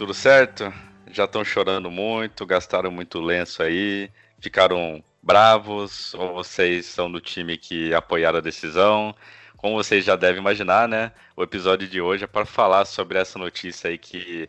tudo 0.00 0.14
certo? 0.14 0.72
Já 1.12 1.24
estão 1.26 1.44
chorando 1.44 1.90
muito, 1.90 2.46
gastaram 2.46 2.90
muito 2.90 3.20
lenço 3.20 3.62
aí, 3.62 4.10
ficaram 4.40 5.04
bravos 5.22 6.14
ou 6.14 6.32
vocês 6.32 6.86
são 6.86 7.12
do 7.12 7.20
time 7.20 7.58
que 7.58 7.92
apoiaram 7.92 8.38
a 8.38 8.40
decisão? 8.40 9.14
Como 9.58 9.74
vocês 9.74 10.02
já 10.02 10.16
devem 10.16 10.40
imaginar, 10.40 10.88
né? 10.88 11.12
O 11.36 11.42
episódio 11.42 11.86
de 11.86 12.00
hoje 12.00 12.24
é 12.24 12.26
para 12.26 12.46
falar 12.46 12.86
sobre 12.86 13.18
essa 13.18 13.38
notícia 13.38 13.90
aí 13.90 13.98
que 13.98 14.48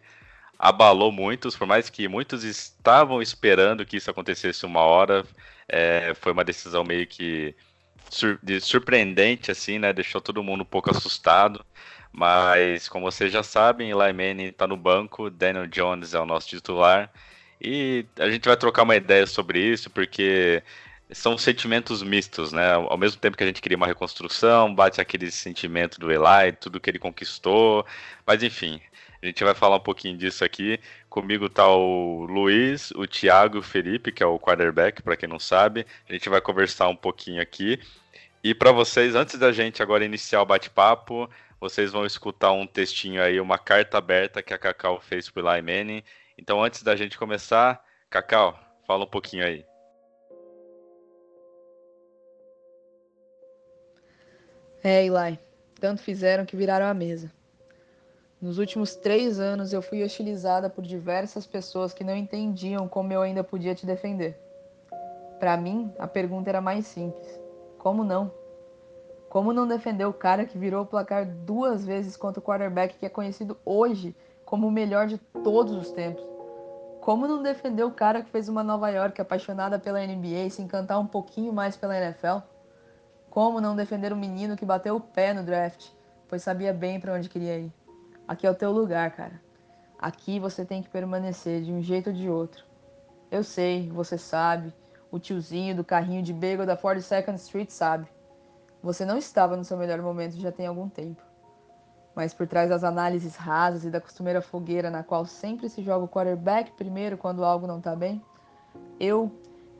abalou 0.58 1.12
muitos, 1.12 1.58
por 1.58 1.68
mais 1.68 1.90
que 1.90 2.08
muitos 2.08 2.46
estavam 2.46 3.22
esperando 3.22 3.86
que 3.86 3.98
isso 3.98 4.10
acontecesse 4.10 4.66
uma 4.66 4.80
hora, 4.80 5.26
é, 5.68 6.14
foi 6.16 6.32
uma 6.32 6.46
decisão 6.46 6.86
meio 6.86 7.06
que 7.06 7.54
sur 8.10 8.40
de 8.42 8.62
surpreendente, 8.62 9.52
assim, 9.52 9.80
né? 9.80 9.92
Deixou 9.92 10.22
todo 10.22 10.42
mundo 10.42 10.62
um 10.62 10.66
pouco 10.66 10.90
assustado. 10.92 11.66
Mas, 12.12 12.90
como 12.90 13.10
vocês 13.10 13.32
já 13.32 13.44
sabem, 13.44 13.90
Eli 13.90 14.14
Manning 14.14 14.48
está 14.50 14.68
no 14.68 14.76
banco, 14.76 15.30
Daniel 15.30 15.68
Jones 15.68 16.14
é 16.14 16.20
o 16.20 16.26
nosso 16.26 16.48
titular. 16.50 17.12
E 17.60 18.06
a 18.20 18.30
gente 18.30 18.48
vai 18.48 18.58
trocar 18.58 18.84
uma 18.84 18.96
ideia 18.96 19.26
sobre 19.28 19.60
isso, 19.60 19.90
porque 19.90 20.64
são 21.12 21.38
sentimentos 21.38 22.02
mistos, 22.04 22.52
né? 22.52 22.74
Ao 22.74 22.98
mesmo 22.98 23.20
tempo 23.20 23.38
que 23.38 23.44
a 23.44 23.48
gente 23.48 23.62
queria 23.62 23.78
uma 23.78 23.88
reconstrução, 23.88 24.74
bate 24.74 25.00
aquele 25.00 25.30
sentimento 25.32 26.00
do 26.00 26.12
Eli, 26.12 26.54
tudo 26.60 26.80
que 26.80 26.90
ele 26.90 27.00
conquistou. 27.00 27.86
Mas, 28.26 28.44
enfim, 28.44 28.82
a 29.22 29.26
gente 29.28 29.44
vai 29.44 29.54
falar 29.54 29.78
um 29.78 29.82
pouquinho 29.82 30.18
disso 30.18 30.44
aqui. 30.44 30.80
Comigo 31.10 31.50
tá 31.50 31.68
o 31.68 32.26
Luiz, 32.26 32.92
o 32.92 33.06
Thiago 33.06 33.58
e 33.58 33.60
o 33.60 33.64
Felipe, 33.64 34.12
que 34.12 34.24
é 34.24 34.26
o 34.26 34.40
quarterback, 34.40 35.02
para 35.04 35.16
quem 35.16 35.30
não 35.30 35.40
sabe. 35.40 35.86
A 36.10 36.14
gente 36.14 36.28
vai 36.30 36.42
conversar 36.42 36.88
um 36.88 36.96
pouquinho 36.96 37.42
aqui. 37.42 37.80
E 38.44 38.56
para 38.56 38.72
vocês, 38.72 39.14
antes 39.14 39.38
da 39.38 39.52
gente 39.52 39.84
agora 39.84 40.04
iniciar 40.04 40.42
o 40.42 40.46
bate-papo, 40.46 41.30
vocês 41.62 41.92
vão 41.92 42.08
escutar 42.08 42.52
um 42.52 42.66
textinho 42.66 43.22
aí, 43.22 43.40
uma 43.40 43.60
carta 43.60 44.00
aberta 44.00 44.42
que 44.42 44.52
a 44.52 44.58
Cacau 44.58 45.00
fez 45.00 45.30
pro 45.30 45.44
Manning. 45.44 46.04
Então, 46.36 46.64
antes 46.64 46.82
da 46.82 46.96
gente 46.96 47.20
começar, 47.20 47.80
Cacau, 48.10 48.60
fala 48.88 49.04
um 49.04 49.08
pouquinho 49.08 49.46
aí. 49.46 49.64
É, 54.84 55.06
Eli, 55.06 55.38
tanto 55.80 56.02
fizeram 56.02 56.48
que 56.48 56.56
viraram 56.56 56.88
a 56.88 56.94
mesa. 56.96 57.32
Nos 58.42 58.58
últimos 58.58 58.96
três 58.96 59.40
anos 59.40 59.72
eu 59.72 59.84
fui 59.84 60.04
hostilizada 60.04 60.68
por 60.68 60.84
diversas 60.84 61.46
pessoas 61.46 61.94
que 61.94 62.04
não 62.04 62.18
entendiam 62.18 62.88
como 62.88 63.14
eu 63.14 63.22
ainda 63.22 63.44
podia 63.44 63.76
te 63.76 63.86
defender. 63.86 64.36
Para 65.40 65.56
mim, 65.58 65.94
a 66.00 66.08
pergunta 66.08 66.50
era 66.50 66.60
mais 66.60 66.88
simples: 66.88 67.40
como 67.78 68.04
não? 68.04 68.41
Como 69.32 69.54
não 69.54 69.66
defender 69.66 70.04
o 70.04 70.12
cara 70.12 70.46
que 70.46 70.58
virou 70.58 70.84
o 70.84 70.86
placar 70.86 71.26
duas 71.26 71.86
vezes 71.86 72.18
contra 72.18 72.42
o 72.42 72.44
quarterback 72.44 72.98
que 72.98 73.06
é 73.06 73.10
conhecido 73.10 73.58
hoje 73.64 74.14
como 74.44 74.68
o 74.68 74.72
melhor 74.72 75.08
de 75.08 75.18
todos 75.18 75.72
os 75.72 75.90
tempos? 75.90 76.22
Como 77.00 77.26
não 77.26 77.42
defender 77.42 77.86
o 77.86 77.92
cara 77.92 78.22
que 78.22 78.30
fez 78.30 78.50
uma 78.50 78.62
Nova 78.62 78.90
York 78.90 79.22
apaixonada 79.22 79.80
pela 79.80 80.06
NBA 80.06 80.50
se 80.50 80.62
encantar 80.62 81.00
um 81.00 81.08
pouquinho 81.08 81.54
mais 81.54 81.78
pela 81.78 81.98
NFL? 81.98 82.40
Como 83.30 83.62
não 83.62 83.74
defender 83.74 84.12
o 84.12 84.18
menino 84.18 84.58
que 84.58 84.66
bateu 84.66 84.98
o 84.98 85.00
pé 85.00 85.34
no 85.34 85.44
draft, 85.44 85.92
pois 86.28 86.44
sabia 86.44 86.74
bem 86.74 87.00
para 87.00 87.14
onde 87.14 87.30
queria 87.30 87.58
ir? 87.58 87.72
Aqui 88.28 88.46
é 88.46 88.52
o 88.52 88.56
teu 88.56 88.70
lugar, 88.70 89.12
cara. 89.12 89.42
Aqui 89.98 90.42
você 90.42 90.66
tem 90.66 90.84
que 90.84 90.90
permanecer 90.90 91.62
de 91.62 91.72
um 91.72 91.82
jeito 91.82 92.10
ou 92.10 92.14
de 92.14 92.30
outro. 92.30 92.66
Eu 93.32 93.46
sei, 93.46 93.90
você 93.92 94.18
sabe, 94.18 94.74
o 95.10 95.18
tiozinho 95.18 95.74
do 95.74 95.86
carrinho 95.86 96.22
de 96.22 96.34
bagel 96.34 96.66
da 96.66 96.76
42nd 96.76 97.36
Street 97.36 97.70
sabe. 97.70 98.10
Você 98.84 99.06
não 99.06 99.18
estava 99.18 99.56
no 99.56 99.64
seu 99.64 99.78
melhor 99.78 100.02
momento 100.02 100.40
já 100.40 100.52
tem 100.52 100.66
algum 100.66 100.90
tempo. 100.90 101.22
Mas 102.16 102.34
por 102.34 102.48
trás 102.48 102.70
das 102.70 102.84
análises 102.84 103.36
rasas 103.36 103.86
e 103.86 103.90
da 103.90 104.02
costumeira 104.02 104.42
fogueira 104.42 104.90
na 104.90 105.04
qual 105.04 105.26
sempre 105.26 105.70
se 105.70 105.84
joga 105.84 106.06
o 106.06 106.10
quarterback 106.10 106.72
primeiro 106.72 107.18
quando 107.18 107.46
algo 107.46 107.68
não 107.68 107.78
está 107.78 107.96
bem, 107.96 108.22
eu 109.00 109.32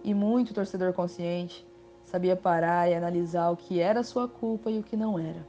e 0.04 0.14
muito 0.14 0.54
torcedor 0.54 0.94
consciente 0.94 1.68
sabia 2.04 2.36
parar 2.36 2.90
e 2.90 2.94
analisar 2.94 3.50
o 3.50 3.58
que 3.58 3.80
era 3.80 4.04
sua 4.04 4.28
culpa 4.28 4.70
e 4.70 4.80
o 4.80 4.84
que 4.84 4.96
não 4.96 5.18
era. 5.18 5.46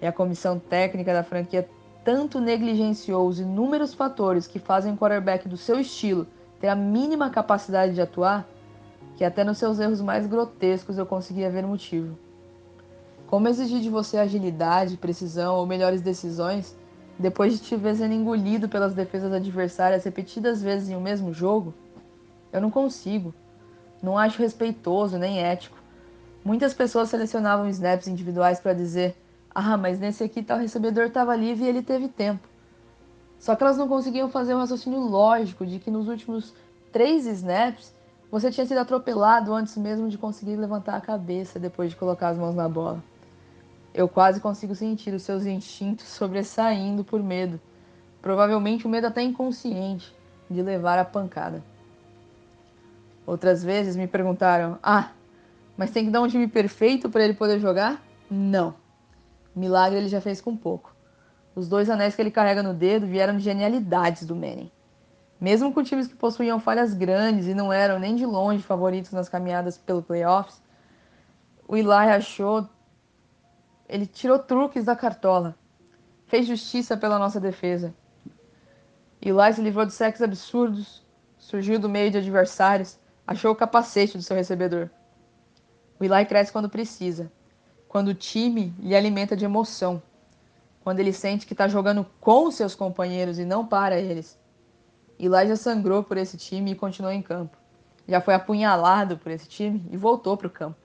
E 0.00 0.06
a 0.06 0.12
comissão 0.12 0.58
técnica 0.58 1.12
da 1.12 1.24
franquia 1.24 1.68
tanto 2.04 2.40
negligenciou 2.40 3.26
os 3.26 3.40
inúmeros 3.40 3.92
fatores 3.94 4.46
que 4.46 4.58
fazem 4.58 4.92
o 4.92 4.96
quarterback 4.96 5.48
do 5.48 5.56
seu 5.56 5.78
estilo 5.78 6.26
ter 6.60 6.68
a 6.68 6.74
mínima 6.74 7.30
capacidade 7.30 7.94
de 7.94 8.00
atuar, 8.00 8.46
que 9.16 9.24
até 9.24 9.42
nos 9.44 9.58
seus 9.58 9.78
erros 9.78 10.00
mais 10.00 10.26
grotescos 10.26 10.98
eu 10.98 11.06
conseguia 11.06 11.50
ver 11.50 11.64
o 11.64 11.68
motivo. 11.68 12.16
Como 13.28 13.46
exigir 13.46 13.80
de 13.80 13.90
você 13.90 14.16
agilidade, 14.16 14.96
precisão 14.96 15.56
ou 15.56 15.66
melhores 15.66 16.00
decisões 16.00 16.74
depois 17.18 17.52
de 17.52 17.58
te 17.62 17.76
ver 17.76 17.94
sendo 17.94 18.14
engolido 18.14 18.70
pelas 18.70 18.94
defesas 18.94 19.30
adversárias 19.34 20.02
repetidas 20.02 20.62
vezes 20.62 20.88
em 20.88 20.96
um 20.96 21.00
mesmo 21.00 21.30
jogo? 21.30 21.74
Eu 22.50 22.62
não 22.62 22.70
consigo. 22.70 23.34
Não 24.02 24.16
acho 24.16 24.40
respeitoso 24.40 25.18
nem 25.18 25.44
ético. 25.44 25.76
Muitas 26.42 26.72
pessoas 26.72 27.10
selecionavam 27.10 27.68
snaps 27.68 28.08
individuais 28.08 28.60
para 28.60 28.72
dizer: 28.72 29.14
ah, 29.54 29.76
mas 29.76 29.98
nesse 29.98 30.24
aqui 30.24 30.42
tal 30.42 30.56
recebedor 30.56 31.04
estava 31.04 31.36
livre 31.36 31.66
e 31.66 31.68
ele 31.68 31.82
teve 31.82 32.08
tempo. 32.08 32.48
Só 33.38 33.54
que 33.54 33.62
elas 33.62 33.76
não 33.76 33.88
conseguiam 33.88 34.30
fazer 34.30 34.54
um 34.54 34.58
raciocínio 34.58 35.00
lógico 35.00 35.66
de 35.66 35.78
que 35.78 35.90
nos 35.90 36.08
últimos 36.08 36.54
três 36.90 37.26
snaps 37.26 37.92
você 38.30 38.50
tinha 38.50 38.64
sido 38.64 38.78
atropelado 38.78 39.52
antes 39.52 39.76
mesmo 39.76 40.08
de 40.08 40.16
conseguir 40.16 40.56
levantar 40.56 40.96
a 40.96 41.00
cabeça 41.02 41.58
depois 41.58 41.90
de 41.90 41.96
colocar 41.96 42.28
as 42.28 42.38
mãos 42.38 42.54
na 42.54 42.66
bola. 42.66 43.02
Eu 43.98 44.08
quase 44.08 44.40
consigo 44.40 44.76
sentir 44.76 45.12
os 45.12 45.24
seus 45.24 45.44
instintos 45.44 46.06
sobressaindo 46.14 47.02
por 47.02 47.20
medo. 47.20 47.60
Provavelmente 48.22 48.86
o 48.86 48.88
medo 48.88 49.08
até 49.08 49.22
inconsciente 49.22 50.14
de 50.48 50.62
levar 50.62 51.00
a 51.00 51.04
pancada. 51.04 51.64
Outras 53.26 53.64
vezes 53.64 53.96
me 53.96 54.06
perguntaram: 54.06 54.78
Ah, 54.80 55.10
mas 55.76 55.90
tem 55.90 56.04
que 56.04 56.12
dar 56.12 56.20
um 56.20 56.28
time 56.28 56.46
perfeito 56.46 57.10
para 57.10 57.24
ele 57.24 57.34
poder 57.34 57.58
jogar? 57.58 58.00
Não. 58.30 58.76
Milagre 59.52 59.98
ele 59.98 60.08
já 60.08 60.20
fez 60.20 60.40
com 60.40 60.56
pouco. 60.56 60.94
Os 61.56 61.68
dois 61.68 61.90
anéis 61.90 62.14
que 62.14 62.22
ele 62.22 62.30
carrega 62.30 62.62
no 62.62 62.72
dedo 62.72 63.04
vieram 63.04 63.36
de 63.36 63.42
genialidades 63.42 64.24
do 64.24 64.36
Manning. 64.36 64.70
Mesmo 65.40 65.72
com 65.72 65.82
times 65.82 66.06
que 66.06 66.14
possuíam 66.14 66.60
falhas 66.60 66.94
grandes 66.94 67.48
e 67.48 67.54
não 67.54 67.72
eram 67.72 67.98
nem 67.98 68.14
de 68.14 68.24
longe 68.24 68.62
favoritos 68.62 69.10
nas 69.10 69.28
caminhadas 69.28 69.76
pelo 69.76 70.04
playoffs, 70.04 70.62
o 71.66 71.76
Eli 71.76 71.90
achou. 71.90 72.68
Ele 73.88 74.06
tirou 74.06 74.38
truques 74.38 74.84
da 74.84 74.94
cartola. 74.94 75.56
Fez 76.26 76.46
justiça 76.46 76.96
pela 76.96 77.18
nossa 77.18 77.40
defesa. 77.40 77.94
Eli 79.20 79.52
se 79.52 79.62
livrou 79.62 79.86
de 79.86 79.92
sexos 79.92 80.22
absurdos, 80.22 81.02
surgiu 81.38 81.78
do 81.78 81.88
meio 81.88 82.10
de 82.10 82.18
adversários, 82.18 82.98
achou 83.26 83.52
o 83.52 83.56
capacete 83.56 84.16
do 84.16 84.22
seu 84.22 84.36
recebedor. 84.36 84.90
O 85.98 86.04
Eli 86.04 86.24
cresce 86.26 86.52
quando 86.52 86.68
precisa, 86.68 87.32
quando 87.88 88.08
o 88.08 88.14
time 88.14 88.74
lhe 88.78 88.94
alimenta 88.94 89.36
de 89.36 89.44
emoção, 89.44 90.02
quando 90.84 91.00
ele 91.00 91.12
sente 91.12 91.46
que 91.46 91.54
está 91.54 91.66
jogando 91.66 92.06
com 92.20 92.50
seus 92.50 92.74
companheiros 92.74 93.38
e 93.38 93.44
não 93.44 93.66
para 93.66 93.98
eles. 93.98 94.38
Eli 95.18 95.48
já 95.48 95.56
sangrou 95.56 96.04
por 96.04 96.16
esse 96.16 96.36
time 96.36 96.72
e 96.72 96.76
continuou 96.76 97.12
em 97.12 97.22
campo. 97.22 97.56
Já 98.06 98.20
foi 98.20 98.34
apunhalado 98.34 99.18
por 99.18 99.32
esse 99.32 99.48
time 99.48 99.84
e 99.90 99.96
voltou 99.96 100.36
para 100.36 100.46
o 100.46 100.50
campo. 100.50 100.78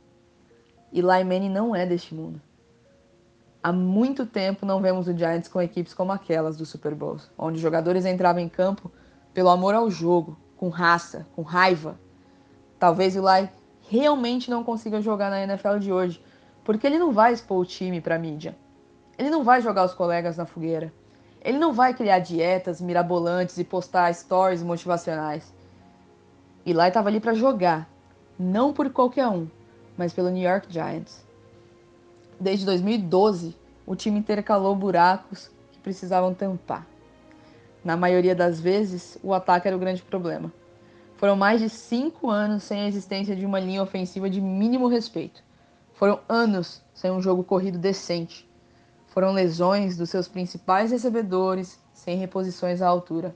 Eli 0.92 1.24
Manning 1.24 1.50
não 1.50 1.76
é 1.76 1.86
deste 1.86 2.16
mundo. 2.16 2.42
Há 3.66 3.72
muito 3.72 4.26
tempo 4.26 4.66
não 4.66 4.82
vemos 4.82 5.08
o 5.08 5.18
Giants 5.18 5.48
com 5.48 5.62
equipes 5.62 5.94
como 5.94 6.12
aquelas 6.12 6.58
do 6.58 6.66
Super 6.66 6.94
Bowl, 6.94 7.16
onde 7.38 7.62
jogadores 7.62 8.06
entravam 8.06 8.42
em 8.42 8.50
campo 8.50 8.92
pelo 9.34 9.48
amor 9.48 9.74
ao 9.74 9.90
jogo, 9.90 10.38
com 10.58 10.68
raça, 10.68 11.26
com 11.34 11.44
raiva. 11.44 11.98
Talvez 12.78 13.16
Eli 13.16 13.50
realmente 13.90 14.52
não 14.52 14.66
consiga 14.66 15.00
jogar 15.00 15.30
na 15.30 15.42
NFL 15.44 15.78
de 15.78 15.94
hoje, 15.94 16.22
porque 16.66 16.86
ele 16.86 17.00
não 17.00 17.14
vai 17.14 17.32
expor 17.32 17.58
o 17.58 17.66
time 17.66 18.02
para 18.02 18.20
mídia. 18.20 18.54
Ele 19.18 19.30
não 19.30 19.46
vai 19.46 19.62
jogar 19.62 19.86
os 19.86 19.94
colegas 19.94 20.36
na 20.36 20.46
fogueira. 20.46 20.92
Ele 21.42 21.58
não 21.58 21.72
vai 21.72 21.94
criar 21.94 22.20
dietas 22.20 22.82
mirabolantes 22.82 23.58
e 23.58 23.64
postar 23.64 24.14
stories 24.14 24.62
motivacionais. 24.62 25.54
Eli 26.66 26.86
estava 26.86 27.08
ali 27.08 27.22
para 27.22 27.34
jogar, 27.34 27.90
não 28.38 28.74
por 28.74 28.90
qualquer 28.90 29.28
um, 29.28 29.48
mas 29.98 30.12
pelo 30.12 30.30
New 30.30 30.44
York 30.44 30.68
Giants. 30.70 31.24
Desde 32.44 32.66
2012, 32.66 33.56
o 33.86 33.96
time 33.96 34.20
intercalou 34.20 34.76
buracos 34.76 35.50
que 35.72 35.80
precisavam 35.80 36.34
tampar. 36.34 36.86
Na 37.82 37.96
maioria 37.96 38.36
das 38.36 38.60
vezes, 38.60 39.18
o 39.24 39.34
ataque 39.34 39.66
era 39.66 39.78
o 39.78 39.80
grande 39.80 40.02
problema. 40.02 40.52
Foram 41.16 41.38
mais 41.38 41.62
de 41.62 41.70
cinco 41.70 42.30
anos 42.30 42.64
sem 42.64 42.82
a 42.82 42.88
existência 42.90 43.34
de 43.34 43.46
uma 43.46 43.62
linha 43.62 43.82
ofensiva 43.82 44.30
de 44.30 44.42
mínimo 44.42 44.90
respeito. 44.90 45.42
Foram 45.94 46.20
anos 46.28 46.82
sem 46.94 47.10
um 47.10 47.22
jogo 47.22 47.46
corrido 47.46 47.78
decente. 47.78 48.46
Foram 49.08 49.32
lesões 49.32 49.96
dos 49.96 50.10
seus 50.10 50.28
principais 50.28 50.92
recebedores, 50.92 51.80
sem 51.94 52.18
reposições 52.18 52.82
à 52.82 52.90
altura. 52.90 53.34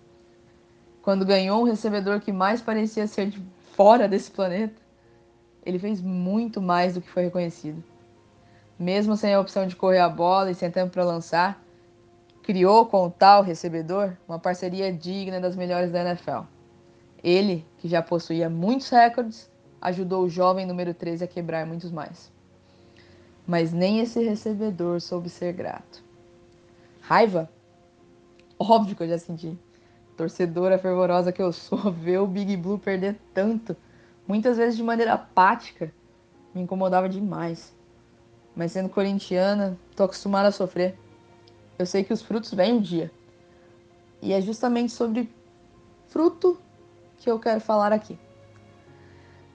Quando 1.01 1.23
ganhou 1.23 1.61
um 1.61 1.65
recebedor 1.65 2.19
que 2.19 2.33
mais 2.33 2.61
parecia 2.61 3.07
ser 3.07 3.29
de 3.29 3.41
fora 3.71 4.05
desse 4.05 4.29
planeta, 4.29 4.81
ele 5.65 5.79
fez 5.79 6.01
muito 6.01 6.61
mais 6.61 6.95
do 6.95 6.99
que 7.01 7.09
foi 7.09 7.23
reconhecido. 7.23 7.81
Mesmo 8.79 9.17
sem 9.17 9.33
a 9.33 9.39
opção 9.39 9.65
de 9.65 9.75
correr 9.75 9.99
a 9.99 10.09
bola 10.09 10.51
e 10.51 10.55
sem 10.55 10.69
tempo 10.69 10.93
para 10.93 11.03
lançar, 11.03 11.63
criou 12.43 12.85
com 12.85 13.05
o 13.05 13.11
tal 13.11 13.41
recebedor 13.41 14.15
uma 14.27 14.39
parceria 14.39 14.93
digna 14.93 15.39
das 15.39 15.55
melhores 15.55 15.91
da 15.91 16.01
NFL. 16.01 16.45
Ele, 17.23 17.65
que 17.79 17.87
já 17.87 18.01
possuía 18.01 18.49
muitos 18.49 18.89
recordes, 18.89 19.49
ajudou 19.81 20.23
o 20.23 20.29
jovem 20.29 20.65
número 20.65 20.93
13 20.93 21.23
a 21.23 21.27
quebrar 21.27 21.65
muitos 21.65 21.91
mais. 21.91 22.31
Mas 23.45 23.71
nem 23.71 23.99
esse 23.99 24.23
recebedor 24.23 25.01
soube 25.01 25.29
ser 25.29 25.53
grato. 25.53 26.03
Raiva? 27.01 27.49
Óbvio 28.59 28.95
que 28.95 29.03
eu 29.03 29.07
já 29.07 29.17
senti. 29.17 29.57
Torcedora 30.15 30.77
fervorosa 30.77 31.31
que 31.31 31.41
eu 31.41 31.53
sou, 31.53 31.91
ver 31.91 32.19
o 32.19 32.27
Big 32.27 32.57
Blue 32.57 32.79
perder 32.79 33.17
tanto, 33.33 33.75
muitas 34.27 34.57
vezes 34.57 34.75
de 34.75 34.83
maneira 34.83 35.13
apática, 35.13 35.91
me 36.53 36.61
incomodava 36.61 37.07
demais. 37.07 37.76
Mas 38.57 38.71
sendo 38.71 38.89
corintiana, 38.89 39.77
tô 39.95 40.03
acostumada 40.03 40.47
a 40.47 40.51
sofrer. 40.51 40.97
Eu 41.77 41.85
sei 41.85 42.03
que 42.03 42.11
os 42.11 42.23
frutos 42.23 42.51
vêm 42.51 42.73
um 42.73 42.81
dia. 42.81 43.11
E 44.19 44.33
é 44.33 44.41
justamente 44.41 44.91
sobre 44.91 45.31
fruto 46.07 46.59
que 47.19 47.29
eu 47.29 47.39
quero 47.39 47.61
falar 47.61 47.93
aqui. 47.93 48.17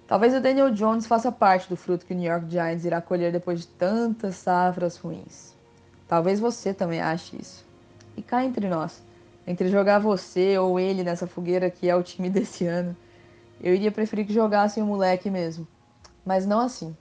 Talvez 0.06 0.32
o 0.32 0.40
Daniel 0.40 0.70
Jones 0.70 1.04
faça 1.04 1.32
parte 1.32 1.68
do 1.68 1.76
fruto 1.76 2.06
que 2.06 2.14
o 2.14 2.16
New 2.16 2.30
York 2.30 2.48
Giants 2.48 2.84
irá 2.84 3.00
colher 3.00 3.32
depois 3.32 3.62
de 3.62 3.66
tantas 3.66 4.36
safras 4.36 4.96
ruins. 4.96 5.52
Talvez 6.06 6.38
você 6.38 6.72
também 6.72 7.00
ache 7.00 7.36
isso. 7.40 7.66
E 8.16 8.22
cá 8.22 8.44
entre 8.44 8.68
nós, 8.68 9.02
entre 9.44 9.68
jogar 9.68 9.98
você 9.98 10.56
ou 10.58 10.78
ele 10.78 11.02
nessa 11.02 11.26
fogueira 11.26 11.68
que 11.70 11.88
é 11.88 11.96
o 11.96 12.04
time 12.04 12.30
desse 12.30 12.66
ano, 12.66 12.96
eu 13.60 13.74
iria 13.74 13.90
preferir 13.90 14.26
que 14.26 14.32
jogassem 14.32 14.80
o 14.80 14.86
moleque 14.86 15.28
mesmo. 15.28 15.66
Mas 16.24 16.46
não 16.46 16.60
assim. 16.60 16.96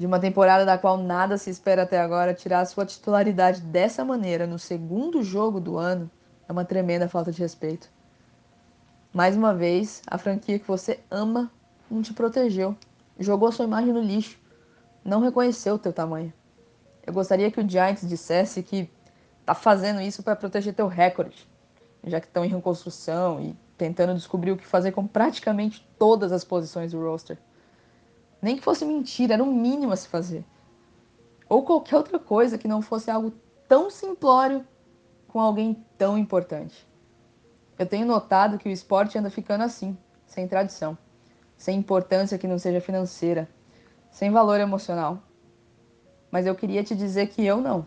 De 0.00 0.06
uma 0.06 0.18
temporada 0.18 0.64
da 0.64 0.78
qual 0.78 0.96
nada 0.96 1.36
se 1.36 1.50
espera 1.50 1.82
até 1.82 2.00
agora, 2.00 2.32
tirar 2.32 2.64
sua 2.64 2.86
titularidade 2.86 3.60
dessa 3.60 4.02
maneira 4.02 4.46
no 4.46 4.58
segundo 4.58 5.22
jogo 5.22 5.60
do 5.60 5.76
ano 5.76 6.10
é 6.48 6.52
uma 6.52 6.64
tremenda 6.64 7.06
falta 7.06 7.30
de 7.30 7.38
respeito. 7.38 7.90
Mais 9.12 9.36
uma 9.36 9.54
vez, 9.54 10.00
a 10.06 10.16
franquia 10.16 10.58
que 10.58 10.66
você 10.66 11.00
ama 11.10 11.52
não 11.90 12.00
te 12.00 12.14
protegeu, 12.14 12.74
jogou 13.18 13.52
sua 13.52 13.66
imagem 13.66 13.92
no 13.92 14.00
lixo, 14.00 14.38
não 15.04 15.20
reconheceu 15.20 15.74
o 15.74 15.78
teu 15.78 15.92
tamanho. 15.92 16.32
Eu 17.06 17.12
gostaria 17.12 17.50
que 17.50 17.60
o 17.60 17.68
Giants 17.68 18.08
dissesse 18.08 18.62
que 18.62 18.90
tá 19.44 19.54
fazendo 19.54 20.00
isso 20.00 20.22
para 20.22 20.34
proteger 20.34 20.72
teu 20.72 20.86
recorde, 20.86 21.46
já 22.04 22.18
que 22.18 22.26
estão 22.26 22.42
em 22.42 22.48
reconstrução 22.48 23.38
e 23.38 23.54
tentando 23.76 24.14
descobrir 24.14 24.52
o 24.52 24.56
que 24.56 24.64
fazer 24.64 24.92
com 24.92 25.06
praticamente 25.06 25.86
todas 25.98 26.32
as 26.32 26.42
posições 26.42 26.92
do 26.92 27.04
roster. 27.04 27.36
Nem 28.40 28.56
que 28.56 28.62
fosse 28.62 28.84
mentira, 28.84 29.34
era 29.34 29.44
o 29.44 29.52
mínimo 29.52 29.92
a 29.92 29.96
se 29.96 30.08
fazer. 30.08 30.44
Ou 31.48 31.62
qualquer 31.62 31.96
outra 31.96 32.18
coisa 32.18 32.56
que 32.56 32.68
não 32.68 32.80
fosse 32.80 33.10
algo 33.10 33.32
tão 33.68 33.90
simplório 33.90 34.66
com 35.28 35.40
alguém 35.40 35.84
tão 35.98 36.16
importante. 36.16 36.88
Eu 37.78 37.86
tenho 37.86 38.06
notado 38.06 38.58
que 38.58 38.68
o 38.68 38.72
esporte 38.72 39.18
anda 39.18 39.30
ficando 39.30 39.64
assim, 39.64 39.96
sem 40.26 40.46
tradição, 40.46 40.96
sem 41.56 41.78
importância 41.78 42.38
que 42.38 42.46
não 42.46 42.58
seja 42.58 42.80
financeira, 42.80 43.48
sem 44.10 44.30
valor 44.30 44.60
emocional. 44.60 45.22
Mas 46.30 46.46
eu 46.46 46.54
queria 46.54 46.84
te 46.84 46.94
dizer 46.94 47.28
que 47.28 47.44
eu 47.44 47.60
não. 47.60 47.86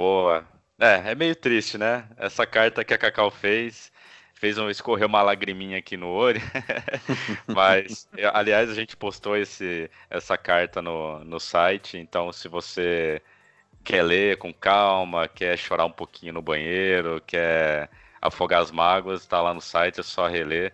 Boa. 0.02 0.44
É, 0.80 1.12
é 1.12 1.16
meio 1.16 1.36
triste, 1.36 1.78
né? 1.78 2.08
Essa 2.18 2.44
carta 2.44 2.84
que 2.84 2.92
a 2.92 2.98
Cacau 2.98 3.30
fez 3.30 3.92
fez 4.34 4.58
um, 4.58 4.68
escorrer 4.68 5.06
uma 5.06 5.22
lagriminha 5.22 5.78
aqui 5.78 5.96
no 5.96 6.08
olho. 6.08 6.42
Mas, 7.46 8.10
aliás, 8.34 8.68
a 8.72 8.74
gente 8.74 8.98
postou 8.98 9.38
esse, 9.38 9.92
essa 10.10 10.36
carta 10.36 10.82
no, 10.82 11.24
no 11.24 11.40
site, 11.40 12.00
então 12.00 12.32
se 12.32 12.48
você 12.48 13.22
quer 13.84 14.02
ler 14.02 14.38
com 14.38 14.52
calma, 14.52 15.28
quer 15.28 15.56
chorar 15.56 15.86
um 15.86 15.92
pouquinho 15.92 16.34
no 16.34 16.42
banheiro, 16.42 17.22
quer 17.28 17.88
afogar 18.20 18.62
as 18.64 18.72
mágoas, 18.72 19.28
tá 19.28 19.40
lá 19.40 19.54
no 19.54 19.62
site, 19.62 20.00
é 20.00 20.04
só 20.04 20.28
reler. 20.28 20.74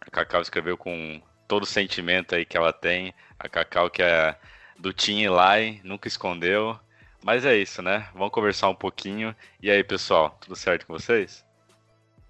A 0.00 0.08
Cacau 0.08 0.40
escreveu 0.40 0.76
com 0.76 1.20
todo 1.48 1.64
o 1.64 1.66
sentimento 1.66 2.36
aí 2.36 2.44
que 2.44 2.56
ela 2.56 2.72
tem. 2.72 3.12
A 3.40 3.48
Cacau 3.48 3.90
que 3.90 4.02
é 4.02 4.36
do 4.78 4.92
Team 4.92 5.18
Eli, 5.18 5.80
nunca 5.82 6.06
escondeu. 6.06 6.78
Mas 7.22 7.44
é 7.44 7.56
isso, 7.56 7.82
né? 7.82 8.08
Vamos 8.12 8.30
conversar 8.30 8.68
um 8.68 8.74
pouquinho. 8.74 9.34
E 9.60 9.70
aí, 9.70 9.82
pessoal, 9.82 10.36
tudo 10.40 10.54
certo 10.54 10.86
com 10.86 10.92
vocês? 10.92 11.44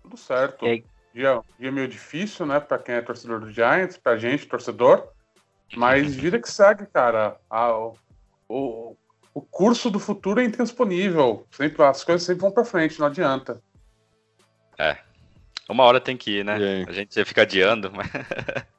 Tudo 0.03 0.17
certo. 0.17 0.65
Dia, 1.15 1.41
dia 1.59 1.73
meio 1.73 1.89
difícil, 1.89 2.47
né, 2.47 2.61
para 2.61 2.79
quem 2.79 2.95
é 2.95 3.01
torcedor 3.01 3.41
do 3.41 3.53
Giants, 3.53 3.97
pra 3.97 4.17
gente, 4.17 4.47
torcedor. 4.47 5.09
Mas 5.77 6.15
vida 6.17 6.41
que 6.41 6.51
segue, 6.51 6.87
cara. 6.87 7.37
A, 7.51 7.73
o, 8.49 8.97
o 9.35 9.43
curso 9.43 9.91
do 9.91 9.99
futuro 9.99 10.41
é 10.41 10.45
intransponível. 10.45 11.47
Sempre, 11.51 11.83
as 11.83 12.03
coisas 12.03 12.27
sempre 12.27 12.43
vão 12.43 12.51
para 12.51 12.65
frente, 12.65 12.99
não 12.99 13.07
adianta. 13.07 13.63
É. 14.79 14.99
Uma 15.69 15.85
hora 15.85 16.01
tem 16.01 16.17
que 16.17 16.39
ir, 16.39 16.45
né? 16.45 16.85
A 16.89 16.93
gente 16.93 17.25
fica 17.25 17.43
adiando, 17.43 17.93
mas. 17.93 18.09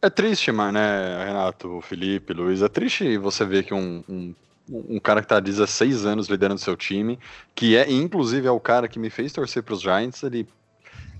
É 0.00 0.08
triste, 0.08 0.52
mas, 0.52 0.72
né, 0.72 1.24
Renato, 1.24 1.80
Felipe, 1.80 2.32
Luiz, 2.32 2.62
é 2.62 2.68
triste 2.68 3.18
você 3.18 3.44
ver 3.44 3.64
que 3.64 3.74
um, 3.74 4.04
um, 4.08 4.32
um 4.68 5.00
cara 5.00 5.20
que 5.20 5.26
está 5.26 5.36
há 5.36 5.40
16 5.40 6.04
anos 6.04 6.28
liderando 6.28 6.60
seu 6.60 6.76
time, 6.76 7.18
que 7.54 7.76
é, 7.76 7.90
inclusive, 7.90 8.46
é 8.46 8.50
o 8.50 8.60
cara 8.60 8.88
que 8.88 8.98
me 8.98 9.10
fez 9.10 9.32
torcer 9.32 9.62
para 9.62 9.74
os 9.74 9.80
Giants, 9.80 10.22
ele 10.22 10.46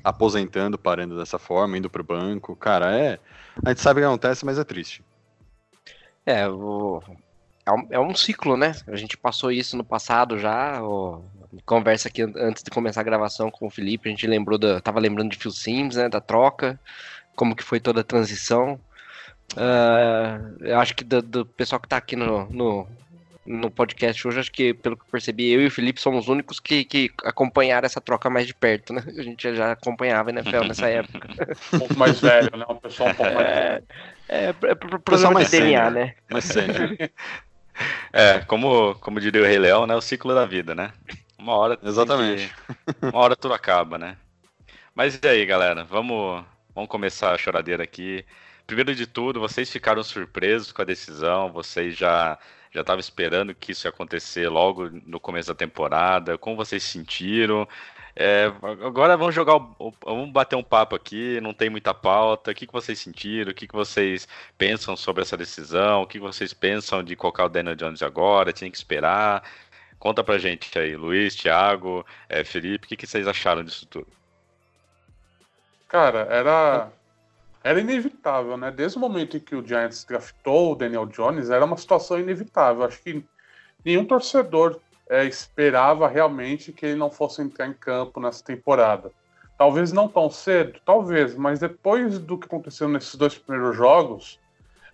aposentando, 0.03 0.79
parando 0.79 1.17
dessa 1.17 1.39
forma, 1.39 1.77
indo 1.77 1.91
pro 1.91 2.05
banco. 2.05 2.55
Cara, 2.57 2.97
é. 2.97 3.19
A 3.65 3.71
gente 3.71 3.81
sabe 3.81 4.01
o 4.01 4.03
que 4.03 4.07
acontece, 4.07 4.45
mas 4.45 4.59
é 4.59 4.65
triste. 4.65 5.03
É, 6.25 6.49
o... 6.49 7.03
é, 7.67 7.73
um, 7.73 7.87
é 7.91 8.01
um 8.01 8.15
ciclo, 8.15 8.57
né? 8.57 8.75
A 8.87 8.97
gente 8.97 9.17
passou 9.17 9.51
isso 9.51 9.77
no 9.77 9.85
passado 9.85 10.39
já. 10.39 10.83
O... 10.83 11.25
Conversa 11.65 12.09
aqui 12.09 12.23
antes 12.23 12.63
de 12.63 12.71
começar 12.71 13.01
a 13.01 13.05
gravação 13.05 13.51
com 13.51 13.67
o 13.67 13.71
Felipe, 13.71 14.09
a 14.09 14.11
gente 14.11 14.27
lembrou 14.27 14.59
da. 14.59 14.83
Tava 14.83 15.01
lembrando 15.01 15.31
de 15.31 15.39
Phil 15.39 15.51
Sims, 15.51 15.97
né? 15.97 16.07
Da 16.09 16.21
troca, 16.21 16.79
como 17.35 17.57
que 17.57 17.65
foi 17.65 17.81
toda 17.81 18.03
a 18.03 18.05
transição. 18.05 18.79
Uh, 19.55 20.63
eu 20.63 20.79
acho 20.79 20.95
que 20.95 21.03
do, 21.03 21.23
do, 21.23 21.47
pessoal 21.47 21.81
que 21.81 21.89
tá 21.89 21.97
aqui 21.97 22.15
no, 22.15 22.47
no, 22.51 22.87
no, 23.49 23.71
podcast 23.71 24.29
hoje, 24.29 24.41
acho 24.41 24.53
que, 24.53 24.75
pelo 24.75 24.97
que 24.97 25.03
eu 25.03 25.09
percebi, 25.11 25.51
eu 25.51 25.63
e 25.63 25.67
o 25.67 25.71
Felipe 25.71 26.01
somos 26.01 26.25
os 26.25 26.29
únicos 26.29 26.61
que, 26.61 26.85
que 26.85 27.11
acompanharam 27.25 27.87
essa 27.87 28.01
troca 28.01 28.29
mais 28.29 28.47
de 28.47 28.55
perto, 28.55 28.93
né? 28.93 29.03
A 29.07 29.23
gente 29.23 29.55
já 29.55 29.73
acompanhava 29.73 30.31
a 30.31 30.33
NFL 30.33 30.65
nessa 30.65 30.87
época. 30.91 31.29
Um 31.73 31.79
pouco 31.79 31.99
mais 31.99 32.21
velho, 32.21 32.57
né? 32.57 32.65
Um 32.69 32.77
pessoal 32.77 33.11
um 33.11 33.15
pouco 33.15 33.33
mais 33.33 33.47
velho. 33.47 33.85
É, 34.29 34.45
é, 34.45 34.49
é 34.49 34.75
problema 34.75 35.31
mais 35.31 35.51
de 35.51 35.59
DNA, 35.59 35.91
né? 35.91 36.15
Mais 36.31 36.45
sério. 36.45 36.97
É, 38.13 38.41
como, 38.41 38.97
como 38.97 39.21
diria 39.21 39.41
o 39.41 39.45
Rei 39.45 39.57
Leão, 39.57 39.87
né? 39.87 39.95
O 39.95 40.01
ciclo 40.01 40.35
da 40.35 40.45
vida, 40.45 40.75
né? 40.75 40.91
Uma 41.39 41.55
hora. 41.55 41.79
Exatamente. 41.81 42.53
Que, 42.99 43.07
uma 43.07 43.19
hora 43.19 43.37
tudo 43.37 43.55
acaba, 43.55 43.97
né? 43.97 44.17
Mas 44.95 45.21
e 45.23 45.29
aí, 45.29 45.47
galera? 45.47 45.85
Vamos, 45.85 46.45
vamos 46.75 46.91
começar 46.91 47.33
a 47.33 47.39
choradeira 47.39 47.85
aqui. 47.85 48.25
Primeiro 48.67 48.95
de 48.97 49.07
tudo, 49.07 49.39
vocês 49.39 49.71
ficaram 49.71 50.03
surpresos 50.03 50.73
com 50.73 50.83
a 50.83 50.85
decisão? 50.85 51.53
Vocês 51.53 51.97
já 51.97 52.37
já 52.71 52.81
estavam 52.83 53.01
esperando 53.01 53.55
que 53.55 53.73
isso 53.73 53.87
ia 53.87 53.91
acontecer 53.91 54.49
logo 54.49 54.91
no 55.07 55.21
começo 55.21 55.49
da 55.49 55.55
temporada? 55.55 56.39
Como 56.39 56.57
vocês 56.57 56.83
sentiram? 56.83 57.67
É, 58.21 58.47
agora 58.85 59.17
vamos 59.17 59.33
jogar, 59.33 59.57
o, 59.57 59.95
vamos 60.05 60.31
bater 60.33 60.57
um 60.57 60.63
papo 60.63 60.97
aqui, 60.97 61.41
não 61.41 61.55
tem 61.55 61.71
muita 61.71 61.95
pauta. 61.95 62.51
O 62.51 62.55
que, 62.55 62.67
que 62.67 62.73
vocês 62.73 62.99
sentiram? 62.99 63.53
O 63.53 63.55
que, 63.55 63.69
que 63.69 63.75
vocês 63.75 64.27
pensam 64.57 64.97
sobre 64.97 65.23
essa 65.23 65.37
decisão? 65.37 66.03
O 66.03 66.07
que, 66.07 66.19
que 66.19 66.25
vocês 66.25 66.53
pensam 66.53 67.03
de 67.03 67.15
colocar 67.15 67.45
o 67.45 67.49
Daniel 67.49 67.77
Jones 67.77 68.03
agora? 68.03 68.53
Tinha 68.53 68.71
que 68.71 68.77
esperar? 68.77 69.45
Conta 69.99 70.25
pra 70.25 70.39
gente 70.39 70.77
aí, 70.79 70.97
Luiz, 70.97 71.35
Thiago, 71.37 72.05
é, 72.29 72.45
Felipe, 72.45 72.87
o 72.87 72.89
que, 72.89 72.97
que 72.97 73.07
vocês 73.07 73.27
acharam 73.27 73.65
disso 73.65 73.87
tudo? 73.87 74.09
Cara, 75.89 76.27
era, 76.31 76.91
era 77.63 77.81
inevitável, 77.81 78.57
né? 78.57 78.71
Desde 78.71 78.97
o 78.97 79.01
momento 79.01 79.37
em 79.37 79.41
que 79.41 79.55
o 79.55 79.67
Giants 79.67 80.05
draftou 80.05 80.73
o 80.73 80.75
Daniel 80.75 81.07
Jones, 81.07 81.51
era 81.51 81.65
uma 81.65 81.77
situação 81.77 82.19
inevitável. 82.19 82.85
Acho 82.85 83.03
que 83.03 83.25
nenhum 83.85 84.05
torcedor 84.05 84.81
é, 85.09 85.25
esperava 85.25 86.07
realmente 86.07 86.73
que 86.73 86.87
ele 86.87 86.97
não 86.97 87.11
fosse 87.11 87.43
entrar 87.43 87.67
em 87.67 87.73
campo 87.73 88.21
nessa 88.21 88.45
temporada. 88.45 89.11
Talvez 89.57 89.91
não 89.91 90.07
tão 90.07 90.31
cedo, 90.31 90.79
talvez, 90.85 91.35
mas 91.35 91.59
depois 91.59 92.19
do 92.19 92.39
que 92.39 92.47
aconteceu 92.47 92.89
nesses 92.89 93.17
dois 93.17 93.37
primeiros 93.37 93.77
jogos, 93.77 94.39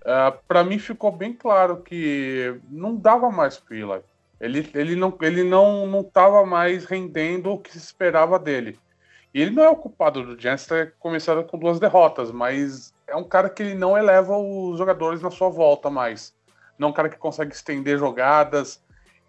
uh, 0.07 0.29
é, 0.29 0.39
para 0.49 0.65
mim 0.65 0.79
ficou 0.79 1.13
bem 1.13 1.35
claro 1.35 1.83
que 1.83 2.59
não 2.71 2.97
dava 2.97 3.31
mais 3.31 3.63
Eli. 3.71 4.03
Ele, 4.41 4.71
ele 4.75 4.97
não 4.97 5.17
ele 5.21 5.45
não 5.45 5.87
não 5.87 6.01
estava 6.01 6.45
mais 6.47 6.85
rendendo 6.87 7.51
o 7.53 7.59
que 7.59 7.73
se 7.73 7.79
esperava 7.79 8.39
dele. 8.39 8.79
Ele 9.35 9.51
não 9.51 9.65
é 9.65 9.69
o 9.69 9.77
culpado 9.77 10.25
do 10.25 10.41
Giants 10.41 10.67
ter 10.67 10.95
começado 10.99 11.43
com 11.45 11.59
duas 11.59 11.81
derrotas, 11.81 12.31
mas 12.31 12.95
é 13.07 13.17
um 13.17 13.25
cara 13.25 13.51
que 13.51 13.63
ele 13.63 13.75
não 13.75 13.99
eleva 13.99 14.37
os 14.37 14.79
jogadores 14.79 15.21
na 15.21 15.31
sua 15.31 15.49
volta 15.51 15.91
mais. 15.91 16.33
Não 16.79 16.89
é 16.89 16.91
um 16.91 16.95
cara 16.95 17.09
que 17.09 17.19
consegue 17.19 17.53
estender 17.53 17.99
jogadas, 17.99 18.81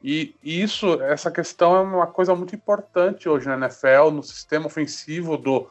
e, 0.08 0.36
isso, 0.44 1.02
essa 1.02 1.32
questão 1.32 1.76
é 1.76 1.82
uma 1.82 2.06
coisa 2.06 2.36
muito 2.36 2.56
importante 2.56 3.28
hoje 3.28 3.48
na 3.48 3.56
NFL, 3.56 4.12
no 4.12 4.22
sistema 4.22 4.68
ofensivo 4.68 5.36
do, 5.36 5.68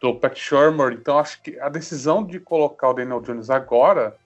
do 0.00 0.14
Pat 0.14 0.38
Shermer. 0.38 0.92
Então, 0.92 1.18
acho 1.18 1.42
que 1.42 1.58
a 1.58 1.68
decisão 1.68 2.24
de 2.24 2.38
colocar 2.38 2.90
o 2.90 2.94
Daniel 2.94 3.20
Jones 3.20 3.50
agora 3.50 4.16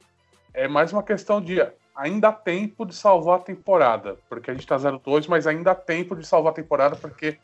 é 0.52 0.68
mais 0.68 0.92
uma 0.92 1.02
questão 1.02 1.40
de 1.40 1.66
ainda 1.96 2.28
há 2.28 2.32
tempo 2.32 2.84
de 2.84 2.94
salvar 2.94 3.38
a 3.38 3.42
temporada, 3.42 4.18
porque 4.28 4.50
a 4.50 4.54
gente 4.54 4.64
está 4.64 4.76
0-2, 4.76 5.26
mas 5.28 5.46
ainda 5.46 5.70
há 5.70 5.74
tempo 5.74 6.14
de 6.14 6.26
salvar 6.26 6.52
a 6.52 6.56
temporada, 6.56 6.94
porque 6.94 7.38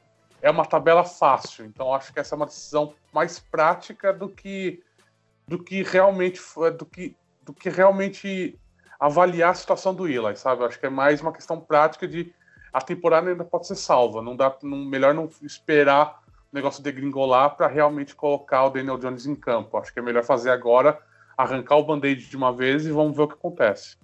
é 0.45 0.51
uma 0.51 0.67
tabela 0.67 1.03
fácil. 1.05 1.65
Então, 1.65 1.95
acho 1.95 2.13
que 2.13 2.21
essa 2.21 2.35
é 2.35 2.37
uma 2.37 2.45
decisão 2.45 2.93
mais 3.11 3.39
prática 3.39 4.13
do 4.13 4.29
que 4.29 4.83
do 5.49 5.59
que 5.59 5.83
realmente 5.83 6.39
do 6.77 6.85
que 6.85 7.17
do 7.43 7.55
que 7.55 7.71
realmente 7.71 8.59
avaliar 9.01 9.51
a 9.51 9.55
situação 9.55 9.95
do 9.95 10.07
Eli, 10.07 10.37
sabe? 10.37 10.65
Acho 10.65 10.79
que 10.79 10.85
é 10.85 10.91
mais 10.91 11.23
uma 11.23 11.33
questão 11.33 11.59
prática 11.59 12.07
de 12.07 12.33
a 12.71 12.81
temporada 12.81 13.31
ainda 13.31 13.45
pode 13.45 13.67
ser 13.67 13.75
salva. 13.75 14.21
Não 14.21 14.37
dá, 14.37 14.55
não, 14.63 14.77
melhor 14.85 15.15
não 15.15 15.31
esperar 15.43 16.23
o 16.53 16.55
negócio 16.55 16.83
de 16.83 16.93
gringolar 16.93 17.57
para 17.57 17.67
realmente 17.67 18.15
colocar 18.15 18.65
o 18.65 18.71
Daniel 18.71 18.99
Jones 18.99 19.27
em 19.27 19.35
campo. 19.35 19.79
Acho 19.79 19.95
que 19.95 19.99
é 19.99 20.03
melhor 20.03 20.25
fazer 20.25 20.51
agora, 20.51 21.01
arrancar 21.39 21.77
o 21.77 21.85
band-aid 21.85 22.29
de 22.29 22.37
uma 22.37 22.53
vez 22.53 22.85
e 22.85 22.93
vamos 22.93 23.17
ver 23.17 23.23
o 23.23 23.29
que 23.29 23.35
acontece. 23.35 23.97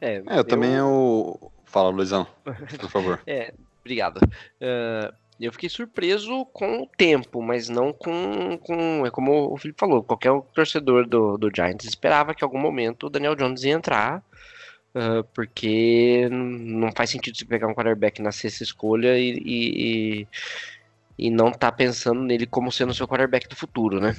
É, 0.00 0.16
é 0.16 0.18
eu, 0.18 0.24
eu, 0.36 0.44
também 0.44 0.74
eu. 0.74 1.52
Fala, 1.64 1.90
Luizão, 1.90 2.26
por 2.80 2.90
favor. 2.90 3.20
é, 3.26 3.54
obrigado. 3.90 4.18
Uh, 4.18 5.14
eu 5.40 5.52
fiquei 5.52 5.68
surpreso 5.68 6.44
com 6.52 6.82
o 6.82 6.86
tempo, 6.86 7.42
mas 7.42 7.68
não 7.68 7.92
com, 7.92 8.58
com. 8.58 9.06
É 9.06 9.10
como 9.10 9.52
o 9.52 9.56
Felipe 9.56 9.80
falou, 9.80 10.02
qualquer 10.02 10.30
torcedor 10.54 11.06
do, 11.06 11.38
do 11.38 11.50
Giants 11.54 11.86
esperava 11.86 12.34
que 12.34 12.44
em 12.44 12.46
algum 12.46 12.58
momento 12.58 13.06
o 13.06 13.10
Daniel 13.10 13.34
Jones 13.34 13.64
ia 13.64 13.72
entrar. 13.72 14.22
Uh, 14.92 15.22
porque 15.32 16.28
não 16.30 16.90
faz 16.90 17.10
sentido 17.10 17.38
você 17.38 17.44
pegar 17.44 17.68
um 17.68 17.74
quarterback 17.74 18.20
na 18.20 18.32
sexta 18.32 18.64
escolha 18.64 19.16
e, 19.16 19.38
e, 19.46 20.28
e 21.16 21.30
não 21.30 21.52
tá 21.52 21.70
pensando 21.70 22.20
nele 22.22 22.44
como 22.44 22.72
sendo 22.72 22.90
o 22.90 22.94
seu 22.94 23.06
quarterback 23.06 23.48
do 23.48 23.54
futuro, 23.54 24.00
né? 24.00 24.16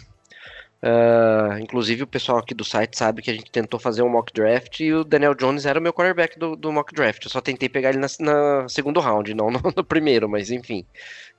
Uh, 0.84 1.60
inclusive 1.60 2.02
o 2.02 2.08
pessoal 2.08 2.40
aqui 2.40 2.56
do 2.56 2.64
site 2.64 2.98
sabe 2.98 3.22
que 3.22 3.30
a 3.30 3.34
gente 3.36 3.52
tentou 3.52 3.80
fazer 3.80 4.02
um 4.02 4.10
mock 4.10 4.34
draft 4.34 4.80
e 4.80 4.92
o 4.92 5.04
Daniel 5.04 5.36
Jones 5.36 5.68
era 5.68 5.80
o 5.80 5.82
meu 5.82 5.94
quarterback 5.94 6.40
do, 6.40 6.56
do 6.56 6.72
mock 6.72 6.94
draft. 6.94 7.24
Eu 7.24 7.30
só 7.30 7.40
tentei 7.40 7.70
pegar 7.70 7.90
ele 7.90 8.00
na, 8.00 8.08
na 8.20 8.68
segundo 8.68 9.00
round, 9.00 9.34
não 9.34 9.52
no, 9.52 9.62
no 9.76 9.84
primeiro, 9.84 10.28
mas 10.28 10.50
enfim. 10.50 10.86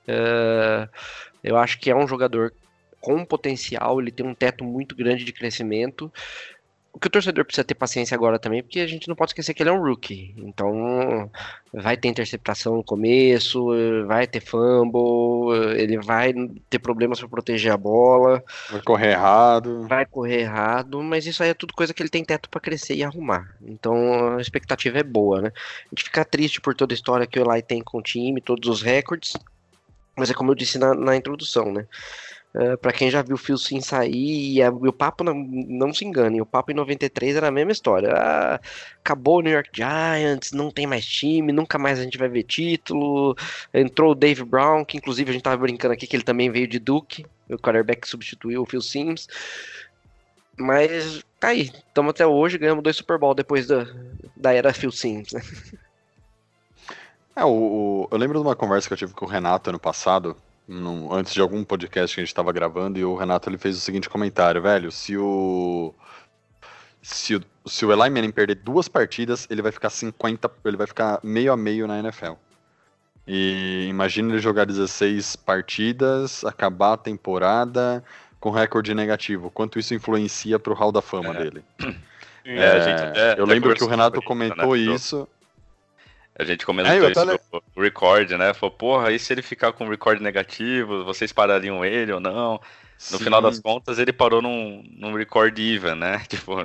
Uh, 0.07 0.87
eu 1.43 1.57
acho 1.57 1.77
que 1.79 1.91
é 1.91 1.95
um 1.95 2.07
jogador 2.07 2.53
com 3.01 3.25
potencial, 3.25 3.99
ele 3.99 4.11
tem 4.11 4.25
um 4.25 4.33
teto 4.33 4.63
muito 4.63 4.95
grande 4.95 5.25
de 5.25 5.33
crescimento. 5.33 6.11
O 6.93 6.99
que 6.99 7.07
o 7.07 7.09
torcedor 7.09 7.43
precisa 7.43 7.63
ter 7.63 7.73
paciência 7.73 8.13
agora 8.13 8.37
também, 8.37 8.61
porque 8.61 8.79
a 8.79 8.85
gente 8.85 9.07
não 9.07 9.15
pode 9.15 9.31
esquecer 9.31 9.55
que 9.55 9.63
ele 9.63 9.71
é 9.71 9.73
um 9.73 9.81
rookie. 9.81 10.35
Então, 10.37 11.27
vai 11.73 11.97
ter 11.97 12.07
interceptação 12.07 12.75
no 12.75 12.83
começo, 12.83 13.69
vai 14.05 14.27
ter 14.27 14.39
fumble, 14.39 15.57
ele 15.75 15.97
vai 15.97 16.33
ter 16.69 16.77
problemas 16.77 17.19
para 17.19 17.27
proteger 17.27 17.71
a 17.71 17.77
bola. 17.77 18.43
Vai 18.69 18.81
correr 18.83 19.11
errado. 19.13 19.87
Vai 19.87 20.05
correr 20.05 20.41
errado, 20.41 21.01
mas 21.01 21.25
isso 21.25 21.41
aí 21.41 21.49
é 21.49 21.53
tudo 21.55 21.73
coisa 21.73 21.95
que 21.95 22.03
ele 22.03 22.09
tem 22.09 22.23
teto 22.23 22.47
para 22.47 22.61
crescer 22.61 22.93
e 22.93 23.03
arrumar. 23.03 23.57
Então, 23.63 24.37
a 24.37 24.41
expectativa 24.41 24.99
é 24.99 25.03
boa, 25.03 25.41
né? 25.41 25.51
A 25.87 25.89
gente 25.89 26.03
fica 26.03 26.23
triste 26.23 26.61
por 26.61 26.75
toda 26.75 26.93
a 26.93 26.95
história 26.95 27.25
que 27.25 27.39
o 27.39 27.51
Eli 27.51 27.63
tem 27.63 27.81
com 27.81 27.97
o 27.97 28.03
time, 28.03 28.39
todos 28.39 28.69
os 28.69 28.83
recordes, 28.83 29.33
mas 30.15 30.29
é 30.29 30.33
como 30.35 30.51
eu 30.51 30.55
disse 30.55 30.77
na, 30.77 30.93
na 30.93 31.15
introdução, 31.15 31.73
né? 31.73 31.87
Uh, 32.55 32.77
para 32.77 32.93
quem 32.93 33.09
já 33.09 33.23
viu 33.23 33.33
o 33.33 33.37
Phil 33.37 33.57
Sim 33.57 33.81
sair, 33.81 34.53
e, 34.53 34.61
a, 34.61 34.67
e 34.67 34.87
o 34.87 34.93
papo, 34.93 35.23
não, 35.23 35.33
não, 35.33 35.91
se 35.91 36.05
engane, 36.05 36.39
o 36.39 36.45
papo 36.45 36.71
em 36.71 36.75
93 36.75 37.35
era 37.35 37.47
a 37.47 37.51
mesma 37.51 37.71
história. 37.71 38.13
Ah, 38.13 38.59
acabou 38.99 39.39
o 39.39 39.41
New 39.41 39.51
York 39.51 39.71
Giants, 39.73 40.51
não 40.51 40.69
tem 40.69 40.85
mais 40.85 41.03
time, 41.03 41.51
nunca 41.51 41.79
mais 41.79 41.99
a 41.99 42.03
gente 42.03 42.17
vai 42.17 42.29
ver 42.29 42.43
título. 42.43 43.35
Entrou 43.73 44.11
o 44.11 44.15
Dave 44.15 44.43
Brown, 44.43 44.85
que 44.85 44.97
inclusive 44.97 45.31
a 45.31 45.33
gente 45.33 45.41
tava 45.41 45.57
brincando 45.57 45.95
aqui 45.95 46.05
que 46.05 46.15
ele 46.15 46.23
também 46.23 46.51
veio 46.51 46.67
de 46.67 46.77
Duke, 46.77 47.25
o 47.49 47.57
quarterback 47.57 48.07
substituiu 48.07 48.61
o 48.61 48.65
Phil 48.67 48.81
Sims. 48.81 49.27
Mas 50.55 51.23
tá 51.39 51.47
aí, 51.47 51.71
estamos 51.87 52.11
até 52.11 52.27
hoje, 52.27 52.59
ganhamos 52.59 52.83
dois 52.83 52.95
Super 52.95 53.17
Bowl 53.17 53.33
depois 53.33 53.65
da, 53.65 53.87
da 54.37 54.53
era 54.53 54.71
Phil 54.73 54.91
Sims. 54.91 55.33
Né? 55.33 55.41
É, 57.35 57.43
o, 57.43 57.49
o, 57.49 58.07
eu 58.11 58.17
lembro 58.19 58.39
de 58.39 58.45
uma 58.45 58.55
conversa 58.55 58.87
que 58.87 58.93
eu 58.93 58.97
tive 58.97 59.13
com 59.13 59.25
o 59.25 59.27
Renato 59.27 59.71
ano 59.71 59.79
passado, 59.79 60.37
num, 60.67 61.11
antes 61.13 61.33
de 61.33 61.41
algum 61.41 61.63
podcast 61.63 62.15
que 62.15 62.21
a 62.21 62.23
gente 62.23 62.31
estava 62.31 62.51
gravando, 62.51 62.99
e 62.99 63.05
o 63.05 63.15
Renato 63.15 63.49
ele 63.49 63.57
fez 63.57 63.77
o 63.77 63.79
seguinte 63.79 64.09
comentário, 64.09 64.61
velho, 64.61 64.91
se 64.91 65.17
o 65.17 65.93
se 67.01 67.35
o, 67.35 67.41
se 67.65 67.85
o 67.85 67.91
Eli 67.91 68.09
Manning 68.09 68.31
perder 68.31 68.55
duas 68.55 68.87
partidas, 68.87 69.45
ele 69.49 69.61
vai 69.61 69.71
ficar 69.71 69.89
50, 69.89 70.49
ele 70.63 70.77
vai 70.77 70.87
ficar 70.87 71.19
meio 71.21 71.51
a 71.51 71.57
meio 71.57 71.85
na 71.85 71.99
NFL. 71.99 72.33
E 73.27 73.87
imagina 73.89 74.31
ele 74.31 74.39
jogar 74.39 74.65
16 74.65 75.35
partidas, 75.35 76.43
acabar 76.45 76.93
a 76.93 76.97
temporada 76.97 78.03
com 78.39 78.51
recorde 78.51 78.93
negativo. 78.93 79.49
Quanto 79.49 79.79
isso 79.79 79.93
influencia 79.93 80.59
pro 80.59 80.73
Hall 80.73 80.91
da 80.91 81.01
Fama 81.01 81.33
é. 81.35 81.43
dele? 81.43 81.63
É, 82.45 82.61
é, 82.61 82.81
gente, 82.81 83.39
eu 83.39 83.45
lembro 83.45 83.73
que 83.73 83.85
o 83.85 83.87
Renato 83.87 84.21
comentou 84.21 84.75
né? 84.75 84.81
isso. 84.81 85.25
A 86.37 86.43
gente 86.43 86.65
comentou 86.65 86.91
é, 86.91 87.11
isso 87.11 87.25
no 87.75 87.81
record, 87.81 88.31
né? 88.31 88.53
Falou, 88.53 88.75
porra, 88.75 89.11
e 89.11 89.19
se 89.19 89.31
ele 89.33 89.41
ficar 89.41 89.71
com 89.73 89.87
record 89.87 90.19
negativo, 90.19 91.05
vocês 91.05 91.31
parariam 91.31 91.85
ele 91.85 92.11
ou 92.11 92.19
não? 92.19 92.59
No 93.11 93.17
Sim. 93.17 93.23
final 93.25 93.41
das 93.41 93.59
contas, 93.59 93.99
ele 93.99 94.13
parou 94.13 94.41
num, 94.41 94.83
num 94.97 95.13
record 95.13 95.57
even, 95.59 95.95
né? 95.95 96.23
Tipo, 96.29 96.55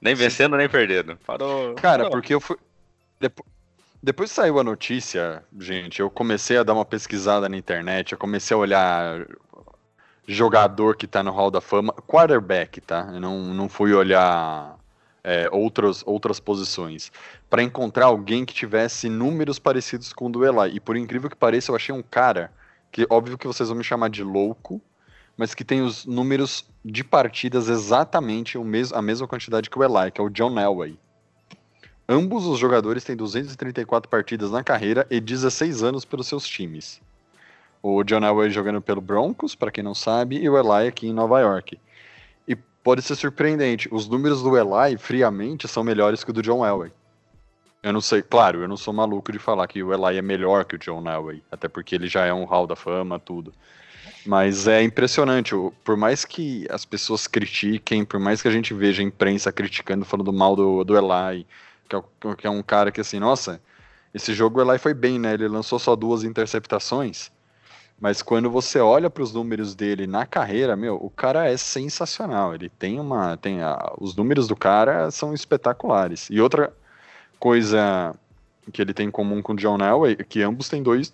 nem 0.00 0.14
vencendo 0.14 0.56
nem 0.56 0.68
perdendo. 0.68 1.16
Parou. 1.24 1.74
Cara, 1.74 2.04
não. 2.04 2.10
porque 2.10 2.34
eu 2.34 2.40
fui. 2.40 2.56
Depois, 3.20 3.48
Depois 4.02 4.30
que 4.30 4.36
saiu 4.36 4.58
a 4.58 4.64
notícia, 4.64 5.44
gente, 5.60 6.00
eu 6.00 6.10
comecei 6.10 6.56
a 6.56 6.62
dar 6.62 6.72
uma 6.74 6.84
pesquisada 6.84 7.48
na 7.48 7.56
internet, 7.56 8.12
eu 8.12 8.18
comecei 8.18 8.54
a 8.54 8.58
olhar 8.58 9.26
jogador 10.26 10.96
que 10.96 11.06
tá 11.06 11.22
no 11.22 11.30
Hall 11.30 11.50
da 11.50 11.60
Fama, 11.60 11.92
quarterback, 11.92 12.80
tá? 12.80 13.08
Eu 13.12 13.20
não, 13.20 13.38
não 13.38 13.68
fui 13.68 13.92
olhar 13.92 14.76
é, 15.24 15.48
outras, 15.52 16.02
outras 16.06 16.40
posições, 16.40 17.12
para 17.48 17.62
encontrar 17.62 18.06
alguém 18.06 18.44
que 18.44 18.54
tivesse 18.54 19.08
números 19.08 19.58
parecidos 19.58 20.12
com 20.12 20.26
o 20.26 20.30
do 20.30 20.44
Eli. 20.44 20.76
E 20.76 20.80
por 20.80 20.96
incrível 20.96 21.30
que 21.30 21.36
pareça, 21.36 21.70
eu 21.70 21.76
achei 21.76 21.94
um 21.94 22.02
cara 22.02 22.52
que, 22.90 23.06
óbvio 23.08 23.38
que 23.38 23.46
vocês 23.46 23.68
vão 23.68 23.78
me 23.78 23.84
chamar 23.84 24.10
de 24.10 24.22
louco, 24.22 24.80
mas 25.36 25.54
que 25.54 25.64
tem 25.64 25.80
os 25.80 26.04
números 26.04 26.66
de 26.84 27.02
partidas 27.02 27.68
exatamente 27.68 28.58
o 28.58 28.64
mes 28.64 28.92
a 28.92 29.00
mesma 29.00 29.26
quantidade 29.26 29.70
que 29.70 29.78
o 29.78 29.84
Eli, 29.84 30.10
que 30.10 30.20
é 30.20 30.24
o 30.24 30.28
John 30.28 30.58
Elway. 30.58 30.98
Ambos 32.08 32.46
os 32.46 32.58
jogadores 32.58 33.04
têm 33.04 33.16
234 33.16 34.10
partidas 34.10 34.50
na 34.50 34.62
carreira 34.62 35.06
e 35.10 35.20
16 35.20 35.82
anos 35.82 36.04
pelos 36.04 36.26
seus 36.26 36.46
times. 36.46 37.00
O 37.82 38.04
John 38.04 38.24
Elway 38.24 38.50
jogando 38.50 38.82
pelo 38.82 39.00
Broncos, 39.00 39.54
para 39.54 39.70
quem 39.70 39.82
não 39.82 39.94
sabe, 39.94 40.36
e 40.36 40.48
o 40.48 40.58
Eli 40.58 40.88
aqui 40.88 41.08
em 41.08 41.12
Nova 41.12 41.40
York. 41.40 41.78
Pode 42.82 43.02
ser 43.02 43.14
surpreendente, 43.14 43.88
os 43.92 44.08
números 44.08 44.42
do 44.42 44.56
Eli, 44.56 44.98
friamente, 44.98 45.68
são 45.68 45.84
melhores 45.84 46.24
que 46.24 46.30
o 46.30 46.32
do 46.32 46.42
John 46.42 46.66
Elway. 46.66 46.92
Eu 47.82 47.92
não 47.92 48.00
sei, 48.00 48.22
claro, 48.22 48.62
eu 48.62 48.68
não 48.68 48.76
sou 48.76 48.92
maluco 48.92 49.30
de 49.32 49.38
falar 49.38 49.66
que 49.66 49.82
o 49.82 49.92
Eli 49.92 50.18
é 50.18 50.22
melhor 50.22 50.64
que 50.64 50.76
o 50.76 50.78
John 50.78 51.08
Elway, 51.08 51.42
até 51.50 51.68
porque 51.68 51.94
ele 51.94 52.08
já 52.08 52.24
é 52.24 52.32
um 52.32 52.44
Hall 52.44 52.66
da 52.66 52.76
Fama, 52.76 53.18
tudo. 53.18 53.52
Mas 54.24 54.68
é 54.68 54.82
impressionante, 54.82 55.52
por 55.84 55.96
mais 55.96 56.24
que 56.24 56.66
as 56.70 56.84
pessoas 56.84 57.26
critiquem, 57.26 58.04
por 58.04 58.20
mais 58.20 58.40
que 58.40 58.48
a 58.48 58.52
gente 58.52 58.72
veja 58.72 59.02
a 59.02 59.04
imprensa 59.04 59.52
criticando, 59.52 60.04
falando 60.04 60.32
mal 60.32 60.54
do, 60.54 60.84
do 60.84 60.96
Eli, 60.96 61.46
que 61.88 61.96
é, 61.96 62.02
que 62.36 62.46
é 62.46 62.50
um 62.50 62.62
cara 62.62 62.92
que 62.92 63.00
assim, 63.00 63.18
nossa, 63.18 63.60
esse 64.14 64.32
jogo 64.34 64.60
o 64.60 64.70
Eli 64.70 64.78
foi 64.78 64.94
bem, 64.94 65.18
né? 65.18 65.34
Ele 65.34 65.48
lançou 65.48 65.78
só 65.78 65.96
duas 65.96 66.22
interceptações. 66.22 67.30
Mas 68.02 68.20
quando 68.20 68.50
você 68.50 68.80
olha 68.80 69.08
para 69.08 69.22
os 69.22 69.32
números 69.32 69.76
dele 69.76 70.08
na 70.08 70.26
carreira, 70.26 70.74
meu, 70.74 70.96
o 70.96 71.08
cara 71.08 71.48
é 71.48 71.56
sensacional. 71.56 72.52
Ele 72.52 72.68
tem 72.68 72.98
uma, 72.98 73.36
tem 73.36 73.62
a, 73.62 73.92
os 73.96 74.16
números 74.16 74.48
do 74.48 74.56
cara 74.56 75.08
são 75.12 75.32
espetaculares. 75.32 76.28
E 76.28 76.40
outra 76.40 76.74
coisa 77.38 78.12
que 78.72 78.82
ele 78.82 78.92
tem 78.92 79.06
em 79.06 79.10
comum 79.12 79.40
com 79.40 79.52
o 79.52 79.56
John 79.56 79.78
Elway 79.78 80.16
é 80.18 80.24
que 80.24 80.42
ambos 80.42 80.68
têm 80.68 80.82
dois, 80.82 81.12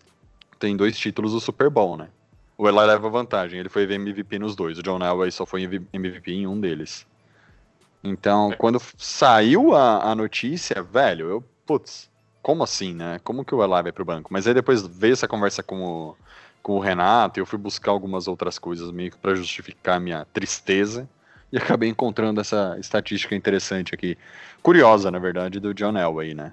têm 0.59 0.79
dois 0.79 0.97
títulos 0.97 1.33
do 1.33 1.41
Super 1.41 1.69
Bowl, 1.69 1.95
né? 1.95 2.09
O 2.57 2.67
Eli 2.67 2.79
leva 2.79 3.11
vantagem. 3.11 3.61
Ele 3.61 3.69
foi 3.69 3.83
MVP 3.83 4.39
nos 4.39 4.57
dois. 4.57 4.79
O 4.79 4.83
John 4.83 5.05
Elway 5.05 5.31
só 5.31 5.45
foi 5.45 5.65
MVP 5.93 6.33
em 6.33 6.47
um 6.47 6.59
deles. 6.59 7.07
Então, 8.03 8.51
quando 8.57 8.81
saiu 8.97 9.75
a, 9.75 10.11
a 10.11 10.15
notícia, 10.15 10.83
velho, 10.83 11.29
eu, 11.29 11.45
putz, 11.67 12.09
como 12.41 12.65
assim, 12.65 12.95
né? 12.95 13.21
Como 13.23 13.45
que 13.45 13.55
o 13.55 13.63
Eli 13.63 13.83
vai 13.83 13.93
pro 13.93 14.07
banco? 14.07 14.33
Mas 14.33 14.47
aí 14.47 14.55
depois 14.55 14.87
veio 14.87 15.13
essa 15.13 15.29
conversa 15.29 15.63
com 15.63 15.85
o, 15.85 16.17
com 16.63 16.77
o 16.77 16.81
Renato, 16.81 17.39
e 17.39 17.41
eu 17.41 17.47
fui 17.47 17.59
buscar 17.59 17.91
algumas 17.91 18.29
outras 18.29 18.59
coisas 18.59 18.91
meio 18.91 19.11
que 19.11 19.17
para 19.17 19.35
justificar 19.35 19.97
a 19.97 20.01
minha 20.01 20.27
tristeza, 20.33 21.09
e 21.51 21.57
acabei 21.57 21.89
encontrando 21.89 22.41
essa 22.41 22.77
estatística 22.79 23.35
interessante 23.35 23.95
aqui. 23.95 24.19
Curiosa, 24.63 25.11
na 25.11 25.19
verdade, 25.19 25.59
do 25.61 25.73
John 25.73 25.97
Elway, 25.97 26.35
né? 26.35 26.53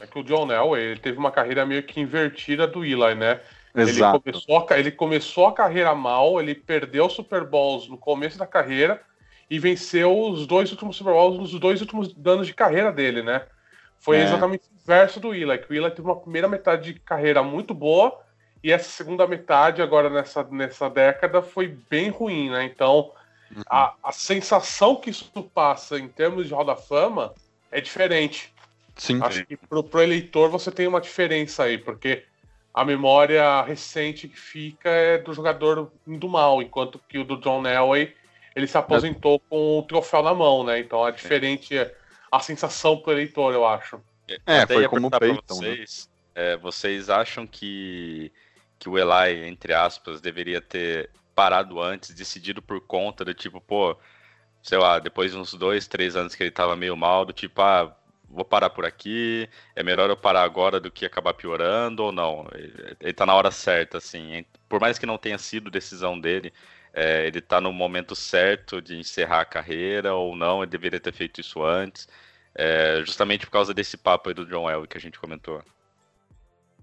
É 0.00 0.06
que 0.06 0.18
o 0.18 0.22
John 0.22 0.50
Elway 0.52 0.82
ele 0.82 1.00
teve 1.00 1.18
uma 1.18 1.30
carreira 1.30 1.64
meio 1.64 1.82
que 1.82 2.00
invertida 2.00 2.66
do 2.66 2.84
Eli, 2.84 3.14
né? 3.14 3.40
Exato. 3.74 4.22
Ele 4.24 4.32
começou, 4.32 4.66
a, 4.68 4.78
ele 4.78 4.90
começou 4.90 5.46
a 5.46 5.52
carreira 5.52 5.94
mal, 5.94 6.40
ele 6.40 6.54
perdeu 6.54 7.08
Super 7.08 7.44
Bowls 7.44 7.88
no 7.88 7.96
começo 7.96 8.38
da 8.38 8.46
carreira, 8.46 9.00
e 9.50 9.58
venceu 9.58 10.16
os 10.28 10.46
dois 10.46 10.70
últimos 10.70 10.96
Super 10.96 11.14
Bowls 11.14 11.38
nos 11.38 11.58
dois 11.58 11.80
últimos 11.80 12.14
anos 12.24 12.46
de 12.46 12.54
carreira 12.54 12.92
dele, 12.92 13.22
né? 13.22 13.42
Foi 13.98 14.18
é. 14.18 14.24
exatamente 14.24 14.64
o 14.68 14.82
inverso 14.82 15.18
do 15.18 15.28
Willa, 15.28 15.58
que 15.58 15.70
o 15.70 15.72
Willa 15.72 15.90
teve 15.90 16.06
uma 16.06 16.20
primeira 16.20 16.46
metade 16.46 16.92
de 16.92 17.00
carreira 17.00 17.42
muito 17.42 17.74
boa 17.74 18.20
e 18.62 18.72
essa 18.72 18.88
segunda 18.88 19.26
metade, 19.26 19.82
agora 19.82 20.10
nessa, 20.10 20.42
nessa 20.44 20.88
década, 20.90 21.42
foi 21.42 21.68
bem 21.88 22.10
ruim, 22.10 22.50
né? 22.50 22.64
Então, 22.64 23.12
uhum. 23.54 23.62
a, 23.68 23.94
a 24.02 24.12
sensação 24.12 24.96
que 24.96 25.10
isso 25.10 25.30
passa 25.54 25.98
em 25.98 26.08
termos 26.08 26.46
de 26.46 26.54
Roda 26.54 26.74
Fama 26.74 27.34
é 27.70 27.80
diferente. 27.80 28.52
Sim. 28.96 29.22
Acho 29.22 29.46
que 29.46 29.56
pro, 29.56 29.82
pro 29.82 30.02
eleitor 30.02 30.50
você 30.50 30.72
tem 30.72 30.86
uma 30.86 31.00
diferença 31.00 31.64
aí, 31.64 31.78
porque 31.78 32.24
a 32.74 32.84
memória 32.84 33.62
recente 33.62 34.28
que 34.28 34.38
fica 34.38 34.88
é 34.88 35.18
do 35.18 35.32
jogador 35.32 35.90
indo 36.06 36.28
mal, 36.28 36.60
enquanto 36.60 37.00
que 37.08 37.18
o 37.18 37.24
do 37.24 37.36
John 37.36 37.66
Elway 37.66 38.14
ele 38.54 38.66
se 38.66 38.76
aposentou 38.76 39.38
com 39.48 39.78
o 39.78 39.82
troféu 39.82 40.22
na 40.22 40.34
mão, 40.34 40.64
né? 40.64 40.80
Então 40.80 41.06
é 41.06 41.12
diferente 41.12 41.74
a 42.30 42.40
sensação 42.40 42.96
pro 42.96 43.12
eleitor, 43.12 43.54
eu 43.54 43.64
acho. 43.64 44.00
É, 44.44 44.60
Até 44.60 44.74
foi 44.74 44.88
como 44.88 45.06
o 45.06 45.10
Peyton, 45.10 45.60
né? 45.60 45.74
vocês, 45.74 46.10
né? 46.34 46.52
é, 46.52 46.56
vocês 46.56 47.08
acham 47.08 47.46
que, 47.46 48.32
que 48.78 48.88
o 48.88 48.98
Eli, 48.98 49.46
entre 49.48 49.72
aspas, 49.74 50.20
deveria 50.20 50.60
ter 50.60 51.10
parado 51.34 51.80
antes, 51.80 52.14
decidido 52.14 52.60
por 52.62 52.80
conta 52.80 53.24
do 53.24 53.34
tipo, 53.34 53.60
pô, 53.60 53.96
sei 54.62 54.78
lá, 54.78 54.98
depois 54.98 55.32
de 55.32 55.38
uns 55.38 55.54
dois, 55.54 55.86
três 55.86 56.16
anos 56.16 56.34
que 56.34 56.42
ele 56.42 56.50
tava 56.50 56.76
meio 56.76 56.96
mal, 56.96 57.24
do 57.24 57.32
tipo, 57.32 57.60
ah, 57.62 57.96
vou 58.28 58.44
parar 58.44 58.70
por 58.70 58.84
aqui, 58.84 59.48
é 59.74 59.82
melhor 59.82 60.10
eu 60.10 60.16
parar 60.16 60.42
agora 60.42 60.80
do 60.80 60.90
que 60.90 61.06
acabar 61.06 61.34
piorando 61.34 62.04
ou 62.04 62.12
não? 62.12 62.46
Ele, 62.54 62.96
ele 63.00 63.12
tá 63.12 63.24
na 63.26 63.34
hora 63.34 63.50
certa, 63.50 63.98
assim. 63.98 64.44
Por 64.68 64.80
mais 64.80 64.98
que 64.98 65.06
não 65.06 65.18
tenha 65.18 65.38
sido 65.38 65.70
decisão 65.70 66.18
dele, 66.20 66.52
é, 66.92 67.26
ele 67.26 67.38
está 67.38 67.60
no 67.60 67.72
momento 67.72 68.14
certo 68.16 68.82
de 68.82 68.96
encerrar 68.96 69.40
a 69.42 69.44
carreira 69.44 70.14
ou 70.14 70.36
não, 70.36 70.62
ele 70.62 70.70
deveria 70.70 71.00
ter 71.00 71.12
feito 71.12 71.40
isso 71.40 71.62
antes, 71.62 72.08
é, 72.54 73.02
justamente 73.04 73.46
por 73.46 73.52
causa 73.52 73.72
desse 73.74 73.96
papo 73.96 74.28
aí 74.28 74.34
do 74.34 74.46
John 74.46 74.68
Elway 74.70 74.88
que 74.88 74.98
a 74.98 75.00
gente 75.00 75.18
comentou. 75.18 75.62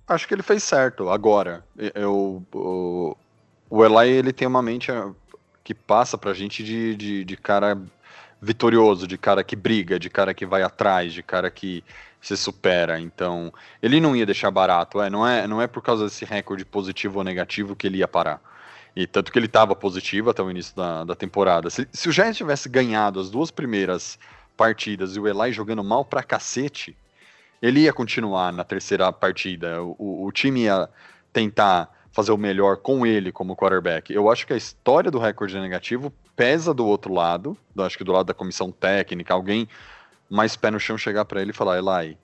Acho 0.07 0.27
que 0.27 0.33
ele 0.33 0.43
fez 0.43 0.63
certo. 0.63 1.09
Agora, 1.09 1.63
eu, 1.95 2.43
o, 2.53 3.17
o 3.69 3.83
Eli 3.83 4.11
ele 4.11 4.31
tem 4.31 4.47
uma 4.47 4.61
mente 4.61 4.91
ah, 4.91 5.11
que 5.63 5.73
passa 5.73 6.17
pra 6.17 6.33
gente 6.33 6.63
de, 6.63 6.95
de, 6.95 7.25
de 7.25 7.37
cara 7.37 7.77
vitorioso, 8.39 9.07
de 9.07 9.17
cara 9.17 9.43
que 9.43 9.55
briga, 9.55 9.97
de 9.99 10.09
cara 10.09 10.33
que 10.33 10.45
vai 10.45 10.61
atrás, 10.61 11.11
de 11.11 11.23
cara 11.23 11.49
que 11.49 11.83
se 12.21 12.37
supera. 12.37 12.99
Então, 12.99 13.51
ele 13.81 13.99
não 13.99 14.15
ia 14.15 14.25
deixar 14.25 14.51
barato. 14.51 15.01
É, 15.01 15.09
não, 15.09 15.27
é, 15.27 15.47
não 15.47 15.61
é 15.61 15.67
por 15.67 15.81
causa 15.81 16.05
desse 16.05 16.25
recorde 16.25 16.63
positivo 16.65 17.19
ou 17.19 17.23
negativo 17.23 17.75
que 17.75 17.87
ele 17.87 17.97
ia 17.97 18.07
parar. 18.07 18.39
E 18.95 19.05
tanto 19.05 19.31
que 19.31 19.39
ele 19.39 19.47
estava 19.47 19.75
positivo 19.75 20.29
até 20.29 20.41
o 20.41 20.49
início 20.49 20.75
da, 20.75 21.03
da 21.03 21.15
temporada. 21.15 21.69
Se, 21.69 21.87
se 21.91 22.07
o 22.07 22.11
Giants 22.11 22.37
tivesse 22.37 22.69
ganhado 22.69 23.19
as 23.19 23.29
duas 23.29 23.51
primeiras 23.51 24.17
partidas 24.55 25.15
e 25.15 25.19
o 25.19 25.27
Eli 25.27 25.51
jogando 25.51 25.83
mal 25.83 26.05
pra 26.05 26.23
cacete, 26.23 26.95
ele 27.65 27.79
ia 27.79 27.91
continuar 27.91 28.53
na 28.53 28.63
terceira 28.63 29.11
partida. 29.11 29.81
O, 29.81 30.25
o 30.25 30.31
time 30.31 30.61
ia 30.61 30.87
tentar 31.33 31.91
fazer 32.11 32.31
o 32.31 32.37
melhor 32.37 32.77
com 32.77 33.07
ele 33.07 33.31
como 33.31 33.55
quarterback. 33.55 34.13
Eu 34.13 34.29
acho 34.29 34.45
que 34.45 34.53
a 34.53 34.57
história 34.57 35.09
do 35.09 35.17
recorde 35.17 35.59
negativo 35.59 36.13
pesa 36.35 36.75
do 36.75 36.85
outro 36.85 37.11
lado, 37.11 37.57
acho 37.79 37.97
que 37.97 38.03
do 38.03 38.11
lado 38.11 38.27
da 38.27 38.35
comissão 38.35 38.71
técnica, 38.71 39.33
alguém 39.33 39.67
mais 40.29 40.55
pé 40.55 40.69
no 40.69 40.79
chão 40.79 40.95
chegar 40.95 41.25
para 41.25 41.41
ele 41.41 41.49
e 41.49 41.55
falar, 41.55 41.79
Eli, 41.79 42.15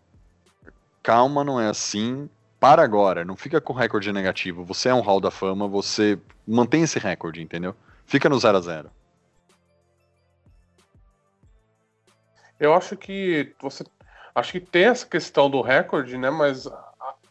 calma, 1.01 1.43
não 1.43 1.59
é 1.59 1.67
assim, 1.67 2.29
para 2.59 2.83
agora, 2.83 3.25
não 3.25 3.35
fica 3.35 3.59
com 3.59 3.73
recorde 3.73 4.13
negativo. 4.13 4.63
Você 4.65 4.89
é 4.89 4.93
um 4.93 5.01
hall 5.01 5.19
da 5.19 5.31
fama, 5.31 5.67
você 5.67 6.19
mantém 6.47 6.83
esse 6.83 6.99
recorde, 6.99 7.41
entendeu? 7.41 7.75
Fica 8.05 8.29
no 8.29 8.37
0 8.37 8.57
a 8.57 8.61
0 8.61 8.91
Eu 12.59 12.75
acho 12.75 12.95
que 12.95 13.55
você. 13.59 13.83
Acho 14.33 14.53
que 14.53 14.59
tem 14.59 14.85
essa 14.85 15.05
questão 15.05 15.49
do 15.49 15.61
recorde, 15.61 16.17
né? 16.17 16.29
Mas 16.29 16.67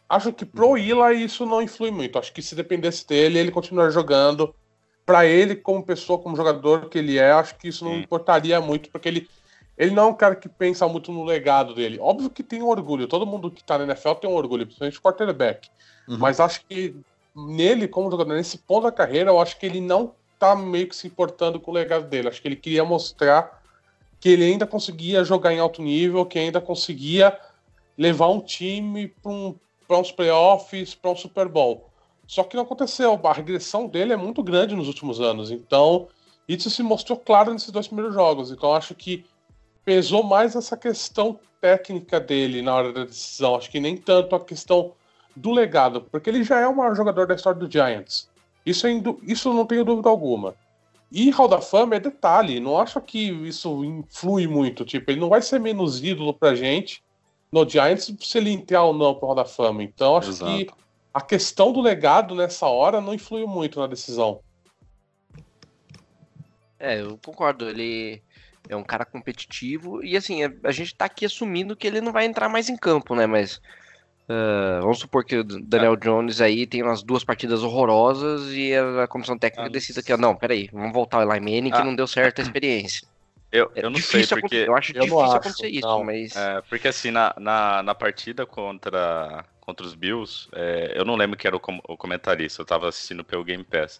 acho 0.09 0.31
que 0.33 0.45
pro 0.45 0.77
Ila 0.77 1.13
isso 1.13 1.45
não 1.45 1.61
influi 1.61 1.91
muito. 1.91 2.19
Acho 2.19 2.31
que 2.33 2.41
se 2.41 2.55
dependesse 2.55 3.07
dele, 3.07 3.39
ele 3.39 3.51
continuar 3.51 3.89
jogando. 3.89 4.53
Para 5.03 5.25
ele, 5.25 5.55
como 5.55 5.83
pessoa, 5.83 6.19
como 6.19 6.35
jogador 6.35 6.87
que 6.87 6.99
ele 6.99 7.17
é, 7.17 7.31
acho 7.31 7.55
que 7.55 7.67
isso 7.67 7.83
não 7.83 7.97
importaria 7.97 8.61
muito, 8.61 8.89
porque 8.91 9.09
ele 9.09 9.27
ele 9.77 9.91
não 9.95 10.03
é 10.03 10.05
um 10.07 10.13
cara 10.13 10.35
que 10.35 10.47
pensa 10.47 10.87
muito 10.87 11.11
no 11.11 11.23
legado 11.23 11.73
dele. 11.73 11.97
Óbvio 11.99 12.29
que 12.29 12.43
tem 12.43 12.61
orgulho, 12.61 13.07
todo 13.07 13.25
mundo 13.25 13.49
que 13.49 13.63
tá 13.63 13.79
na 13.79 13.85
NFL 13.85 14.13
tem 14.13 14.29
um 14.29 14.35
orgulho, 14.35 14.65
principalmente 14.65 14.99
o 14.99 15.01
quarterback. 15.01 15.69
Uhum. 16.07 16.19
Mas 16.19 16.39
acho 16.39 16.63
que 16.69 16.95
nele, 17.35 17.87
como 17.87 18.11
jogador, 18.11 18.35
nesse 18.35 18.59
ponto 18.59 18.83
da 18.83 18.91
carreira, 18.91 19.31
eu 19.31 19.39
acho 19.39 19.57
que 19.57 19.65
ele 19.65 19.81
não 19.81 20.13
tá 20.37 20.55
meio 20.55 20.87
que 20.87 20.95
se 20.95 21.07
importando 21.07 21.59
com 21.59 21.71
o 21.71 21.73
legado 21.73 22.05
dele. 22.07 22.27
Acho 22.27 22.41
que 22.41 22.47
ele 22.47 22.55
queria 22.55 22.83
mostrar 22.83 23.60
que 24.21 24.29
ele 24.29 24.45
ainda 24.45 24.67
conseguia 24.67 25.23
jogar 25.23 25.51
em 25.51 25.59
alto 25.59 25.81
nível, 25.81 26.25
que 26.25 26.37
ainda 26.37 26.61
conseguia 26.61 27.37
levar 27.97 28.29
um 28.29 28.39
time 28.39 29.07
para 29.07 29.31
um, 29.31 29.55
uns 29.89 30.11
playoffs, 30.11 30.93
para 30.93 31.09
um 31.09 31.15
Super 31.15 31.49
Bowl. 31.49 31.89
Só 32.27 32.43
que 32.43 32.55
não 32.55 32.63
aconteceu. 32.63 33.19
A 33.23 33.33
regressão 33.33 33.87
dele 33.87 34.13
é 34.13 34.15
muito 34.15 34.43
grande 34.43 34.75
nos 34.75 34.87
últimos 34.87 35.19
anos. 35.19 35.49
Então, 35.49 36.07
isso 36.47 36.69
se 36.69 36.83
mostrou 36.83 37.17
claro 37.17 37.51
nesses 37.51 37.71
dois 37.71 37.87
primeiros 37.87 38.13
jogos. 38.13 38.51
Então, 38.51 38.73
acho 38.73 38.93
que 38.93 39.25
pesou 39.83 40.21
mais 40.21 40.55
essa 40.55 40.77
questão 40.77 41.39
técnica 41.59 42.19
dele 42.19 42.61
na 42.61 42.75
hora 42.75 42.93
da 42.93 43.05
decisão. 43.05 43.55
Acho 43.55 43.71
que 43.71 43.79
nem 43.79 43.97
tanto 43.97 44.35
a 44.35 44.39
questão 44.39 44.93
do 45.35 45.51
legado, 45.51 46.01
porque 46.11 46.29
ele 46.29 46.43
já 46.43 46.59
é 46.59 46.67
o 46.67 46.75
maior 46.75 46.95
jogador 46.95 47.25
da 47.25 47.33
história 47.33 47.59
do 47.59 47.71
Giants. 47.71 48.29
Isso, 48.63 48.85
é 48.85 48.91
isso 49.23 49.51
não 49.51 49.65
tenho 49.65 49.83
dúvida 49.83 50.09
alguma. 50.09 50.53
E 51.11 51.29
Hall 51.31 51.47
da 51.47 51.59
Fama 51.59 51.95
é 51.95 51.99
detalhe, 51.99 52.59
não 52.59 52.79
acho 52.79 53.01
que 53.01 53.31
isso 53.47 53.83
influi 53.83 54.47
muito. 54.47 54.85
Tipo, 54.85 55.11
ele 55.11 55.19
não 55.19 55.27
vai 55.27 55.41
ser 55.41 55.59
menos 55.59 56.01
ídolo 56.01 56.33
pra 56.33 56.55
gente 56.55 57.03
no 57.51 57.67
Giants 57.67 58.13
se 58.21 58.37
ele 58.37 58.51
entrar 58.51 58.83
ou 58.83 58.93
não 58.93 59.13
pro 59.13 59.27
Hall 59.27 59.35
da 59.35 59.45
Fama. 59.45 59.83
Então 59.83 60.15
acho 60.15 60.29
Exato. 60.29 60.51
que 60.51 60.69
a 61.13 61.19
questão 61.19 61.73
do 61.73 61.81
legado 61.81 62.33
nessa 62.33 62.65
hora 62.67 63.01
não 63.01 63.13
influiu 63.13 63.47
muito 63.47 63.79
na 63.79 63.87
decisão. 63.87 64.39
É, 66.79 67.01
eu 67.01 67.19
concordo. 67.23 67.69
Ele 67.69 68.21
é 68.69 68.75
um 68.75 68.83
cara 68.83 69.03
competitivo 69.03 70.03
e 70.03 70.15
assim, 70.15 70.43
a, 70.43 70.53
a 70.63 70.71
gente 70.71 70.95
tá 70.95 71.05
aqui 71.05 71.25
assumindo 71.25 71.75
que 71.75 71.85
ele 71.85 71.99
não 71.99 72.13
vai 72.13 72.25
entrar 72.25 72.47
mais 72.47 72.69
em 72.69 72.77
campo, 72.77 73.15
né? 73.15 73.25
Mas 73.27 73.61
uh, 74.31 74.81
vamos 74.81 74.99
supor 74.99 75.23
que 75.25 75.37
o 75.37 75.43
Daniel 75.43 75.95
Jones 75.95 76.39
aí 76.41 76.65
tem 76.65 76.81
umas 76.83 77.03
duas 77.03 77.23
partidas 77.23 77.63
horrorosas 77.63 78.51
e 78.51 78.73
a, 78.75 79.07
comissão 79.07 79.37
técnica 79.37 79.67
Ah, 79.67 79.69
decida 79.69 80.01
que, 80.01 80.15
não, 80.17 80.35
peraí, 80.35 80.69
vamos 80.71 80.93
voltar 80.93 81.17
ao 81.21 81.31
Eli 81.31 81.39
Manning 81.39 81.71
que 81.71 81.77
Ah. 81.77 81.83
não 81.83 81.95
deu 81.95 82.07
certo 82.07 82.39
a 82.39 82.41
experiência. 82.43 83.05
Eu, 83.53 83.69
É 83.75 83.83
eu 83.85 83.89
não 83.89 83.99
sei, 83.99 84.25
porque. 84.25 84.55
eu 84.65 84.73
acho 84.73 84.91
eu 84.95 85.01
difícil 85.03 85.21
acho, 85.23 85.35
acontecer 85.35 85.67
isso, 85.67 85.85
não. 85.85 86.05
mas 86.05 86.33
É, 86.37 86.61
porque 86.69 86.87
assim, 86.87 87.11
na, 87.11 87.33
na, 87.37 87.83
na 87.83 87.93
partida 87.93 88.45
contra, 88.45 89.43
contra 89.59 89.85
os 89.85 89.93
Bills, 89.93 90.47
é, 90.53 90.93
eu 90.95 91.03
não 91.03 91.17
lembro 91.17 91.35
quem 91.37 91.49
era 91.49 91.57
o, 91.57 91.59
com- 91.59 91.81
o 91.85 91.97
comentarista, 91.97 92.61
eu 92.61 92.65
tava 92.65 92.87
assistindo 92.87 93.25
pelo 93.25 93.43
Game 93.43 93.61
Pass. 93.65 93.99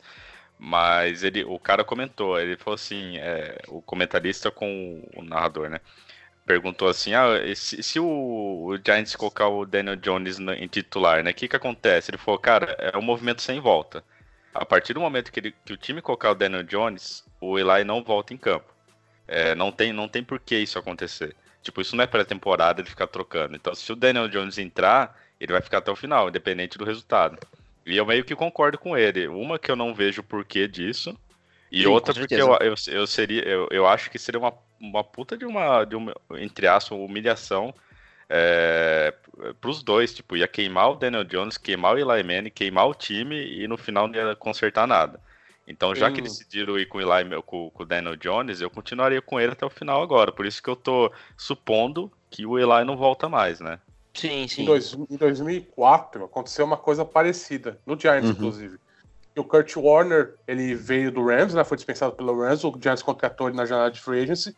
Mas 0.58 1.22
ele, 1.24 1.44
o 1.44 1.60
cara 1.60 1.84
comentou, 1.84 2.40
ele 2.40 2.56
falou 2.56 2.76
assim, 2.76 3.18
é, 3.18 3.58
o 3.68 3.82
comentarista 3.82 4.50
com 4.50 5.04
o 5.18 5.22
narrador, 5.22 5.70
né? 5.70 5.82
Perguntou 6.46 6.90
assim, 6.90 7.14
ah, 7.14 7.28
se, 7.56 7.82
se 7.84 8.00
o, 8.00 8.06
o 8.68 8.78
Giants 8.78 9.16
colocar 9.16 9.48
o 9.48 9.66
Daniel 9.66 9.96
Jones 9.96 10.40
no- 10.40 10.54
em 10.54 10.68
titular, 10.68 11.24
né? 11.24 11.32
O 11.32 11.34
que 11.34 11.48
que 11.48 11.56
acontece? 11.56 12.12
Ele 12.12 12.18
falou, 12.18 12.40
cara, 12.40 12.76
é 12.80 12.98
um 12.98 13.02
movimento 13.02 13.42
sem 13.42 13.60
volta. 13.60 14.04
A 14.54 14.66
partir 14.66 14.94
do 14.94 15.00
momento 15.00 15.32
que, 15.32 15.40
ele- 15.40 15.52
que 15.66 15.74
o 15.74 15.78
time 15.78 16.02
colocar 16.02 16.32
o 16.32 16.36
Daniel 16.36 16.64
Jones, 16.64 17.24
o 17.40 17.58
Eli 17.60 17.84
não 17.86 18.04
volta 18.04 18.34
em 18.34 18.38
campo. 18.38 18.74
É, 19.28 19.56
não, 19.56 19.72
tem, 19.72 19.94
não 19.94 20.08
tem 20.10 20.24
por 20.24 20.40
que 20.40 20.58
isso 20.58 20.80
acontecer. 20.80 21.36
Tipo, 21.62 21.82
isso 21.82 21.96
não 21.96 22.04
é 22.04 22.08
pré-temporada 22.08 22.82
ele 22.82 22.90
ficar 22.90 23.08
trocando. 23.08 23.56
Então, 23.56 23.74
se 23.76 23.92
o 23.92 23.96
Daniel 23.96 24.28
Jones 24.30 24.58
entrar, 24.58 25.18
ele 25.40 25.54
vai 25.54 25.62
ficar 25.62 25.78
até 25.80 25.92
o 25.92 25.96
final, 25.96 26.30
independente 26.30 26.78
do 26.78 26.86
resultado. 26.86 27.40
E 27.86 27.98
eu 27.98 28.06
meio 28.06 28.26
que 28.26 28.36
concordo 28.36 28.78
com 28.80 28.98
ele. 28.98 29.28
Uma 29.28 29.60
que 29.60 29.72
eu 29.72 29.76
não 29.76 29.94
vejo 29.94 30.22
o 30.22 30.24
porquê 30.24 30.68
disso. 30.68 31.18
E 31.72 31.86
Sim, 31.86 31.88
outra 31.88 32.14
porque 32.14 32.42
eu, 32.42 32.50
eu, 32.62 32.76
eu 32.88 33.08
seria. 33.08 33.44
Eu, 33.44 33.68
eu 33.72 33.88
acho 33.88 34.10
que 34.12 34.20
seria 34.20 34.40
uma, 34.40 34.54
uma 34.82 35.04
puta 35.04 35.38
de 35.38 35.46
uma, 35.46 35.86
de 35.86 35.96
uma, 35.96 36.14
entre 36.40 36.68
aspas, 36.68 36.98
humilhação 36.98 37.74
é, 38.30 39.14
pros 39.60 39.84
dois. 39.84 40.14
Tipo, 40.14 40.36
ia 40.38 40.48
queimar 40.48 40.92
o 40.92 40.96
Daniel 40.96 41.24
Jones, 41.24 41.58
queimar 41.58 41.96
o 41.96 42.00
Eli 42.00 42.24
Manning, 42.24 42.50
queimar 42.50 42.88
o 42.88 42.94
time 42.96 43.36
e 43.36 43.68
no 43.68 43.78
final 43.78 44.08
não 44.08 44.16
ia 44.16 44.36
consertar 44.36 44.88
nada. 44.88 45.22
Então, 45.68 45.96
já 45.96 46.12
que 46.12 46.20
Hum. 46.20 46.24
eles 46.24 46.38
decidiram 46.38 46.78
ir 46.80 46.88
com 46.88 46.98
o 46.98 47.02
Eli, 47.02 47.42
com, 47.44 47.70
com 47.70 47.84
o 47.84 47.86
Daniel 47.86 48.16
Jones, 48.18 48.62
eu 48.62 48.70
continuaria 48.70 49.22
com 49.22 49.40
ele 49.40 49.54
até 49.54 49.66
o 49.66 49.70
final 49.70 50.02
agora. 50.02 50.32
Por 50.32 50.46
isso 50.46 50.62
que 50.62 50.70
eu 50.70 50.76
tô 50.76 51.12
supondo 51.38 52.12
que 52.30 52.46
o 52.46 52.58
Eli 52.60 52.84
não 52.86 52.98
volta 52.98 53.30
mais, 53.30 53.60
né? 53.60 53.80
sim, 54.14 54.44
Em, 54.44 54.48
sim. 54.48 54.66
dois, 54.66 54.94
em 54.94 55.18
2004 55.18 56.26
aconteceu 56.26 56.66
uma 56.66 56.78
coisa 56.78 57.06
parecida, 57.06 57.80
no 57.86 58.00
Giants, 58.00 58.30
Uhum. 58.30 58.32
inclusive. 58.32 58.78
E 59.36 59.40
o 59.40 59.46
Kurt 59.46 59.76
Warner, 59.78 60.36
ele 60.48 60.76
veio 60.76 61.12
do 61.12 61.26
Rams, 61.26 61.54
né, 61.54 61.64
foi 61.64 61.78
dispensado 61.78 62.16
pelo 62.16 62.38
Rams, 62.42 62.64
o 62.66 62.78
Giants 62.82 63.02
contratou 63.04 63.48
ele 63.48 63.56
na 63.58 63.66
janela 63.66 63.90
de 63.92 64.02
free 64.02 64.22
agency. 64.24 64.56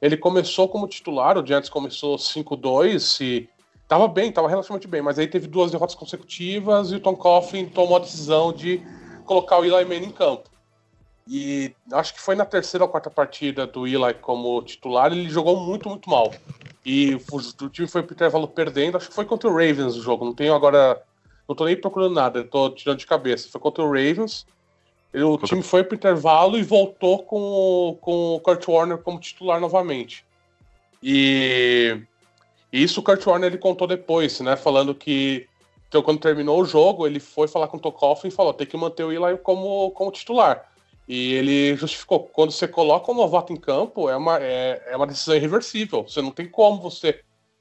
Ele 0.00 0.16
começou 0.16 0.68
como 0.68 0.86
titular, 0.86 1.36
o 1.36 1.46
Giants 1.46 1.68
começou 1.68 2.16
5-2 2.16 3.20
e 3.20 3.48
tava 3.88 4.06
bem, 4.06 4.30
tava 4.30 4.48
relativamente 4.48 4.86
bem, 4.86 5.02
mas 5.02 5.18
aí 5.18 5.26
teve 5.26 5.46
duas 5.46 5.70
derrotas 5.70 5.94
consecutivas 5.96 6.92
e 6.92 6.96
o 6.96 7.00
Tom 7.00 7.16
Coughlin 7.16 7.66
tomou 7.66 7.96
a 7.96 8.00
decisão 8.00 8.52
de 8.52 8.80
colocar 9.24 9.58
o 9.58 9.64
Eli 9.64 9.84
Manning 9.84 10.08
em 10.08 10.12
campo. 10.12 10.48
E 11.26 11.74
acho 11.92 12.14
que 12.14 12.20
foi 12.20 12.34
na 12.34 12.46
terceira 12.46 12.84
ou 12.84 12.90
quarta 12.90 13.10
partida 13.10 13.66
do 13.66 13.86
Eli 13.86 14.14
como 14.14 14.62
titular, 14.62 15.12
ele 15.12 15.28
jogou 15.28 15.60
muito, 15.60 15.88
muito 15.88 16.08
mal. 16.08 16.32
E 16.84 17.14
o, 17.14 17.36
o 17.36 17.68
time 17.68 17.86
foi 17.86 18.02
pro 18.02 18.14
intervalo 18.14 18.48
perdendo, 18.48 18.96
acho 18.96 19.08
que 19.08 19.14
foi 19.14 19.26
contra 19.26 19.48
o 19.48 19.52
Ravens 19.52 19.94
o 19.94 20.02
jogo, 20.02 20.24
não 20.24 20.34
tenho 20.34 20.54
agora. 20.54 21.02
Não 21.46 21.56
tô 21.56 21.64
nem 21.64 21.80
procurando 21.80 22.14
nada, 22.14 22.44
tô 22.44 22.70
tirando 22.70 22.98
de 22.98 23.06
cabeça. 23.06 23.48
Foi 23.50 23.60
contra 23.60 23.82
o 23.82 23.86
Ravens. 23.86 24.46
O 25.14 25.30
Contra- 25.32 25.48
time 25.48 25.62
foi 25.62 25.82
pro 25.84 25.96
intervalo 25.96 26.58
e 26.58 26.62
voltou 26.62 27.22
com, 27.22 27.40
o- 27.40 27.94
com 28.00 28.34
o 28.34 28.40
Kurt 28.40 28.66
Warner 28.68 28.98
como 28.98 29.18
titular 29.18 29.58
novamente. 29.60 30.24
E, 31.02 32.00
e 32.72 32.82
isso 32.82 33.00
o 33.00 33.02
Kurt 33.02 33.24
Warner 33.26 33.50
ele 33.50 33.58
contou 33.58 33.86
depois, 33.86 34.40
né? 34.40 34.56
Falando 34.56 34.94
que 34.94 35.46
então, 35.88 36.02
quando 36.02 36.20
terminou 36.20 36.60
o 36.60 36.66
jogo, 36.66 37.06
ele 37.06 37.18
foi 37.18 37.48
falar 37.48 37.66
com 37.68 37.78
o 37.78 37.80
Tokoff 37.80 38.26
e 38.28 38.30
falou: 38.30 38.52
tem 38.52 38.66
que 38.66 38.76
manter 38.76 39.04
o 39.04 39.12
Eli 39.12 39.38
como, 39.38 39.90
como 39.92 40.10
titular. 40.12 40.70
E 41.08 41.32
ele 41.32 41.76
justificou: 41.76 42.20
quando 42.20 42.50
você 42.52 42.68
coloca 42.68 43.10
um 43.10 43.14
novato 43.14 43.52
em 43.54 43.56
campo, 43.56 44.10
é 44.10 44.16
uma, 44.16 44.36
é, 44.38 44.82
é 44.88 44.96
uma 44.96 45.06
decisão 45.06 45.34
irreversível. 45.34 46.02
Você 46.06 46.20
não 46.20 46.30
tem 46.30 46.46
como 46.46 46.82
você 46.82 47.20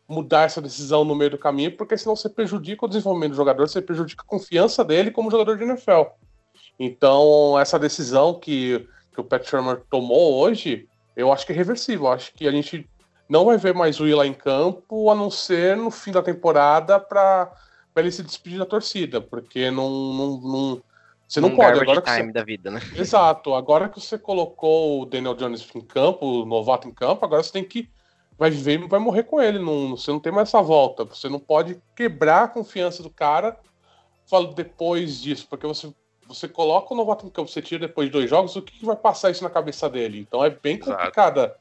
mudar 0.10 0.44
essa 0.44 0.62
decisão 0.62 1.06
no 1.06 1.16
meio 1.16 1.32
do 1.32 1.38
caminho, 1.38 1.72
porque 1.78 1.98
senão 1.98 2.16
você 2.18 2.28
prejudica 2.30 2.86
o 2.86 2.90
desenvolvimento 2.90 3.32
do 3.32 3.38
jogador, 3.38 3.68
você 3.68 3.82
prejudica 3.82 4.24
a 4.24 4.30
confiança 4.30 4.84
dele 4.84 5.12
como 5.12 5.32
jogador 5.32 5.58
de 5.58 5.64
NFL. 5.64 6.04
Então, 6.80 7.58
essa 7.60 7.80
decisão 7.80 8.34
que, 8.34 8.88
que 9.14 9.20
o 9.20 9.24
Pat 9.24 9.48
Shermer 9.48 9.82
tomou 9.90 10.36
hoje, 10.40 10.88
eu 11.16 11.32
acho 11.32 11.46
que 11.46 11.52
é 11.52 11.56
reversível. 11.56 12.06
Eu 12.06 12.14
acho 12.14 12.34
que 12.34 12.48
a 12.48 12.52
gente 12.52 12.88
não 13.28 13.46
vai 13.46 13.58
ver 13.58 13.74
mais 13.74 14.00
o 14.00 14.06
Eli 14.06 14.28
em 14.28 14.34
campo, 14.34 15.10
a 15.10 15.16
não 15.16 15.30
ser 15.30 15.76
no 15.76 15.92
fim 15.92 16.12
da 16.12 16.22
temporada 16.22 17.00
para 17.00 17.52
ele 17.96 18.12
se 18.12 18.24
despedir 18.24 18.60
da 18.60 18.66
torcida, 18.66 19.20
porque 19.20 19.72
não, 19.72 19.90
não, 19.90 20.42
não 20.42 20.82
você 21.28 21.42
não 21.42 21.50
um 21.50 21.56
pode. 21.56 21.80
Agora 21.82 22.02
que 22.02 22.10
você, 22.10 22.22
time 22.22 22.32
da 22.32 22.44
vida, 22.44 22.72
né? 22.72 22.80
Exato. 22.96 23.54
Agora 23.54 23.90
que 23.90 24.00
você 24.00 24.18
colocou 24.18 25.02
o 25.02 25.06
Daniel 25.06 25.36
Jones 25.36 25.68
em 25.76 25.82
campo, 25.82 26.26
o 26.26 26.46
novato 26.46 26.88
em 26.88 26.94
campo, 26.94 27.26
agora 27.26 27.44
você 27.44 27.52
tem 27.52 27.64
que. 27.64 27.90
Vai 28.38 28.52
viver 28.52 28.80
e 28.80 28.88
vai 28.88 29.00
morrer 29.00 29.24
com 29.24 29.42
ele. 29.42 29.60
Não, 29.60 29.98
você 29.98 30.12
não 30.12 30.20
tem 30.20 30.32
mais 30.32 30.48
essa 30.50 30.62
volta. 30.62 31.04
Você 31.04 31.28
não 31.28 31.40
pode 31.40 31.82
quebrar 31.96 32.44
a 32.44 32.48
confiança 32.48 33.02
do 33.02 33.10
cara 33.10 33.58
falo, 34.28 34.54
depois 34.54 35.22
disso, 35.22 35.48
porque 35.50 35.66
você, 35.66 35.92
você 36.28 36.48
coloca 36.48 36.94
o 36.94 36.98
novato 36.98 37.26
em 37.26 37.30
campo, 37.30 37.50
você 37.50 37.62
tira 37.62 37.88
depois 37.88 38.08
de 38.08 38.12
dois 38.14 38.30
jogos, 38.30 38.56
o 38.56 38.62
que, 38.62 38.80
que 38.80 38.86
vai 38.86 38.96
passar 38.96 39.32
isso 39.32 39.44
na 39.44 39.50
cabeça 39.50 39.90
dele? 39.90 40.20
Então 40.20 40.44
é 40.44 40.50
bem 40.50 40.78
Exato. 40.78 40.92
complicada 40.92 41.56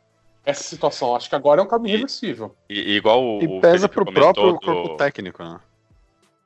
essa 0.45 0.63
situação. 0.63 1.15
Acho 1.15 1.29
que 1.29 1.35
agora 1.35 1.61
é 1.61 1.65
um 1.65 1.69
caminho 1.69 1.97
reversível. 1.97 2.55
E, 2.69 2.93
e 2.93 2.97
igual 2.97 3.23
o. 3.23 3.43
E 3.43 3.47
o 3.47 3.61
pesa 3.61 3.89
pro 3.89 4.05
comentou 4.05 4.33
próprio 4.35 4.53
do- 4.53 4.83
corpo 4.83 4.97
técnico, 4.97 5.43
né? 5.43 5.61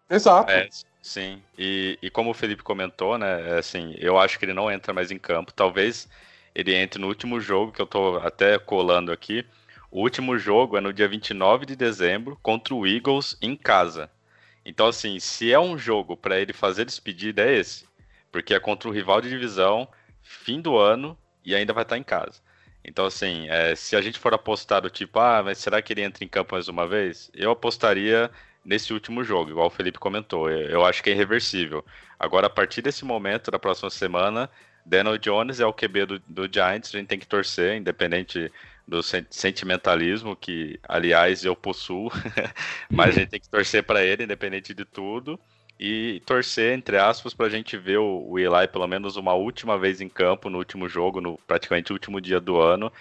Exato. 0.09 0.51
É, 0.51 0.69
sim. 1.03 1.41
E, 1.59 1.99
e 2.03 2.11
como 2.11 2.31
o 2.31 2.35
Felipe 2.35 2.63
comentou, 2.63 3.17
né? 3.17 3.57
é 3.57 3.59
Assim, 3.59 3.95
eu 3.99 4.19
acho 4.19 4.39
que 4.39 4.45
ele 4.45 4.55
não 4.55 4.71
entra 4.71 4.93
mais 4.93 5.11
em 5.11 5.19
campo. 5.19 5.53
Talvez 5.53 6.09
ele 6.55 6.75
entre 6.75 7.01
no 7.01 7.07
último 7.07 7.41
jogo, 7.41 7.73
que 7.73 7.81
eu 7.81 7.87
tô 7.87 8.17
até 8.17 8.59
colando 8.59 9.13
aqui. 9.13 9.45
O 9.91 10.01
último 10.01 10.39
jogo 10.39 10.77
é 10.77 10.81
no 10.81 10.93
dia 10.93 11.09
29 11.09 11.67
de 11.67 11.77
dezembro 11.77 12.39
contra 12.43 12.75
o 12.75 12.87
Eagles 12.87 13.37
em 13.43 13.57
casa. 13.57 14.11
Então, 14.65 14.87
assim, 14.87 15.19
se 15.19 15.53
é 15.53 15.59
um 15.59 15.77
jogo 15.79 16.17
para 16.17 16.39
ele 16.39 16.53
fazer 16.53 16.85
despedida, 16.85 17.43
é 17.43 17.57
esse. 17.57 17.90
Porque 18.31 18.55
é 18.55 18.61
contra 18.61 18.89
o 18.89 18.93
rival 18.93 19.21
de 19.21 19.29
divisão, 19.29 19.89
fim 20.23 20.61
do 20.61 20.77
ano, 20.79 21.17
e 21.45 21.55
ainda 21.55 21.73
vai 21.73 21.83
estar 21.83 21.99
em 21.99 22.03
casa. 22.03 22.41
Então, 22.85 23.05
assim, 23.05 23.49
é, 23.49 23.75
se 23.75 23.95
a 23.97 24.01
gente 24.01 24.19
for 24.19 24.33
apostar 24.33 24.81
do 24.81 24.91
tipo, 24.91 25.19
ah, 25.19 25.43
mas 25.43 25.59
será 25.59 25.83
que 25.83 25.93
ele 25.93 26.03
entra 26.03 26.25
em 26.25 26.29
campo 26.29 26.55
mais 26.55 26.69
uma 26.69 26.87
vez? 26.87 27.31
Eu 27.35 27.51
apostaria 27.51 28.31
nesse 28.65 28.93
último 28.93 29.23
jogo, 29.23 29.51
igual 29.51 29.67
o 29.67 29.71
Felipe 29.71 29.99
comentou. 29.99 30.51
Eu, 30.51 30.69
eu 30.71 30.85
acho 30.87 31.03
que 31.03 31.11
é 31.11 31.13
irreversível. 31.13 31.85
Agora, 32.19 32.47
a 32.47 32.51
partir 32.51 32.83
desse 32.83 33.05
momento, 33.05 33.51
da 33.51 33.59
próxima 33.59 33.91
semana, 33.91 34.51
Daniel 34.85 35.19
Jones 35.19 35.61
é 35.61 35.67
o 35.67 35.73
QB 35.73 36.07
do, 36.07 36.19
do 36.21 36.49
Giants, 36.53 36.95
a 36.95 36.99
gente 36.99 37.09
tem 37.09 37.19
que 37.19 37.27
torcer, 37.27 37.77
independente 37.77 38.51
do 38.87 39.03
sen- 39.03 39.27
sentimentalismo, 39.31 40.35
que, 40.35 40.79
aliás, 40.89 41.45
eu 41.45 41.55
possuo, 41.55 42.11
mas 42.91 43.17
a 43.17 43.21
gente 43.21 43.31
tem 43.31 43.41
que 43.41 43.49
torcer 43.49 43.83
para 43.85 44.03
ele, 44.05 44.25
independente 44.25 44.75
de 44.75 44.85
tudo, 44.85 45.39
e 45.81 46.21
torcer, 46.27 46.75
entre 46.79 46.99
aspas, 46.99 47.35
para 47.35 47.47
a 47.47 47.51
gente 47.51 47.77
ver 47.79 47.99
o, 47.99 48.29
o 48.31 48.39
Eli 48.39 48.69
pelo 48.69 48.87
menos 48.89 49.17
uma 49.17 49.35
última 49.35 49.79
vez 49.79 50.01
em 50.03 50.09
campo, 50.11 50.51
no 50.51 50.59
último 50.59 50.89
jogo, 50.89 51.21
no 51.23 51.39
praticamente 51.47 51.93
último 51.93 52.21
dia 52.21 52.41
do 52.41 52.59
ano, 52.61 52.93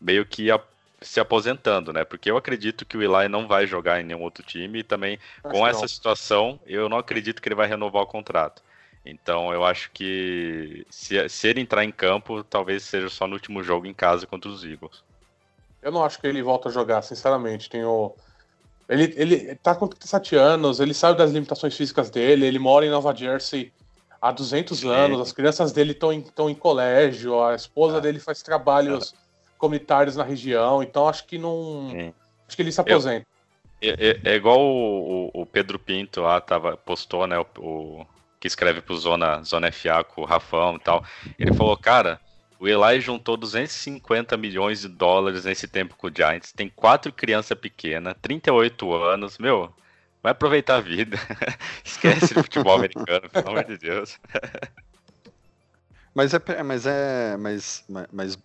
meio 0.00 0.24
que 0.26 0.50
a- 0.50 0.60
se 1.02 1.20
aposentando, 1.20 1.92
né? 1.92 2.04
Porque 2.04 2.30
eu 2.30 2.36
acredito 2.36 2.86
que 2.86 2.96
o 2.96 3.02
Eli 3.02 3.28
não 3.28 3.46
vai 3.48 3.66
jogar 3.66 4.00
em 4.00 4.04
nenhum 4.04 4.22
outro 4.22 4.42
time, 4.44 4.80
e 4.80 4.84
também 4.84 5.18
Acho 5.42 5.62
com 5.62 5.66
essa 5.66 5.86
não. 5.86 5.88
situação, 5.88 6.60
eu 6.66 6.88
não 6.88 6.98
acredito 6.98 7.40
que 7.42 7.48
ele 7.48 7.54
vai 7.56 7.66
renovar 7.68 8.02
o 8.02 8.06
contrato. 8.06 8.62
Então 9.04 9.52
eu 9.52 9.64
acho 9.64 9.90
que 9.92 10.86
se, 10.90 11.28
se 11.28 11.48
ele 11.48 11.60
entrar 11.60 11.84
em 11.84 11.92
campo, 11.92 12.44
talvez 12.44 12.82
seja 12.84 13.08
só 13.08 13.26
no 13.26 13.34
último 13.34 13.62
jogo 13.62 13.86
em 13.86 13.94
casa 13.94 14.26
contra 14.26 14.50
os 14.50 14.64
Eagles. 14.64 15.02
Eu 15.82 15.92
não 15.92 16.04
acho 16.04 16.20
que 16.20 16.26
ele 16.26 16.42
volta 16.42 16.68
a 16.68 16.72
jogar, 16.72 17.02
sinceramente. 17.02 17.68
Tem 17.68 17.84
o... 17.84 18.16
ele, 18.88 19.14
ele 19.16 19.54
tá 19.56 19.74
com 19.74 19.86
37 19.86 20.34
anos, 20.36 20.80
ele 20.80 20.94
sabe 20.94 21.18
das 21.18 21.30
limitações 21.30 21.76
físicas 21.76 22.10
dele, 22.10 22.46
ele 22.46 22.58
mora 22.58 22.86
em 22.86 22.90
Nova 22.90 23.14
Jersey 23.14 23.72
há 24.20 24.32
200 24.32 24.78
Sim. 24.80 24.88
anos, 24.88 25.20
as 25.20 25.32
crianças 25.32 25.72
dele 25.72 25.92
estão 25.92 26.12
em, 26.12 26.20
tão 26.22 26.48
em 26.50 26.54
colégio, 26.54 27.42
a 27.42 27.54
esposa 27.54 27.98
Ah. 27.98 28.00
dele 28.00 28.18
faz 28.18 28.42
trabalhos 28.42 29.14
comunitários 29.58 30.16
na 30.16 30.24
região, 30.24 30.82
então 30.82 31.08
acho 31.08 31.24
que 31.26 31.36
não. 31.38 31.88
Sim. 31.90 32.14
Acho 32.46 32.56
que 32.56 32.62
ele 32.62 32.72
se 32.72 32.80
aposenta. 32.80 33.26
É, 33.82 33.88
é- 34.10 34.20
é 34.32 34.34
igual 34.36 34.58
o, 34.60 35.26
o- 35.34 35.42
o 35.42 35.46
Pedro 35.46 35.78
Pinto 35.78 36.20
lá 36.22 36.40
tava, 36.40 36.76
postou, 36.76 37.26
né? 37.26 37.38
O, 37.38 37.46
o- 37.58 38.06
que 38.40 38.46
escreve 38.46 38.80
pro 38.80 38.96
Zona, 38.96 39.42
Zona 39.42 39.70
FA 39.72 40.04
com 40.04 40.22
o 40.22 40.24
Rafão 40.24 40.76
e 40.76 40.78
tal. 40.78 41.04
Ele 41.38 41.52
falou, 41.52 41.76
cara, 41.76 42.20
O 42.60 42.66
Eli 42.66 43.00
juntou 43.00 43.36
250 43.36 44.36
milhões 44.36 44.80
de 44.80 44.88
dólares 44.88 45.44
nesse 45.44 45.68
tempo 45.68 45.94
com 45.96 46.08
o 46.08 46.12
Giants. 46.14 46.52
Tem 46.52 46.68
quatro 46.68 47.12
crianças 47.12 47.56
pequenas, 47.56 48.16
38 48.20 48.94
anos. 48.94 49.38
Meu, 49.38 49.72
vai 50.20 50.32
aproveitar 50.32 50.76
a 50.76 50.80
vida. 50.80 51.16
Esquece 51.84 52.34
de 52.34 52.42
futebol 52.42 52.74
americano, 52.74 53.28
pelo 53.30 53.48
amor 53.48 53.64
de 53.64 53.78
Deus. 53.78 54.18
Mas 56.14 56.34
é, 56.34 56.62
mas 56.64 56.84
é, 56.84 57.36
mas, 57.36 57.84
mas 58.12 58.36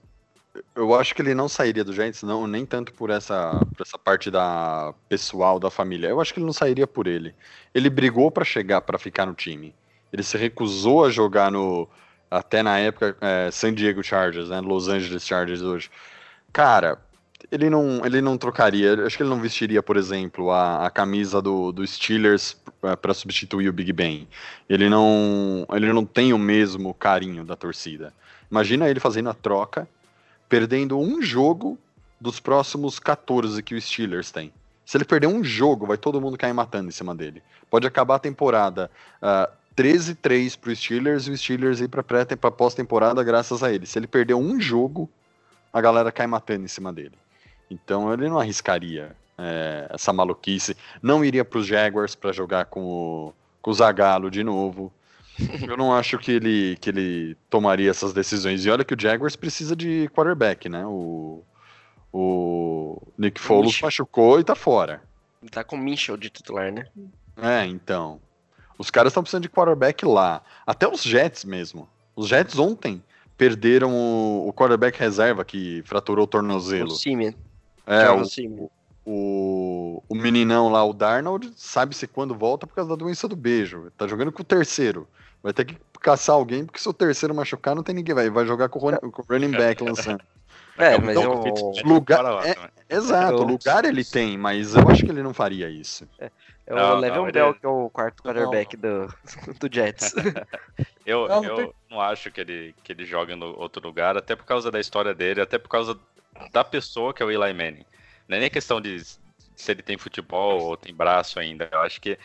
eu 0.75 0.93
acho 0.93 1.15
que 1.15 1.23
ele 1.23 1.33
não 1.33 1.49
sairia 1.49 1.83
do 1.83 1.91
Giants, 1.91 2.21
não, 2.21 2.45
nem 2.45 2.67
tanto 2.67 2.93
por 2.93 3.09
essa, 3.09 3.59
por 3.75 3.81
essa 3.81 3.97
parte 3.97 4.29
da 4.29 4.93
pessoal 5.09 5.59
da 5.59 5.71
família. 5.71 6.09
Eu 6.09 6.21
acho 6.21 6.31
que 6.31 6.39
ele 6.39 6.45
não 6.45 6.53
sairia 6.53 6.85
por 6.85 7.07
ele. 7.07 7.33
Ele 7.73 7.89
brigou 7.89 8.29
para 8.29 8.45
chegar, 8.45 8.81
para 8.81 8.99
ficar 8.99 9.25
no 9.25 9.33
time. 9.33 9.73
Ele 10.11 10.21
se 10.21 10.37
recusou 10.37 11.03
a 11.03 11.09
jogar 11.09 11.51
no, 11.51 11.89
até 12.37 12.63
na 12.63 12.79
época, 12.79 13.15
é, 13.21 13.51
San 13.51 13.73
Diego 13.73 14.03
Chargers, 14.03 14.49
né, 14.49 14.59
Los 14.59 14.87
Angeles 14.87 15.25
Chargers 15.25 15.61
hoje. 15.61 15.89
Cara, 16.51 16.97
ele 17.51 17.69
não, 17.69 18.05
ele 18.05 18.21
não 18.21 18.37
trocaria, 18.37 19.05
acho 19.05 19.17
que 19.17 19.23
ele 19.23 19.29
não 19.29 19.39
vestiria, 19.39 19.83
por 19.83 19.97
exemplo, 19.97 20.51
a, 20.51 20.85
a 20.85 20.89
camisa 20.89 21.41
do, 21.41 21.71
do 21.71 21.85
Steelers 21.85 22.57
para 23.01 23.13
substituir 23.13 23.69
o 23.69 23.73
Big 23.73 23.93
Ben. 23.93 24.27
Ele 24.67 24.89
não, 24.89 25.65
ele 25.71 25.93
não 25.93 26.05
tem 26.05 26.33
o 26.33 26.39
mesmo 26.39 26.93
carinho 26.93 27.43
da 27.43 27.55
torcida. 27.55 28.13
Imagina 28.49 28.89
ele 28.89 28.99
fazendo 28.99 29.29
a 29.29 29.33
troca, 29.33 29.87
perdendo 30.49 30.99
um 30.99 31.21
jogo 31.21 31.77
dos 32.19 32.39
próximos 32.39 32.99
14 32.99 33.61
que 33.61 33.75
o 33.75 33.81
Steelers 33.81 34.31
tem. 34.31 34.51
Se 34.85 34.97
ele 34.97 35.05
perder 35.05 35.27
um 35.27 35.43
jogo, 35.43 35.85
vai 35.85 35.97
todo 35.97 36.19
mundo 36.19 36.37
cair 36.37 36.53
matando 36.53 36.89
em 36.89 36.91
cima 36.91 37.15
dele. 37.15 37.41
Pode 37.69 37.87
acabar 37.87 38.15
a 38.15 38.19
temporada 38.19 38.91
uh, 39.21 39.51
13-3 39.75 40.57
pro 40.57 40.75
Steelers 40.75 41.27
e 41.27 41.31
o 41.31 41.37
Steelers 41.37 41.79
ir 41.79 41.87
pra, 41.87 42.03
pré 42.03 42.25
pra 42.25 42.51
pós-temporada 42.51 43.23
graças 43.23 43.63
a 43.63 43.71
ele. 43.71 43.85
Se 43.85 43.99
ele 43.99 44.07
perder 44.07 44.33
um 44.33 44.59
jogo, 44.59 45.09
a 45.71 45.81
galera 45.81 46.11
cai 46.11 46.27
matando 46.27 46.65
em 46.65 46.67
cima 46.67 46.93
dele. 46.93 47.17
Então 47.69 48.13
ele 48.13 48.29
não 48.29 48.39
arriscaria 48.39 49.15
é, 49.37 49.87
essa 49.89 50.13
maluquice. 50.13 50.77
Não 51.01 51.23
iria 51.25 51.43
pros 51.43 51.65
Jaguars 51.65 52.15
para 52.15 52.31
jogar 52.31 52.65
com 52.65 52.83
o, 52.83 53.33
com 53.61 53.71
o 53.71 53.73
Zagallo 53.73 54.29
de 54.29 54.43
novo. 54.43 54.93
Eu 55.67 55.75
não 55.75 55.93
acho 55.93 56.17
que 56.19 56.31
ele, 56.31 56.77
que 56.79 56.89
ele 56.89 57.37
tomaria 57.49 57.89
essas 57.89 58.13
decisões. 58.13 58.65
E 58.65 58.69
olha 58.69 58.85
que 58.85 58.93
o 58.93 58.99
Jaguars 58.99 59.35
precisa 59.35 59.75
de 59.75 60.07
quarterback, 60.13 60.69
né? 60.69 60.85
O, 60.85 61.43
o 62.11 63.01
Nick 63.17 63.41
Foles 63.41 63.81
machucou 63.81 64.39
e 64.39 64.43
tá 64.43 64.55
fora. 64.55 65.01
Tá 65.49 65.63
com 65.63 65.75
o 65.75 65.79
Mitchell 65.79 66.15
de 66.15 66.29
titular, 66.29 66.71
né? 66.71 66.85
É, 67.41 67.65
então. 67.65 68.21
Os 68.77 68.89
caras 68.89 69.11
estão 69.11 69.23
precisando 69.23 69.43
de 69.43 69.49
quarterback 69.49 70.05
lá. 70.05 70.41
Até 70.65 70.87
os 70.87 71.01
Jets 71.01 71.45
mesmo. 71.45 71.87
Os 72.15 72.27
Jets 72.27 72.57
ontem 72.57 73.03
perderam 73.37 73.91
o, 73.93 74.47
o 74.47 74.53
quarterback 74.53 74.97
reserva 74.99 75.43
que 75.43 75.81
fraturou 75.85 76.25
o 76.25 76.27
tornozelo. 76.27 76.91
O 76.91 76.95
Simeon. 76.95 77.33
É, 77.85 78.09
o, 78.09 78.71
o, 79.05 80.03
o 80.07 80.15
meninão 80.15 80.69
lá, 80.69 80.83
o 80.85 80.93
Darnold, 80.93 81.51
sabe-se 81.55 82.07
quando 82.07 82.33
volta 82.33 82.65
por 82.65 82.75
causa 82.75 82.89
da 82.89 82.95
doença 82.95 83.27
do 83.27 83.35
beijo. 83.35 83.91
Tá 83.97 84.07
jogando 84.07 84.31
com 84.31 84.41
o 84.41 84.45
terceiro. 84.45 85.07
Vai 85.41 85.51
ter 85.51 85.65
que 85.65 85.77
caçar 85.99 86.35
alguém, 86.35 86.65
porque 86.65 86.79
se 86.79 86.87
o 86.87 86.93
terceiro 86.93 87.35
machucar, 87.35 87.75
não 87.75 87.83
tem 87.83 87.95
ninguém. 87.95 88.15
Vai, 88.15 88.29
vai 88.29 88.45
jogar 88.45 88.69
com 88.69 88.79
o, 88.79 89.11
com 89.11 89.21
o 89.21 89.25
running 89.29 89.51
back 89.51 89.83
lançando. 89.83 90.23
É, 90.77 90.97
mas 90.97 91.17
então, 91.17 91.43
eu... 91.45 91.85
lugar, 91.85 92.45
é, 92.45 92.55
exato, 92.89 93.33
eu... 93.33 93.43
lugar 93.43 93.85
ele 93.85 94.03
tem, 94.03 94.37
mas 94.37 94.73
eu 94.73 94.87
acho 94.89 95.05
que 95.05 95.11
ele 95.11 95.21
não 95.21 95.33
faria 95.33 95.69
isso. 95.69 96.07
É, 96.17 96.31
é 96.65 96.73
o 96.73 96.95
Level 96.95 97.31
Bell, 97.31 97.49
ele... 97.49 97.59
que 97.59 97.65
é 97.65 97.69
o 97.69 97.89
quarto 97.89 98.23
quarterback 98.23 98.77
do, 98.77 99.07
do 99.59 99.73
Jets. 99.73 100.13
eu, 101.05 101.27
não, 101.27 101.43
eu 101.43 101.55
tem... 101.55 101.73
não 101.89 102.01
acho 102.01 102.31
que 102.31 102.41
ele, 102.41 102.75
que 102.83 102.91
ele 102.91 103.05
joga 103.05 103.35
no 103.35 103.59
outro 103.59 103.85
lugar, 103.85 104.17
até 104.17 104.35
por 104.35 104.45
causa 104.45 104.71
da 104.71 104.79
história 104.79 105.13
dele, 105.13 105.41
até 105.41 105.57
por 105.57 105.69
causa 105.69 105.99
da 106.51 106.63
pessoa 106.63 107.13
que 107.13 107.21
é 107.21 107.25
o 107.25 107.31
Eli 107.31 107.53
Manning. 107.53 107.85
Não 108.27 108.37
é 108.37 108.39
nem 108.39 108.49
questão 108.49 108.79
de 108.79 109.03
se 109.55 109.71
ele 109.71 109.81
tem 109.81 109.97
futebol 109.97 110.61
ou 110.61 110.77
tem 110.77 110.93
braço 110.93 111.39
ainda. 111.39 111.69
Eu 111.71 111.79
acho 111.79 111.99
que 111.99 112.17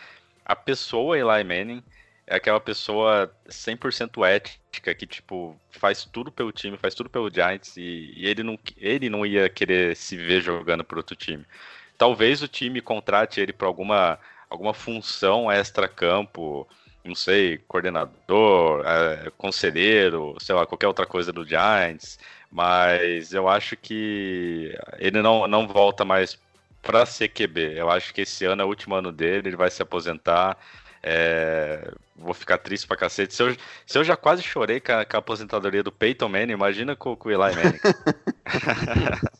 a 0.44 0.56
pessoa 0.56 1.18
Eli 1.18 1.44
Manning 1.44 1.82
é 2.26 2.36
aquela 2.36 2.60
pessoa 2.60 3.32
100% 3.48 4.26
ética 4.26 4.94
que, 4.94 5.06
tipo, 5.06 5.58
faz 5.70 6.04
tudo 6.04 6.30
pelo 6.30 6.52
time, 6.52 6.76
faz 6.76 6.94
tudo 6.94 7.08
pelo 7.08 7.30
Giants 7.30 7.76
e, 7.76 8.12
e, 8.14 8.26
ele, 8.26 8.42
não, 8.42 8.58
ele 8.76 9.08
não 9.08 9.24
ia 9.24 9.48
querer 9.48 9.96
se 9.96 10.16
ver 10.16 10.42
jogando 10.42 10.84
para 10.84 10.98
outro 10.98 11.16
time. 11.16 11.44
Talvez 11.98 12.42
o 12.42 12.48
time 12.48 12.80
contrate 12.80 13.40
ele 13.40 13.52
para 13.52 13.66
alguma, 13.66 14.18
alguma 14.48 14.72
função 14.72 15.50
extra-campo, 15.50 16.66
não 17.04 17.14
sei, 17.14 17.58
coordenador, 17.66 18.84
é, 18.86 19.30
conselheiro, 19.36 20.36
sei 20.40 20.54
lá, 20.54 20.64
qualquer 20.64 20.86
outra 20.86 21.04
coisa 21.06 21.32
do 21.32 21.44
Giants, 21.44 22.18
mas 22.50 23.32
eu 23.32 23.48
acho 23.48 23.76
que 23.76 24.74
ele 24.98 25.20
não, 25.20 25.48
não 25.48 25.66
volta 25.66 26.04
mais 26.04 26.38
para 26.82 27.04
ser 27.04 27.28
QB. 27.28 27.74
Eu 27.76 27.90
acho 27.90 28.14
que 28.14 28.22
esse 28.22 28.44
ano 28.44 28.62
é 28.62 28.64
o 28.64 28.68
último 28.68 28.94
ano 28.94 29.12
dele, 29.12 29.48
ele 29.48 29.56
vai 29.56 29.70
se 29.70 29.82
aposentar. 29.82 30.56
É, 31.02 31.92
vou 32.16 32.34
ficar 32.34 32.58
triste 32.58 32.86
pra 32.86 32.96
cacete. 32.96 33.34
Se 33.34 33.42
eu, 33.42 33.56
se 33.86 33.98
eu 33.98 34.04
já 34.04 34.16
quase 34.16 34.42
chorei 34.42 34.80
com 34.80 34.92
a, 34.92 35.04
com 35.04 35.16
a 35.16 35.20
aposentadoria 35.20 35.82
do 35.82 35.92
Peyton 35.92 36.28
Manning, 36.28 36.52
imagina 36.52 36.96
com, 36.96 37.16
com 37.16 37.28
o 37.28 37.32
Eli 37.32 37.54
Manning. 37.54 37.80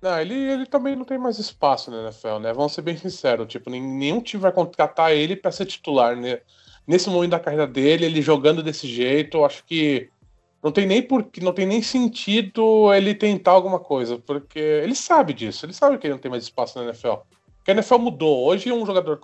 não, 0.00 0.18
ele, 0.18 0.34
ele 0.34 0.66
também 0.66 0.96
não 0.96 1.04
tem 1.04 1.18
mais 1.18 1.38
espaço 1.38 1.90
na 1.90 2.02
NFL, 2.02 2.38
né? 2.38 2.52
Vamos 2.52 2.72
ser 2.72 2.82
bem 2.82 2.96
sinceros. 2.96 3.46
Tipo, 3.48 3.68
nenhum 3.70 4.20
time 4.20 4.42
vai 4.42 4.52
contratar 4.52 5.12
ele 5.12 5.36
para 5.36 5.52
ser 5.52 5.66
titular, 5.66 6.16
né? 6.16 6.40
Nesse 6.86 7.10
momento 7.10 7.32
da 7.32 7.40
carreira 7.40 7.66
dele, 7.66 8.06
ele 8.06 8.22
jogando 8.22 8.62
desse 8.62 8.88
jeito, 8.88 9.36
eu 9.38 9.44
acho 9.44 9.64
que 9.64 10.08
não 10.62 10.72
tem 10.72 10.86
nem 10.86 11.02
por, 11.02 11.26
não 11.42 11.52
tem 11.52 11.66
nem 11.66 11.82
sentido 11.82 12.92
ele 12.92 13.14
tentar 13.14 13.52
alguma 13.52 13.78
coisa, 13.78 14.18
porque 14.18 14.58
ele 14.58 14.94
sabe 14.94 15.32
disso, 15.32 15.64
ele 15.64 15.72
sabe 15.72 15.96
que 15.98 16.06
ele 16.06 16.14
não 16.14 16.20
tem 16.20 16.30
mais 16.30 16.44
espaço 16.44 16.78
na 16.78 16.84
NFL. 16.84 17.14
Porque 17.58 17.70
a 17.70 17.74
NFL 17.74 17.98
mudou. 17.98 18.46
Hoje 18.46 18.72
um 18.72 18.86
jogador. 18.86 19.20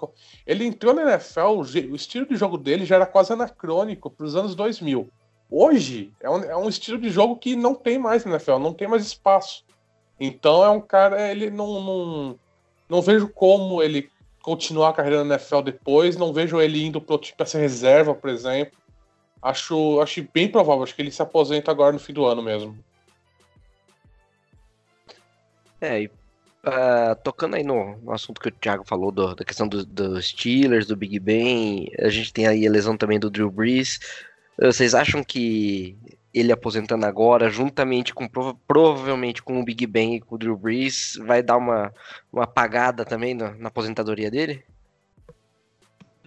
Ele 0.47 0.67
entrou 0.67 0.93
na 0.93 1.03
NFL, 1.03 1.59
o 1.91 1.97
estilo 1.97 2.27
de 2.27 2.37
jogo 2.37 2.59
dele 2.59 2.85
já 2.85 2.97
era 2.97 3.07
quase 3.07 3.33
anacrônico 3.33 4.11
para 4.11 4.27
os 4.27 4.37
anos 4.37 4.55
2000. 4.55 5.09
Hoje 5.51 6.12
é 6.21 6.29
um, 6.29 6.45
é 6.45 6.57
um 6.57 6.69
estilo 6.69 6.99
de 6.99 7.09
jogo 7.09 7.37
que 7.37 7.57
não 7.57 7.75
tem 7.75 7.99
mais 7.99 8.25
na 8.25 8.33
NFL, 8.33 8.59
não 8.59 8.75
tem 8.75 8.87
mais 8.87 9.07
espaço. 9.07 9.65
Então 10.18 10.64
é 10.64 10.70
um 10.70 10.81
cara, 10.81 11.31
ele 11.31 11.50
não, 11.50 11.81
não, 11.81 12.38
não 12.88 13.02
vejo 13.02 13.29
como 13.29 13.83
ele 13.83 14.11
continuar 14.42 14.90
a 14.90 14.92
carreira 14.92 15.24
na 15.24 15.35
NFL 15.35 15.61
depois, 15.61 16.16
não 16.16 16.33
vejo 16.33 16.61
ele 16.61 16.85
indo 16.85 17.00
para 17.00 17.18
tipo, 17.18 17.42
essa 17.42 17.59
reserva, 17.59 18.14
por 18.14 18.31
exemplo. 18.31 18.79
Acho, 19.42 20.00
acho 20.00 20.26
bem 20.33 20.48
provável, 20.48 20.83
acho 20.83 20.94
que 20.94 21.02
ele 21.02 21.11
se 21.11 21.20
aposenta 21.22 21.70
agora 21.70 21.92
no 21.92 21.98
fim 21.98 22.12
do 22.12 22.24
ano 22.24 22.42
mesmo. 22.42 22.79
É, 25.81 26.02
e 26.02 26.11
Uh, 26.66 27.14
tocando 27.22 27.55
aí 27.55 27.62
no, 27.62 27.96
no, 27.98 28.11
assunto 28.11 28.40
que 28.40 28.48
o 28.48 28.50
Thiago 28.50 28.83
falou 28.85 29.12
do, 29.12 29.37
da 29.37 29.44
questão 29.44 29.68
dos 29.68 29.85
do 29.85 30.20
Steelers, 30.20 30.85
do 30.85 30.96
Big 30.96 31.20
Ben, 31.20 31.88
a 32.00 32.09
gente 32.09 32.33
tem 32.33 32.48
aí 32.48 32.66
a 32.66 32.70
lesão 32.70 32.96
também 32.96 33.20
do 33.20 33.31
Drew 33.31 33.48
Brees. 33.48 34.00
Vocês 34.59 34.92
acham 34.92 35.22
que 35.22 35.96
ele 36.37 36.53
aposentando 36.53 37.07
agora, 37.07 37.49
juntamente 37.49 38.12
com 38.12 38.29
provavelmente 38.68 39.42
com 39.42 39.59
o 39.59 39.64
Big 39.64 39.87
Ben 39.87 40.16
e 40.16 40.20
com 40.20 40.35
o 40.35 40.38
Drew 40.38 40.55
Brees, 40.55 41.18
vai 41.25 41.42
dar 41.42 41.57
uma, 41.57 41.90
uma 42.31 42.44
apagada 42.44 43.07
também 43.07 43.33
na, 43.33 43.53
na 43.53 43.68
aposentadoria 43.68 44.31
dele? 44.31 44.62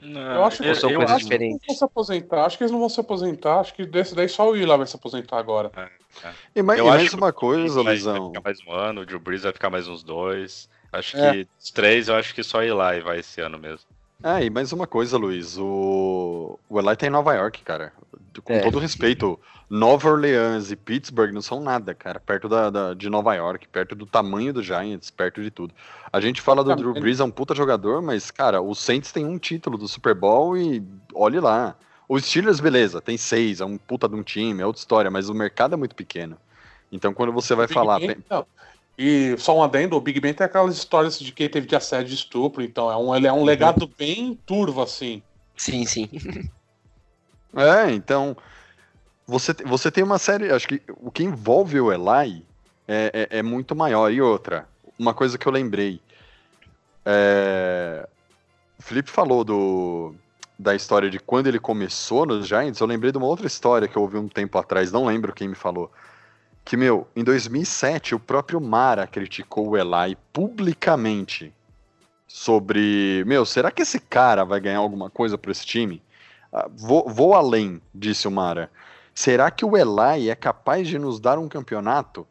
Não, 0.01 0.21
eu 0.21 0.45
acho 0.45 0.63
que, 0.63 0.75
são 0.75 0.89
eu, 0.89 0.97
coisas 0.97 1.19
diferentes. 1.19 1.59
Que 1.59 1.67
vão 1.67 1.75
se 1.75 1.83
aposentar. 1.83 2.45
Acho 2.45 2.57
que 2.57 2.63
eles 2.63 2.71
não 2.71 2.79
vão 2.79 2.89
se 2.89 2.99
aposentar. 2.99 3.59
Acho 3.59 3.73
que 3.73 3.85
desse 3.85 4.15
daí 4.15 4.27
só 4.27 4.49
o 4.49 4.55
Eli 4.55 4.65
vai 4.65 4.87
se 4.87 4.95
aposentar 4.95 5.37
agora. 5.37 5.71
É, 5.75 6.27
é. 6.27 6.33
E, 6.55 6.61
mais, 6.63 6.79
e 6.79 6.83
mais 6.83 7.13
uma 7.13 7.31
coisa, 7.31 7.81
Luizão. 7.81 8.13
Vai 8.13 8.27
ficar 8.27 8.41
mais 8.41 8.59
um 8.65 8.71
ano, 8.71 9.01
o 9.01 9.05
Drew 9.05 9.19
Brees 9.19 9.43
vai 9.43 9.51
ficar 9.51 9.69
mais 9.69 9.87
uns 9.87 10.01
dois. 10.01 10.69
Acho 10.91 11.17
é. 11.17 11.31
que 11.31 11.47
os 11.59 11.69
três, 11.69 12.07
eu 12.07 12.15
acho 12.15 12.33
que 12.33 12.41
só 12.41 12.63
Eli 12.63 13.01
vai 13.03 13.19
esse 13.19 13.39
ano 13.41 13.59
mesmo. 13.59 13.85
É, 14.23 14.43
e 14.43 14.49
mais 14.49 14.73
uma 14.73 14.87
coisa, 14.87 15.17
Luiz. 15.17 15.57
O, 15.57 16.57
o 16.67 16.79
Eli 16.79 16.95
tá 16.95 17.05
em 17.05 17.11
Nova 17.11 17.35
York, 17.35 17.61
cara. 17.63 17.93
Com 18.43 18.53
é. 18.53 18.59
todo 18.59 18.79
respeito, 18.79 19.39
Nova 19.69 20.09
Orleans 20.09 20.71
e 20.71 20.75
Pittsburgh 20.75 21.31
não 21.31 21.41
são 21.41 21.59
nada, 21.59 21.93
cara. 21.93 22.19
Perto 22.19 22.49
da, 22.49 22.69
da, 22.69 22.93
de 22.93 23.09
Nova 23.09 23.33
York, 23.35 23.67
perto 23.67 23.95
do 23.95 24.05
tamanho 24.05 24.53
do 24.53 24.63
Giants, 24.63 25.11
perto 25.11 25.41
de 25.41 25.51
tudo. 25.51 25.73
A 26.11 26.19
gente 26.19 26.41
fala 26.41 26.63
do 26.63 26.75
Drew 26.75 26.93
Brees, 26.93 27.19
é 27.19 27.23
um 27.23 27.31
puta 27.31 27.53
jogador, 27.53 28.01
mas, 28.01 28.31
cara, 28.31 28.61
o 28.61 28.73
Saints 28.73 29.11
tem 29.11 29.25
um 29.25 29.37
título 29.37 29.77
do 29.77 29.87
Super 29.87 30.15
Bowl 30.15 30.57
e 30.57 30.83
olhe 31.13 31.39
lá. 31.39 31.75
Os 32.07 32.25
Steelers, 32.25 32.59
beleza, 32.59 32.99
tem 32.99 33.17
seis, 33.17 33.61
é 33.61 33.65
um 33.65 33.77
puta 33.77 34.09
de 34.09 34.15
um 34.15 34.23
time, 34.23 34.61
é 34.61 34.65
outra 34.65 34.79
história, 34.79 35.11
mas 35.11 35.29
o 35.29 35.33
mercado 35.33 35.73
é 35.75 35.77
muito 35.77 35.95
pequeno. 35.95 36.37
Então, 36.91 37.13
quando 37.13 37.31
você 37.31 37.53
vai 37.53 37.67
falar. 37.67 37.99
Ben, 37.99 38.17
e 38.97 39.37
só 39.37 39.55
um 39.55 39.63
adendo, 39.63 39.95
o 39.95 40.01
Big 40.01 40.19
Ben 40.19 40.33
tem 40.33 40.45
aquelas 40.45 40.75
histórias 40.75 41.17
de 41.17 41.31
que 41.31 41.47
teve 41.47 41.65
de 41.65 41.75
assédio 41.75 42.09
de 42.09 42.15
estupro, 42.15 42.61
então 42.61 42.91
é 42.91 42.97
um, 42.97 43.15
ele 43.15 43.27
é 43.27 43.31
um 43.31 43.37
uhum. 43.37 43.45
legado 43.45 43.89
bem 43.97 44.37
turvo, 44.45 44.81
assim. 44.81 45.21
Sim, 45.55 45.85
sim. 45.85 46.09
É, 47.55 47.91
então. 47.91 48.35
Você, 49.25 49.53
você 49.65 49.91
tem 49.91 50.03
uma 50.03 50.17
série. 50.17 50.51
Acho 50.51 50.67
que 50.67 50.81
o 51.01 51.11
que 51.11 51.23
envolve 51.23 51.79
o 51.79 51.91
Eli 51.91 52.45
é, 52.87 53.27
é, 53.31 53.39
é 53.39 53.43
muito 53.43 53.75
maior. 53.75 54.11
E 54.11 54.21
outra, 54.21 54.67
uma 54.97 55.13
coisa 55.13 55.37
que 55.37 55.47
eu 55.47 55.51
lembrei. 55.51 56.01
É, 57.05 58.07
o 58.77 58.83
Felipe 58.83 59.09
falou 59.09 59.43
do, 59.43 60.13
da 60.57 60.75
história 60.75 61.09
de 61.09 61.19
quando 61.19 61.47
ele 61.47 61.59
começou 61.59 62.25
nos 62.25 62.45
Giants, 62.45 62.79
eu 62.81 62.87
lembrei 62.87 63.11
de 63.11 63.17
uma 63.17 63.27
outra 63.27 63.47
história 63.47 63.87
que 63.87 63.95
eu 63.95 64.01
ouvi 64.01 64.17
um 64.17 64.27
tempo 64.27 64.57
atrás, 64.57 64.91
não 64.91 65.05
lembro 65.05 65.33
quem 65.33 65.47
me 65.47 65.55
falou. 65.55 65.91
Que, 66.65 66.75
meu, 66.75 67.07
em 67.15 67.23
2007, 67.23 68.13
o 68.13 68.19
próprio 68.19 68.59
Mara 68.59 69.07
criticou 69.07 69.69
o 69.69 69.77
Eli 69.77 70.17
publicamente 70.33 71.53
sobre, 72.27 73.23
meu, 73.25 73.45
será 73.45 73.71
que 73.71 73.81
esse 73.81 73.99
cara 73.99 74.43
vai 74.43 74.59
ganhar 74.59 74.79
alguma 74.79 75.09
coisa 75.09 75.37
para 75.37 75.51
esse 75.51 75.65
time? 75.65 76.01
Ah, 76.51 76.69
vou, 76.75 77.07
vou 77.07 77.33
além, 77.33 77.81
disse 77.93 78.27
o 78.27 78.31
Mara. 78.31 78.71
Será 79.13 79.51
que 79.51 79.65
o 79.65 79.75
Eli 79.77 80.29
é 80.29 80.35
capaz 80.35 80.87
de 80.87 80.97
nos 80.97 81.19
dar 81.19 81.37
um 81.37 81.47
campeonato? 81.47 82.27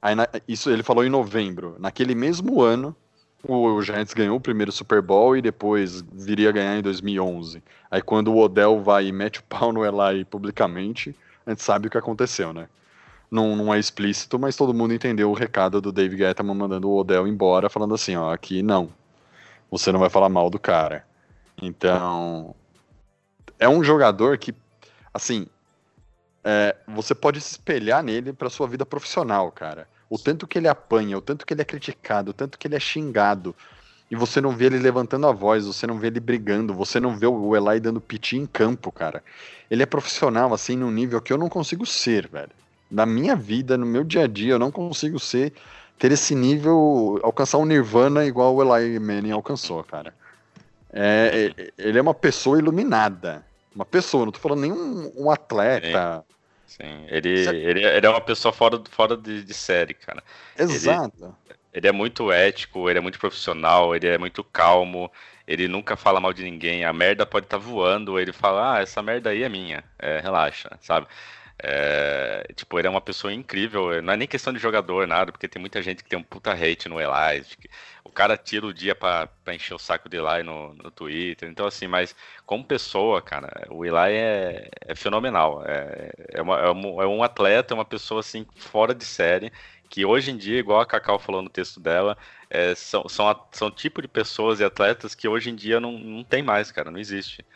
Aí, 0.00 0.14
na, 0.14 0.28
isso 0.46 0.70
ele 0.70 0.82
falou 0.82 1.04
em 1.04 1.10
novembro. 1.10 1.76
Naquele 1.78 2.14
mesmo 2.14 2.60
ano, 2.62 2.94
o 3.46 3.80
Giants 3.82 4.14
ganhou 4.14 4.36
o 4.36 4.40
primeiro 4.40 4.72
Super 4.72 5.02
Bowl 5.02 5.36
e 5.36 5.42
depois 5.42 6.02
viria 6.12 6.48
a 6.48 6.52
ganhar 6.52 6.78
em 6.78 6.82
2011. 6.82 7.62
Aí 7.90 8.02
quando 8.02 8.32
o 8.32 8.38
Odell 8.38 8.82
vai 8.82 9.06
e 9.06 9.12
mete 9.12 9.40
o 9.40 9.44
pau 9.44 9.72
no 9.72 9.84
Eli 9.84 10.24
publicamente, 10.24 11.14
a 11.46 11.50
gente 11.50 11.62
sabe 11.62 11.88
o 11.88 11.90
que 11.90 11.98
aconteceu, 11.98 12.52
né? 12.52 12.68
Não, 13.30 13.54
não 13.54 13.72
é 13.72 13.78
explícito, 13.78 14.38
mas 14.38 14.56
todo 14.56 14.74
mundo 14.74 14.94
entendeu 14.94 15.30
o 15.30 15.34
recado 15.34 15.80
do 15.80 15.92
Dave 15.92 16.16
Gettman 16.16 16.54
mandando 16.54 16.88
o 16.88 16.96
Odell 16.98 17.28
embora, 17.28 17.68
falando 17.68 17.94
assim, 17.94 18.16
ó, 18.16 18.32
aqui 18.32 18.62
não. 18.62 18.88
Você 19.70 19.92
não 19.92 20.00
vai 20.00 20.08
falar 20.08 20.30
mal 20.30 20.48
do 20.48 20.58
cara. 20.58 21.04
Então, 21.60 22.54
é 23.58 23.68
um 23.68 23.82
jogador 23.82 24.38
que, 24.38 24.54
assim, 25.12 25.46
é, 26.44 26.76
você 26.86 27.14
pode 27.14 27.40
se 27.40 27.52
espelhar 27.52 28.02
nele 28.02 28.32
para 28.32 28.50
sua 28.50 28.66
vida 28.66 28.86
profissional, 28.86 29.50
cara 29.52 29.86
o 30.10 30.18
tanto 30.18 30.46
que 30.46 30.58
ele 30.58 30.68
apanha, 30.68 31.18
o 31.18 31.20
tanto 31.20 31.44
que 31.44 31.52
ele 31.52 31.62
é 31.62 31.64
criticado, 31.64 32.30
o 32.30 32.34
tanto 32.34 32.58
que 32.58 32.66
ele 32.66 32.76
é 32.76 32.80
xingado, 32.80 33.54
e 34.10 34.16
você 34.16 34.40
não 34.40 34.52
vê 34.52 34.66
ele 34.66 34.78
levantando 34.78 35.26
a 35.26 35.32
voz, 35.32 35.66
você 35.66 35.86
não 35.86 35.98
vê 35.98 36.06
ele 36.06 36.20
brigando, 36.20 36.72
você 36.72 36.98
não 36.98 37.16
vê 37.16 37.26
o 37.26 37.54
Eli 37.54 37.78
dando 37.78 38.00
piti 38.00 38.38
em 38.38 38.46
campo, 38.46 38.90
cara. 38.90 39.22
Ele 39.70 39.82
é 39.82 39.86
profissional, 39.86 40.54
assim, 40.54 40.76
num 40.76 40.90
nível 40.90 41.20
que 41.20 41.30
eu 41.30 41.36
não 41.36 41.50
consigo 41.50 41.84
ser, 41.84 42.26
velho. 42.26 42.50
Na 42.90 43.04
minha 43.04 43.36
vida, 43.36 43.76
no 43.76 43.84
meu 43.84 44.02
dia 44.02 44.24
a 44.24 44.26
dia, 44.26 44.54
eu 44.54 44.58
não 44.58 44.70
consigo 44.70 45.18
ser, 45.18 45.52
ter 45.98 46.10
esse 46.10 46.34
nível, 46.34 47.20
alcançar 47.22 47.58
um 47.58 47.66
Nirvana 47.66 48.24
igual 48.24 48.56
o 48.56 48.62
Eli 48.62 48.98
Manning 48.98 49.32
alcançou, 49.32 49.84
cara. 49.84 50.14
É, 50.90 51.52
é 51.58 51.72
ele 51.76 51.98
é 51.98 52.00
uma 52.00 52.14
pessoa 52.14 52.58
iluminada. 52.58 53.44
Uma 53.78 53.86
pessoa, 53.86 54.24
não 54.24 54.32
tô 54.32 54.40
falando 54.40 54.62
nenhum 54.62 55.12
um 55.16 55.30
atleta. 55.30 55.86
É 55.86 56.38
Sim, 56.66 57.06
ele, 57.06 57.28
ele, 57.30 57.84
ele, 57.84 58.06
é 58.06 58.10
uma 58.10 58.20
pessoa 58.20 58.52
fora, 58.52 58.82
fora 58.90 59.16
de, 59.16 59.44
de 59.44 59.54
série, 59.54 59.94
cara. 59.94 60.20
Exato. 60.58 61.36
Ele, 61.46 61.56
ele, 61.72 61.86
é 61.86 61.92
muito 61.92 62.32
ético, 62.32 62.90
ele 62.90 62.98
é 62.98 63.00
muito 63.00 63.20
profissional, 63.20 63.94
ele 63.94 64.08
é 64.08 64.18
muito 64.18 64.42
calmo, 64.42 65.08
ele 65.46 65.68
nunca 65.68 65.94
fala 65.94 66.18
mal 66.18 66.32
de 66.32 66.42
ninguém. 66.42 66.84
A 66.84 66.92
merda 66.92 67.24
pode 67.24 67.46
estar 67.46 67.56
tá 67.56 67.64
voando, 67.64 68.18
ele 68.18 68.32
fala, 68.32 68.74
ah, 68.74 68.80
essa 68.80 69.00
merda 69.00 69.30
aí 69.30 69.44
é 69.44 69.48
minha, 69.48 69.84
é, 69.96 70.18
relaxa, 70.18 70.76
sabe? 70.80 71.06
É, 71.62 72.48
tipo, 72.56 72.78
ele 72.80 72.88
é 72.88 72.90
uma 72.90 73.00
pessoa 73.00 73.32
incrível. 73.32 74.02
Não 74.02 74.12
é 74.12 74.16
nem 74.16 74.26
questão 74.26 74.52
de 74.52 74.58
jogador, 74.58 75.06
nada, 75.06 75.30
porque 75.30 75.46
tem 75.46 75.60
muita 75.60 75.80
gente 75.80 76.02
que 76.02 76.10
tem 76.10 76.18
um 76.18 76.22
puta 76.24 76.52
hate 76.52 76.88
no 76.88 77.00
Eli. 77.00 77.46
Cara 78.18 78.36
tira 78.36 78.66
o 78.66 78.74
dia 78.74 78.96
pra 78.96 79.30
encher 79.50 79.74
o 79.74 79.78
saco 79.78 80.08
de 80.08 80.16
Eli 80.16 80.42
no, 80.42 80.74
no 80.74 80.90
Twitter. 80.90 81.48
Então, 81.48 81.64
assim, 81.64 81.86
mas 81.86 82.16
como 82.44 82.64
pessoa, 82.64 83.22
cara, 83.22 83.48
o 83.70 83.84
Eli 83.84 84.12
é, 84.12 84.68
é 84.80 84.94
fenomenal. 84.96 85.62
É, 85.64 86.10
é, 86.32 86.42
uma, 86.42 86.58
é, 86.58 86.68
um, 86.68 87.00
é 87.02 87.06
um 87.06 87.22
atleta, 87.22 87.72
é 87.72 87.76
uma 87.76 87.84
pessoa, 87.84 88.18
assim, 88.18 88.44
fora 88.56 88.92
de 88.92 89.04
série. 89.04 89.52
Que 89.88 90.04
hoje 90.04 90.32
em 90.32 90.36
dia, 90.36 90.58
igual 90.58 90.80
a 90.80 90.86
Cacau 90.86 91.16
falou 91.16 91.42
no 91.42 91.48
texto 91.48 91.78
dela, 91.78 92.18
é, 92.50 92.74
são, 92.74 93.08
são, 93.08 93.46
são 93.52 93.70
tipo 93.70 94.02
de 94.02 94.08
pessoas 94.08 94.58
e 94.58 94.64
atletas 94.64 95.14
que 95.14 95.28
hoje 95.28 95.50
em 95.50 95.54
dia 95.54 95.78
não, 95.78 95.92
não 95.92 96.24
tem 96.24 96.42
mais, 96.42 96.72
cara, 96.72 96.90
não 96.90 96.98
existe. 96.98 97.46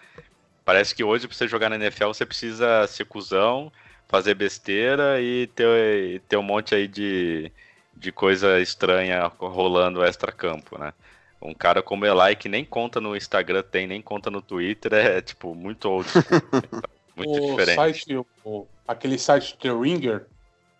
Parece 0.65 0.95
que 0.95 1.03
hoje, 1.03 1.27
pra 1.27 1.37
você 1.37 1.49
jogar 1.49 1.71
na 1.71 1.77
NFL, 1.77 2.07
você 2.07 2.25
precisa 2.25 2.87
ser 2.87 3.05
cuzão, 3.07 3.73
fazer 4.07 4.35
besteira 4.35 5.21
e 5.21 5.49
ter, 5.49 6.21
ter 6.29 6.37
um 6.37 6.43
monte 6.45 6.73
aí 6.73 6.87
de, 6.87 7.51
de 7.97 8.11
coisa 8.13 8.61
estranha 8.61 9.31
rolando 9.39 10.05
extra-campo, 10.05 10.79
né? 10.79 10.93
Um 11.41 11.55
cara 11.55 11.83
como 11.83 12.07
Eli, 12.07 12.37
que 12.37 12.49
nem 12.49 12.65
conta 12.65 13.01
no 13.01 13.17
Instagram, 13.17 13.63
tem 13.63 13.87
nem 13.87 14.01
conta 14.01 14.31
no 14.31 14.41
Twitter, 14.41 14.93
é 14.93 15.21
tipo 15.21 15.55
muito 15.55 15.89
old 15.89 16.09
school. 16.09 16.23
muito 17.17 17.33
o 17.33 17.51
diferente. 17.51 17.77
Site, 17.77 18.17
o, 18.45 18.67
aquele 18.87 19.19
site 19.19 19.57
The 19.59 19.71
Ringer, 19.71 20.27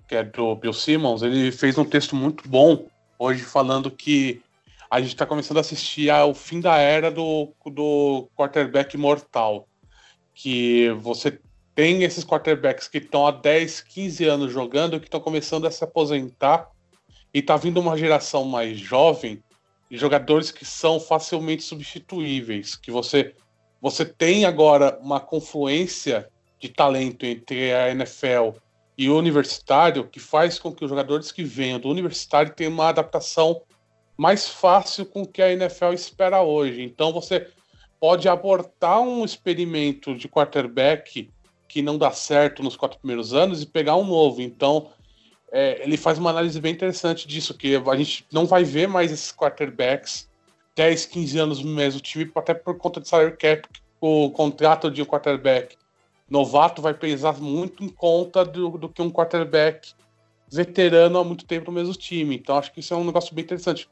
que 0.07 0.15
é 0.15 0.23
do 0.23 0.55
Bill 0.55 0.73
Simmons, 0.73 1.23
ele 1.23 1.51
fez 1.51 1.77
um 1.79 1.85
texto 1.85 2.15
muito 2.15 2.49
bom 2.49 2.87
hoje 3.19 3.43
falando 3.43 3.91
que 3.91 4.43
a 4.91 5.01
gente 5.01 5.15
está 5.15 5.25
começando 5.25 5.57
a 5.57 5.61
assistir 5.61 6.11
ao 6.11 6.35
fim 6.35 6.61
da 6.61 6.77
era 6.77 7.11
do, 7.11 7.53
do 7.67 8.29
quarterback 8.37 8.97
mortal. 8.97 9.67
Que 10.35 10.91
você 11.01 11.41
tem 11.75 12.03
esses 12.03 12.25
quarterbacks 12.25 12.89
que 12.89 12.99
estão 12.99 13.27
há 13.27 13.31
10, 13.31 13.81
15 13.81 14.25
anos 14.27 14.53
jogando, 14.53 15.01
que 15.01 15.07
estão 15.07 15.21
começando 15.21 15.67
a 15.67 15.71
se 15.71 15.83
aposentar, 15.83 16.69
e 17.33 17.41
tá 17.41 17.57
vindo 17.57 17.81
uma 17.81 17.97
geração 17.97 18.45
mais 18.45 18.79
jovem 18.79 19.43
de 19.91 19.97
jogadores 19.97 20.51
que 20.51 20.65
são 20.65 20.99
facilmente 20.99 21.63
substituíveis, 21.63 22.77
que 22.77 22.91
você 22.91 23.35
você 23.81 24.05
tem 24.05 24.45
agora 24.45 24.97
uma 25.03 25.19
confluência 25.19 26.29
de 26.61 26.69
talento 26.69 27.27
entre 27.27 27.75
a 27.75 27.91
NFL 27.91 28.57
e 28.97 29.11
o 29.11 29.19
universitário 29.19 30.09
que 30.09 30.21
faz 30.21 30.59
com 30.59 30.73
que 30.73 30.85
os 30.85 30.91
jogadores 30.91 31.33
que 31.33 31.43
venham 31.43 31.81
do 31.81 31.89
universitário 31.89 32.55
tenham 32.55 32.73
uma 32.73 32.89
adaptação 32.89 33.61
mais 34.17 34.49
fácil 34.49 35.05
com 35.05 35.23
o 35.23 35.27
que 35.27 35.43
a 35.43 35.53
NFL 35.53 35.93
espera 35.93 36.43
hoje. 36.43 36.83
Então 36.83 37.13
você 37.13 37.49
pode 37.99 38.29
abortar 38.29 39.01
um 39.01 39.25
experimento 39.25 40.15
de 40.15 40.29
quarterback 40.29 41.29
que 41.67 41.83
não 41.83 41.97
dá 41.97 42.11
certo 42.11 42.63
nos 42.63 42.77
quatro 42.77 42.99
primeiros 42.99 43.33
anos 43.33 43.63
e 43.63 43.67
pegar 43.67 43.97
um 43.97 44.05
novo. 44.05 44.43
Então, 44.43 44.91
é, 45.53 45.83
ele 45.85 45.99
faz 45.99 46.19
uma 46.19 46.31
análise 46.31 46.59
bem 46.61 46.73
interessante 46.73 47.29
disso, 47.29 47.53
que 47.53 47.77
a 47.77 47.97
gente 47.97 48.27
não 48.33 48.47
vai 48.47 48.65
ver 48.65 48.89
mais 48.89 49.13
esses 49.13 49.31
quarterbacks 49.31 50.29
10, 50.75 51.07
15 51.07 51.39
anos 51.39 51.63
no 51.63 51.71
mesmo 51.71 52.01
time, 52.01 52.31
até 52.35 52.55
por 52.55 52.79
conta 52.79 53.01
de 53.01 53.07
salary 53.07 53.37
cap, 53.37 53.69
o 54.01 54.31
contrato 54.31 54.91
de 54.91 55.03
um 55.03 55.05
quarterback 55.05 55.77
novato 56.29 56.81
vai 56.81 56.95
pesar 56.95 57.35
muito 57.35 57.85
em 57.85 57.89
conta 57.91 58.43
do, 58.43 58.71
do 58.79 58.89
que 58.89 59.03
um 59.03 59.11
quarterback 59.11 59.93
veterano 60.51 61.19
há 61.19 61.25
muito 61.25 61.45
tempo 61.45 61.71
no 61.71 61.79
mesmo 61.79 61.95
time. 61.95 62.37
Então, 62.37 62.57
acho 62.57 62.73
que 62.73 62.81
isso 62.81 62.95
é 62.95 62.97
um 62.97 63.05
negócio 63.05 63.35
bem 63.35 63.45
interessante. 63.45 63.89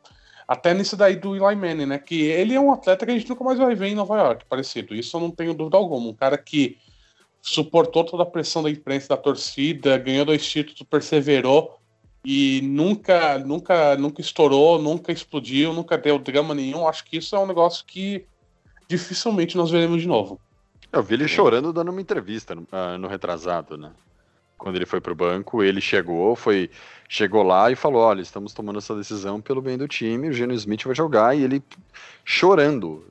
Até 0.48 0.72
nisso 0.72 0.96
daí 0.96 1.14
do 1.14 1.36
Eli 1.36 1.54
Manning, 1.54 1.86
né? 1.86 1.98
Que 1.98 2.22
ele 2.22 2.54
é 2.54 2.60
um 2.60 2.72
atleta 2.72 3.04
que 3.04 3.12
a 3.12 3.14
gente 3.16 3.28
nunca 3.28 3.44
mais 3.44 3.58
vai 3.58 3.74
ver 3.74 3.88
em 3.88 3.94
Nova 3.94 4.16
York, 4.16 4.46
parecido. 4.46 4.94
Isso 4.94 5.16
eu 5.16 5.20
não 5.20 5.30
tenho 5.30 5.54
dúvida 5.54 5.76
alguma. 5.76 6.08
Um 6.08 6.14
cara 6.14 6.36
que 6.36 6.78
suportou 7.42 8.04
toda 8.04 8.22
a 8.22 8.26
pressão 8.26 8.62
da 8.62 8.70
imprensa, 8.70 9.08
da 9.08 9.16
torcida, 9.16 9.98
ganhou 9.98 10.24
dois 10.24 10.46
títulos, 10.46 10.82
perseverou 10.82 11.78
e 12.24 12.60
nunca, 12.62 13.38
nunca, 13.38 13.96
nunca 13.96 14.20
estourou, 14.20 14.80
nunca 14.80 15.10
explodiu, 15.10 15.72
nunca 15.72 15.96
deu 15.96 16.18
drama 16.18 16.54
nenhum. 16.54 16.86
Acho 16.86 17.04
que 17.04 17.16
isso 17.16 17.34
é 17.34 17.38
um 17.38 17.46
negócio 17.46 17.84
que 17.86 18.26
dificilmente 18.88 19.56
nós 19.56 19.70
veremos 19.70 20.02
de 20.02 20.08
novo. 20.08 20.38
Eu 20.92 21.02
vi 21.02 21.14
ele 21.14 21.28
chorando 21.28 21.72
dando 21.72 21.90
uma 21.90 22.00
entrevista 22.00 22.54
no, 22.54 22.62
uh, 22.62 22.98
no 22.98 23.08
retrasado, 23.08 23.78
né? 23.78 23.92
Quando 24.58 24.76
ele 24.76 24.84
foi 24.84 25.00
pro 25.00 25.14
banco, 25.14 25.62
ele 25.62 25.80
chegou, 25.80 26.36
foi 26.36 26.68
chegou 27.08 27.42
lá 27.42 27.70
e 27.70 27.76
falou: 27.76 28.02
"Olha, 28.02 28.20
estamos 28.20 28.52
tomando 28.52 28.78
essa 28.78 28.94
decisão 28.94 29.40
pelo 29.40 29.62
bem 29.62 29.78
do 29.78 29.88
time, 29.88 30.28
o 30.28 30.32
Geno 30.32 30.52
Smith 30.52 30.84
vai 30.84 30.94
jogar" 30.94 31.34
e 31.34 31.42
ele 31.42 31.62
chorando. 32.24 33.06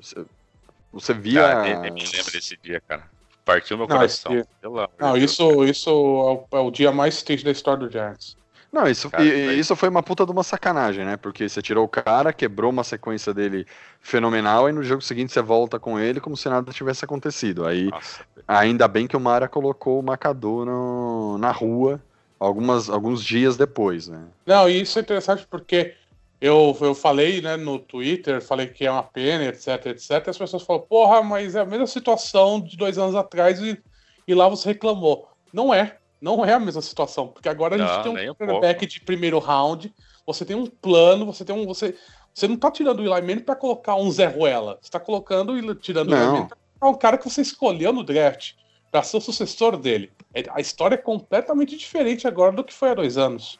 Você 0.92 1.14
via 1.14 1.42
Cara, 1.42 1.80
nem, 1.80 1.94
me 1.94 2.04
lembro 2.04 2.32
desse 2.32 2.56
dia, 2.62 2.80
cara. 2.88 3.10
Partiu 3.50 3.78
meu 3.80 3.88
coração. 3.88 4.46
Não, 4.62 4.90
não 5.00 5.18
isso, 5.18 5.64
isso 5.64 5.90
é 5.90 5.94
o, 5.94 6.46
é 6.52 6.60
o, 6.60 6.70
dia 6.70 6.92
mais 6.92 7.24
triste 7.24 7.44
da 7.44 7.50
história 7.50 7.88
do 7.88 7.92
Giants. 7.92 8.38
Não, 8.72 8.88
isso, 8.88 9.10
cara, 9.10 9.24
e, 9.24 9.60
isso 9.60 9.76
foi 9.76 9.90
uma 9.90 10.04
puta 10.04 10.24
de 10.24 10.32
uma 10.32 10.44
sacanagem, 10.44 11.04
né? 11.04 11.18
Porque 11.18 11.50
você 11.50 11.60
tirou 11.60 11.84
o 11.86 11.88
cara, 11.88 12.32
quebrou 12.32 12.70
uma 12.70 12.84
sequência 12.84 13.34
dele 13.34 13.66
fenomenal, 14.00 14.70
e 14.70 14.72
no 14.72 14.84
jogo 14.84 15.02
seguinte 15.02 15.34
você 15.34 15.42
volta 15.42 15.80
com 15.80 16.00
ele 16.00 16.20
como 16.20 16.38
se 16.38 16.48
nada 16.48 16.72
tivesse 16.72 17.04
acontecido. 17.04 17.66
Aí, 17.66 17.86
Nossa. 17.86 18.24
ainda 18.48 18.88
bem 18.88 19.08
que 19.08 19.18
o 19.18 19.20
Mara 19.20 19.48
colocou 19.48 20.00
o 20.00 20.04
Macadu 20.04 20.64
no, 20.64 21.40
na 21.40 21.52
rua 21.52 22.00
algumas, 22.40 22.88
alguns 22.88 23.24
dias 23.24 23.58
depois, 23.58 24.08
né? 24.08 24.22
Não, 24.46 24.70
e 24.70 24.82
isso 24.82 25.00
é 25.00 25.02
interessante 25.02 25.48
porque 25.50 25.96
eu, 26.42 26.76
eu 26.80 26.96
falei 26.96 27.42
né, 27.42 27.58
no 27.58 27.78
Twitter, 27.78 28.42
falei 28.42 28.68
que 28.68 28.86
é 28.86 28.92
uma 28.92 29.04
pena, 29.04 29.46
etc, 29.46 29.88
etc. 29.88 30.12
E 30.26 30.30
as 30.30 30.38
pessoas 30.38 30.64
falam, 30.64 30.82
porra, 30.84 31.22
mas 31.22 31.56
é 31.56 31.60
a 31.60 31.66
mesma 31.66 31.88
situação 31.88 32.62
de 32.62 32.78
dois 32.78 32.98
anos 32.98 33.16
atrás 33.16 33.60
e, 33.60 33.78
e 34.28 34.34
lá 34.34 34.48
você 34.48 34.70
reclamou. 34.70 35.28
Não 35.52 35.74
é, 35.74 35.98
não 36.22 36.46
é 36.46 36.54
a 36.54 36.60
mesma 36.60 36.82
situação, 36.82 37.28
porque 37.28 37.50
agora 37.50 37.76
a 37.76 37.78
gente 37.78 38.06
não, 38.06 38.14
tem 38.14 38.30
um 38.30 38.34
quarterback 38.34 38.86
de 38.86 39.02
primeiro 39.02 39.40
round, 39.40 39.94
você 40.26 40.46
tem 40.46 40.56
um 40.56 40.66
plano, 40.66 41.26
você 41.26 41.44
tem 41.44 41.56
um. 41.56 41.66
Você, 41.66 41.96
você 42.34 42.48
não 42.48 42.56
tá 42.56 42.72
tirando 42.72 43.00
o 43.00 43.04
Eli 43.04 43.22
Manning 43.22 43.44
pra 43.44 43.56
colocar 43.56 43.96
um 43.96 44.10
Zé 44.10 44.28
Ruela, 44.28 44.78
você 44.82 44.92
tá 44.92 45.00
colocando 45.00 45.76
tirando 45.76 46.10
não. 46.10 46.18
o 46.18 46.22
Eli 46.22 46.32
Manning 46.32 46.48
pra 46.48 46.58
colocar 46.80 46.98
um 46.98 47.00
cara 47.00 47.18
que 47.18 47.30
você 47.30 47.42
escolheu 47.42 47.92
no 47.92 48.04
draft 48.04 48.54
para 48.92 49.04
ser 49.04 49.18
o 49.18 49.22
sucessor 49.22 49.76
dele. 49.76 50.12
É, 50.34 50.44
a 50.52 50.62
história 50.62 50.96
é 50.96 50.98
completamente 50.98 51.76
diferente 51.76 52.28
agora 52.28 52.52
do 52.52 52.64
que 52.64 52.74
foi 52.74 52.92
há 52.92 52.94
dois 52.94 53.18
anos. 53.18 53.60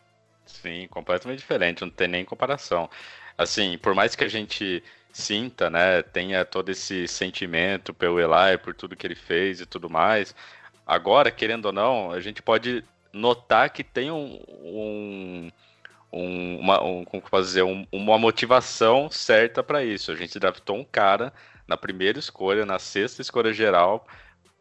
Sim, 0.50 0.88
completamente 0.90 1.40
diferente, 1.40 1.82
não 1.82 1.90
tem 1.90 2.08
nem 2.08 2.26
comparação. 2.26 2.90
Assim, 3.38 3.78
por 3.78 3.94
mais 3.94 4.16
que 4.16 4.24
a 4.24 4.28
gente 4.28 4.84
sinta, 5.12 5.70
né, 5.70 6.02
tenha 6.04 6.44
todo 6.46 6.70
esse 6.70 7.08
sentimento 7.08 7.94
pelo 7.94 8.20
Eli, 8.20 8.58
por 8.58 8.74
tudo 8.76 8.96
que 8.96 9.06
ele 9.08 9.16
fez 9.16 9.62
e 9.62 9.66
tudo 9.66 9.90
mais. 9.90 10.36
Agora, 10.86 11.32
querendo 11.32 11.66
ou 11.68 11.72
não, 11.74 12.12
a 12.12 12.20
gente 12.20 12.42
pode 12.42 12.84
notar 13.14 13.70
que 13.70 13.84
tem 13.84 14.12
um, 14.12 14.40
um, 14.50 15.52
um 16.12 16.60
uma, 16.60 16.84
um, 16.84 17.06
como 17.06 17.44
dizer, 17.44 17.64
um, 17.64 17.86
uma 17.92 18.18
motivação 18.20 19.10
certa 19.12 19.64
para 19.64 19.84
isso. 19.84 20.12
A 20.12 20.16
gente 20.16 20.40
draftou 20.40 20.78
um 20.78 20.86
cara 20.86 21.34
na 21.68 21.78
primeira 21.78 22.20
escolha, 22.20 22.66
na 22.66 22.80
sexta 22.80 23.22
escolha 23.22 23.54
geral, 23.54 24.08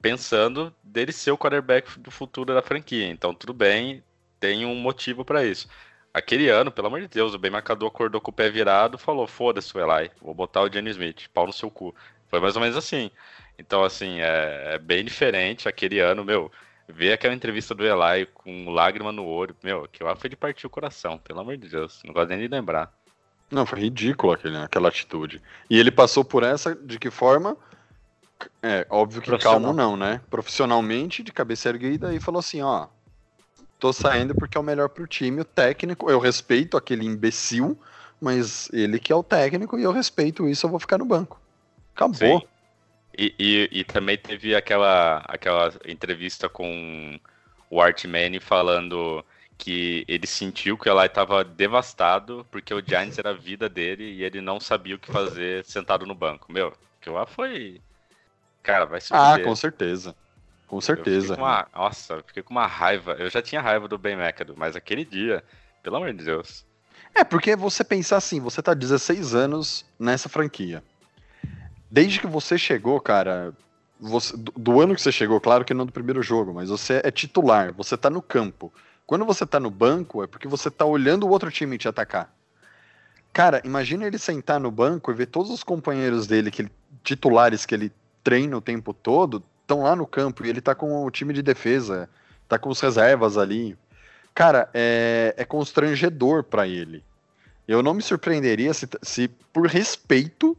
pensando 0.00 0.74
dele 0.82 1.12
ser 1.12 1.30
o 1.32 1.38
quarterback 1.38 1.98
do 1.98 2.10
futuro 2.10 2.54
da 2.54 2.62
franquia. 2.62 3.08
Então, 3.08 3.34
tudo 3.34 3.52
bem, 3.54 4.02
tem 4.40 4.64
um 4.64 4.74
motivo 4.74 5.24
para 5.24 5.44
isso. 5.44 5.68
Aquele 6.12 6.48
ano, 6.48 6.70
pelo 6.72 6.86
amor 6.86 7.00
de 7.00 7.08
Deus, 7.08 7.34
o 7.34 7.38
Ben 7.38 7.50
Marcador 7.50 7.88
acordou 7.88 8.20
com 8.20 8.30
o 8.30 8.34
pé 8.34 8.50
virado 8.50 8.98
falou: 8.98 9.26
foda-se 9.26 9.76
o 9.76 9.80
Eli, 9.80 10.10
vou 10.20 10.34
botar 10.34 10.62
o 10.62 10.72
Jenny 10.72 10.90
Smith, 10.90 11.28
pau 11.32 11.46
no 11.46 11.52
seu 11.52 11.70
cu. 11.70 11.94
Foi 12.28 12.40
mais 12.40 12.56
ou 12.56 12.62
menos 12.62 12.76
assim. 12.76 13.10
Então, 13.58 13.84
assim, 13.84 14.20
é, 14.20 14.74
é 14.74 14.78
bem 14.78 15.04
diferente. 15.04 15.68
Aquele 15.68 15.98
ano, 15.98 16.24
meu, 16.24 16.50
ver 16.88 17.12
aquela 17.12 17.34
entrevista 17.34 17.74
do 17.74 17.84
Eli 17.84 18.26
com 18.32 18.70
lágrima 18.70 19.12
no 19.12 19.24
olho, 19.24 19.54
meu, 19.62 19.84
aquilo 19.84 20.08
lá 20.08 20.16
foi 20.16 20.30
de 20.30 20.36
partir 20.36 20.66
o 20.66 20.70
coração, 20.70 21.18
pelo 21.18 21.40
amor 21.40 21.56
de 21.56 21.68
Deus. 21.68 22.00
Não 22.04 22.14
gosto 22.14 22.30
nem 22.30 22.38
de 22.38 22.48
lembrar. 22.48 22.92
Não, 23.50 23.64
foi 23.64 23.80
ridículo 23.80 24.32
aquele, 24.32 24.56
aquela 24.58 24.88
atitude. 24.88 25.40
E 25.70 25.78
ele 25.78 25.90
passou 25.90 26.24
por 26.24 26.42
essa 26.42 26.74
de 26.74 26.98
que 26.98 27.10
forma? 27.10 27.56
É, 28.62 28.86
óbvio 28.88 29.20
que 29.20 29.38
calmo 29.38 29.72
não, 29.72 29.96
né? 29.96 30.20
Profissionalmente, 30.30 31.22
de 31.22 31.32
cabeça 31.32 31.68
erguida, 31.68 32.14
e 32.14 32.20
falou 32.20 32.38
assim, 32.38 32.62
ó, 32.62 32.86
tô 33.78 33.92
saindo 33.92 34.34
porque 34.34 34.56
é 34.56 34.60
o 34.60 34.64
melhor 34.64 34.88
pro 34.88 35.06
time, 35.06 35.40
o 35.40 35.44
técnico, 35.44 36.10
eu 36.10 36.18
respeito 36.18 36.76
aquele 36.76 37.04
imbecil, 37.04 37.78
mas 38.20 38.68
ele 38.72 38.98
que 38.98 39.12
é 39.12 39.16
o 39.16 39.22
técnico 39.22 39.78
e 39.78 39.82
eu 39.82 39.92
respeito 39.92 40.48
isso, 40.48 40.66
eu 40.66 40.70
vou 40.70 40.80
ficar 40.80 40.98
no 40.98 41.04
banco. 41.04 41.40
Acabou. 41.94 42.46
E, 43.16 43.34
e, 43.38 43.68
e, 43.72 43.84
também 43.84 44.16
teve 44.16 44.54
aquela, 44.54 45.24
aquela 45.26 45.72
entrevista 45.86 46.48
com 46.48 47.18
o 47.68 47.80
Art 47.80 48.04
Manning 48.04 48.38
falando 48.38 49.24
que 49.56 50.04
ele 50.06 50.26
sentiu 50.26 50.78
que 50.78 50.88
o 50.88 50.92
Eli 50.92 51.06
estava 51.06 51.42
devastado 51.42 52.46
porque 52.48 52.72
o 52.72 52.80
Giants 52.80 53.18
era 53.18 53.30
a 53.30 53.34
vida 53.34 53.68
dele 53.68 54.04
e 54.04 54.22
ele 54.22 54.40
não 54.40 54.60
sabia 54.60 54.94
o 54.94 54.98
que 54.98 55.10
fazer 55.10 55.64
sentado 55.64 56.06
no 56.06 56.14
banco. 56.14 56.52
Meu, 56.52 56.72
que 57.00 57.10
lá 57.10 57.26
foi. 57.26 57.80
Cara, 58.62 58.84
vai 58.84 59.00
se 59.00 59.12
Ah, 59.12 59.36
com 59.42 59.56
certeza. 59.56 60.14
Com 60.68 60.80
certeza. 60.80 61.34
Eu 61.34 61.38
uma... 61.38 61.66
Nossa, 61.74 62.14
eu 62.14 62.22
fiquei 62.24 62.42
com 62.42 62.50
uma 62.50 62.66
raiva. 62.66 63.16
Eu 63.18 63.28
já 63.30 63.42
tinha 63.42 63.60
raiva 63.60 63.88
do 63.88 63.98
Ben 63.98 64.14
McAdoo, 64.14 64.54
mas 64.56 64.76
aquele 64.76 65.04
dia, 65.04 65.42
pelo 65.82 65.96
amor 65.96 66.12
de 66.12 66.24
Deus. 66.24 66.64
É, 67.14 67.24
porque 67.24 67.56
você 67.56 67.82
pensar 67.82 68.18
assim, 68.18 68.38
você 68.38 68.62
tá 68.62 68.74
16 68.74 69.34
anos 69.34 69.84
nessa 69.98 70.28
franquia. 70.28 70.84
Desde 71.90 72.20
que 72.20 72.26
você 72.26 72.58
chegou, 72.58 73.00
cara, 73.00 73.54
você, 73.98 74.36
do, 74.36 74.52
do, 74.52 74.80
ano 74.80 74.94
que 74.94 75.00
você 75.00 75.10
chegou, 75.10 75.40
claro 75.40 75.64
que 75.64 75.72
não 75.72 75.86
do 75.86 75.92
primeiro 75.92 76.22
jogo, 76.22 76.52
mas 76.52 76.68
você 76.68 77.00
é 77.02 77.10
titular, 77.10 77.72
você 77.72 77.96
tá 77.96 78.10
no 78.10 78.20
campo. 78.20 78.72
Quando 79.06 79.24
você 79.24 79.46
tá 79.46 79.58
no 79.58 79.70
banco, 79.70 80.22
é 80.22 80.26
porque 80.26 80.46
você 80.46 80.70
tá 80.70 80.84
olhando 80.84 81.26
o 81.26 81.30
outro 81.30 81.50
time 81.50 81.78
te 81.78 81.88
atacar. 81.88 82.30
Cara, 83.32 83.62
imagina 83.64 84.06
ele 84.06 84.18
sentar 84.18 84.60
no 84.60 84.70
banco 84.70 85.10
e 85.10 85.14
ver 85.14 85.26
todos 85.26 85.50
os 85.50 85.64
companheiros 85.64 86.26
dele, 86.26 86.50
que 86.50 86.62
ele, 86.62 86.72
titulares 87.02 87.64
que 87.64 87.74
ele 87.74 87.90
treina 88.22 88.56
o 88.56 88.60
tempo 88.60 88.92
todo, 88.92 89.42
estão 89.68 89.82
lá 89.82 89.94
no 89.94 90.06
campo 90.06 90.44
e 90.44 90.48
ele 90.48 90.62
tá 90.62 90.74
com 90.74 91.04
o 91.04 91.10
time 91.10 91.34
de 91.34 91.42
defesa, 91.42 92.08
tá 92.48 92.58
com 92.58 92.70
os 92.70 92.80
reservas 92.80 93.36
ali. 93.36 93.76
Cara, 94.34 94.70
é, 94.72 95.34
é 95.36 95.44
constrangedor 95.44 96.42
para 96.42 96.66
ele. 96.66 97.04
Eu 97.66 97.82
não 97.82 97.92
me 97.92 98.00
surpreenderia 98.00 98.72
se, 98.72 98.88
se, 99.02 99.28
por 99.52 99.66
respeito, 99.66 100.56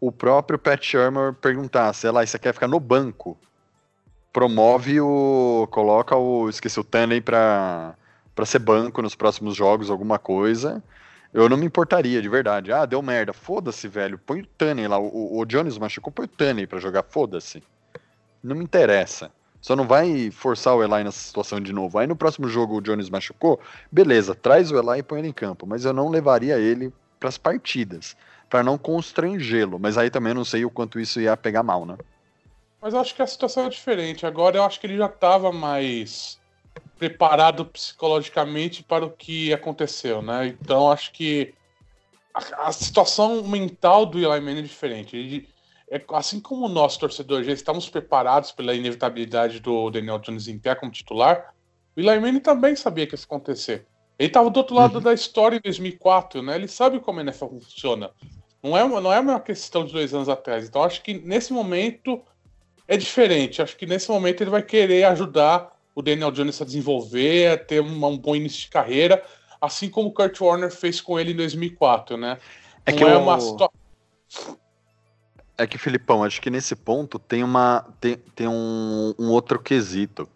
o 0.00 0.12
próprio 0.12 0.56
Pat 0.56 0.80
Shermer 0.80 1.32
perguntasse, 1.34 2.08
lá, 2.08 2.24
você 2.24 2.38
quer 2.38 2.54
ficar 2.54 2.68
no 2.68 2.78
banco? 2.78 3.36
Promove 4.32 5.00
o. 5.00 5.66
Coloca 5.70 6.16
o. 6.16 6.48
Esqueci 6.48 6.78
o 6.78 6.84
Tanley 6.84 7.20
pra, 7.20 7.94
pra 8.34 8.46
ser 8.46 8.58
banco 8.58 9.02
nos 9.02 9.14
próximos 9.14 9.56
jogos, 9.56 9.90
alguma 9.90 10.18
coisa. 10.18 10.82
Eu 11.32 11.48
não 11.48 11.56
me 11.56 11.66
importaria, 11.66 12.20
de 12.20 12.28
verdade. 12.28 12.72
Ah, 12.72 12.84
deu 12.84 13.00
merda. 13.00 13.32
Foda-se, 13.32 13.88
velho. 13.88 14.18
Põe 14.18 14.42
o 14.42 14.46
Taney 14.46 14.88
lá. 14.88 14.98
O, 14.98 15.38
o 15.38 15.44
Jones 15.44 15.78
machucou, 15.78 16.12
põe 16.12 16.26
o 16.26 16.28
Taney 16.28 16.66
pra 16.66 16.80
jogar. 16.80 17.04
Foda-se 17.04 17.62
não 18.44 18.56
me 18.56 18.64
interessa. 18.64 19.30
Só 19.60 19.74
não 19.74 19.86
vai 19.86 20.30
forçar 20.30 20.76
o 20.76 20.82
Eli 20.84 21.04
nessa 21.04 21.18
situação 21.18 21.58
de 21.58 21.72
novo. 21.72 21.98
Aí 21.98 22.06
no 22.06 22.14
próximo 22.14 22.48
jogo 22.48 22.76
o 22.76 22.80
Jones 22.82 23.08
machucou, 23.08 23.58
beleza, 23.90 24.34
traz 24.34 24.70
o 24.70 24.78
Eli 24.78 24.98
e 24.98 25.02
põe 25.02 25.20
ele 25.20 25.28
em 25.28 25.32
campo. 25.32 25.66
Mas 25.66 25.86
eu 25.86 25.92
não 25.94 26.10
levaria 26.10 26.58
ele 26.58 26.92
para 27.18 27.30
as 27.30 27.38
partidas, 27.38 28.14
para 28.50 28.62
não 28.62 28.76
constrangê-lo. 28.76 29.78
Mas 29.78 29.96
aí 29.96 30.10
também 30.10 30.32
eu 30.32 30.36
não 30.36 30.44
sei 30.44 30.66
o 30.66 30.70
quanto 30.70 31.00
isso 31.00 31.18
ia 31.18 31.34
pegar 31.34 31.62
mal, 31.62 31.86
né? 31.86 31.96
Mas 32.82 32.92
eu 32.92 33.00
acho 33.00 33.14
que 33.14 33.22
a 33.22 33.26
situação 33.26 33.64
é 33.64 33.70
diferente. 33.70 34.26
Agora 34.26 34.58
eu 34.58 34.64
acho 34.64 34.78
que 34.78 34.86
ele 34.86 34.98
já 34.98 35.06
estava 35.06 35.50
mais 35.50 36.38
preparado 36.98 37.64
psicologicamente 37.64 38.82
para 38.82 39.06
o 39.06 39.10
que 39.10 39.50
aconteceu, 39.54 40.20
né? 40.20 40.48
Então 40.48 40.92
acho 40.92 41.10
que 41.12 41.54
a, 42.34 42.68
a 42.68 42.72
situação 42.72 43.42
mental 43.44 44.04
do 44.04 44.18
Eli 44.18 44.40
Manning 44.40 44.58
é 44.58 44.62
diferente. 44.62 45.16
Ele, 45.16 45.48
é, 45.94 46.04
assim 46.14 46.40
como 46.40 46.68
nós, 46.68 46.96
torcedores, 46.96 47.46
já 47.46 47.52
estamos 47.52 47.88
preparados 47.88 48.50
pela 48.50 48.74
inevitabilidade 48.74 49.60
do 49.60 49.90
Daniel 49.90 50.18
Jones 50.18 50.48
em 50.48 50.58
pé 50.58 50.74
como 50.74 50.90
titular, 50.90 51.54
o 51.96 52.00
Eli 52.00 52.18
Manning 52.18 52.40
também 52.40 52.74
sabia 52.74 53.06
que 53.06 53.14
isso 53.14 53.22
ia 53.24 53.36
acontecer. 53.36 53.86
Ele 54.18 54.26
estava 54.26 54.50
do 54.50 54.56
outro 54.56 54.74
lado 54.74 54.96
uhum. 54.96 55.00
da 55.00 55.12
história 55.12 55.56
em 55.56 55.60
2004, 55.60 56.42
né? 56.42 56.56
Ele 56.56 56.66
sabe 56.66 56.98
como 56.98 57.20
a 57.20 57.22
NFL 57.22 57.46
funciona. 57.46 58.10
Não 58.60 58.76
é, 58.76 58.82
uma, 58.82 59.00
não 59.00 59.12
é 59.12 59.20
uma 59.20 59.38
questão 59.38 59.84
de 59.84 59.92
dois 59.92 60.12
anos 60.12 60.28
atrás. 60.28 60.66
Então, 60.66 60.82
acho 60.82 61.00
que 61.00 61.14
nesse 61.14 61.52
momento 61.52 62.20
é 62.88 62.96
diferente. 62.96 63.62
Acho 63.62 63.76
que 63.76 63.86
nesse 63.86 64.10
momento 64.10 64.40
ele 64.40 64.50
vai 64.50 64.62
querer 64.62 65.04
ajudar 65.04 65.76
o 65.94 66.02
Daniel 66.02 66.32
Jones 66.32 66.60
a 66.60 66.64
desenvolver, 66.64 67.52
a 67.52 67.56
ter 67.56 67.80
um, 67.80 68.04
um 68.04 68.18
bom 68.18 68.34
início 68.34 68.62
de 68.62 68.68
carreira, 68.68 69.22
assim 69.60 69.88
como 69.88 70.08
o 70.08 70.12
Kurt 70.12 70.40
Warner 70.40 70.72
fez 70.72 71.00
com 71.00 71.20
ele 71.20 71.32
em 71.32 71.36
2004, 71.36 72.16
né? 72.16 72.38
É 72.84 72.90
não 72.90 72.98
que 72.98 73.04
é 73.04 73.14
eu... 73.14 73.20
uma 73.20 73.38
é 75.56 75.66
que, 75.66 75.78
Filipão, 75.78 76.24
acho 76.24 76.40
que 76.40 76.50
nesse 76.50 76.74
ponto 76.74 77.18
tem 77.18 77.44
uma 77.44 77.86
tem, 78.00 78.16
tem 78.34 78.48
um, 78.48 79.14
um, 79.18 79.28
outro 79.28 79.58
quesito. 79.58 80.28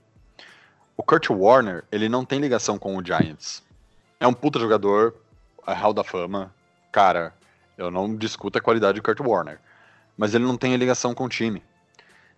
O 0.97 1.03
Kurt 1.03 1.29
Warner, 1.31 1.85
ele 1.91 2.09
não 2.09 2.25
tem 2.25 2.41
ligação 2.41 2.79
com 2.79 2.97
o 2.97 3.05
Giants. 3.05 3.63
É 4.21 4.27
um 4.27 4.33
puta 4.33 4.59
jogador, 4.59 5.15
é 5.67 5.73
Hall 5.73 5.93
da 5.93 6.05
Fama. 6.05 6.53
Cara, 6.91 7.33
eu 7.77 7.91
não 7.91 8.17
discuto 8.17 8.59
a 8.59 8.61
qualidade 8.61 8.99
do 8.99 9.03
Kurt 9.03 9.21
Warner. 9.21 9.61
Mas 10.17 10.35
ele 10.35 10.45
não 10.45 10.57
tem 10.57 10.75
ligação 10.77 11.15
com 11.15 11.25
o 11.25 11.29
time. 11.29 11.63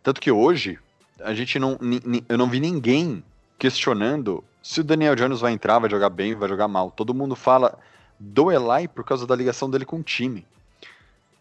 Tanto 0.03 0.21
que 0.21 0.31
hoje, 0.31 0.79
a 1.21 1.35
gente 1.35 1.59
não. 1.59 1.79
Eu 2.29 2.37
não 2.37 2.49
vi 2.49 2.61
ninguém 2.61 3.25
questionando 3.59 4.45
se 4.63 4.81
o 4.81 4.85
Daniel 4.85 5.15
Jones 5.15 5.41
vai 5.41 5.53
entrar, 5.53 5.79
vai 5.79 5.91
jogar 5.91 6.11
bem, 6.11 6.35
vai 6.35 6.49
jogar 6.49 6.69
mal. 6.69 6.91
Todo 6.91 7.15
mundo 7.15 7.35
fala 7.35 7.79
do 8.19 8.51
Eli 8.53 8.89
por 8.89 9.05
causa 9.05 9.27
da 9.27 9.35
ligação 9.35 9.71
dele 9.71 9.85
com 9.85 10.01
o 10.01 10.03
time. 10.03 10.47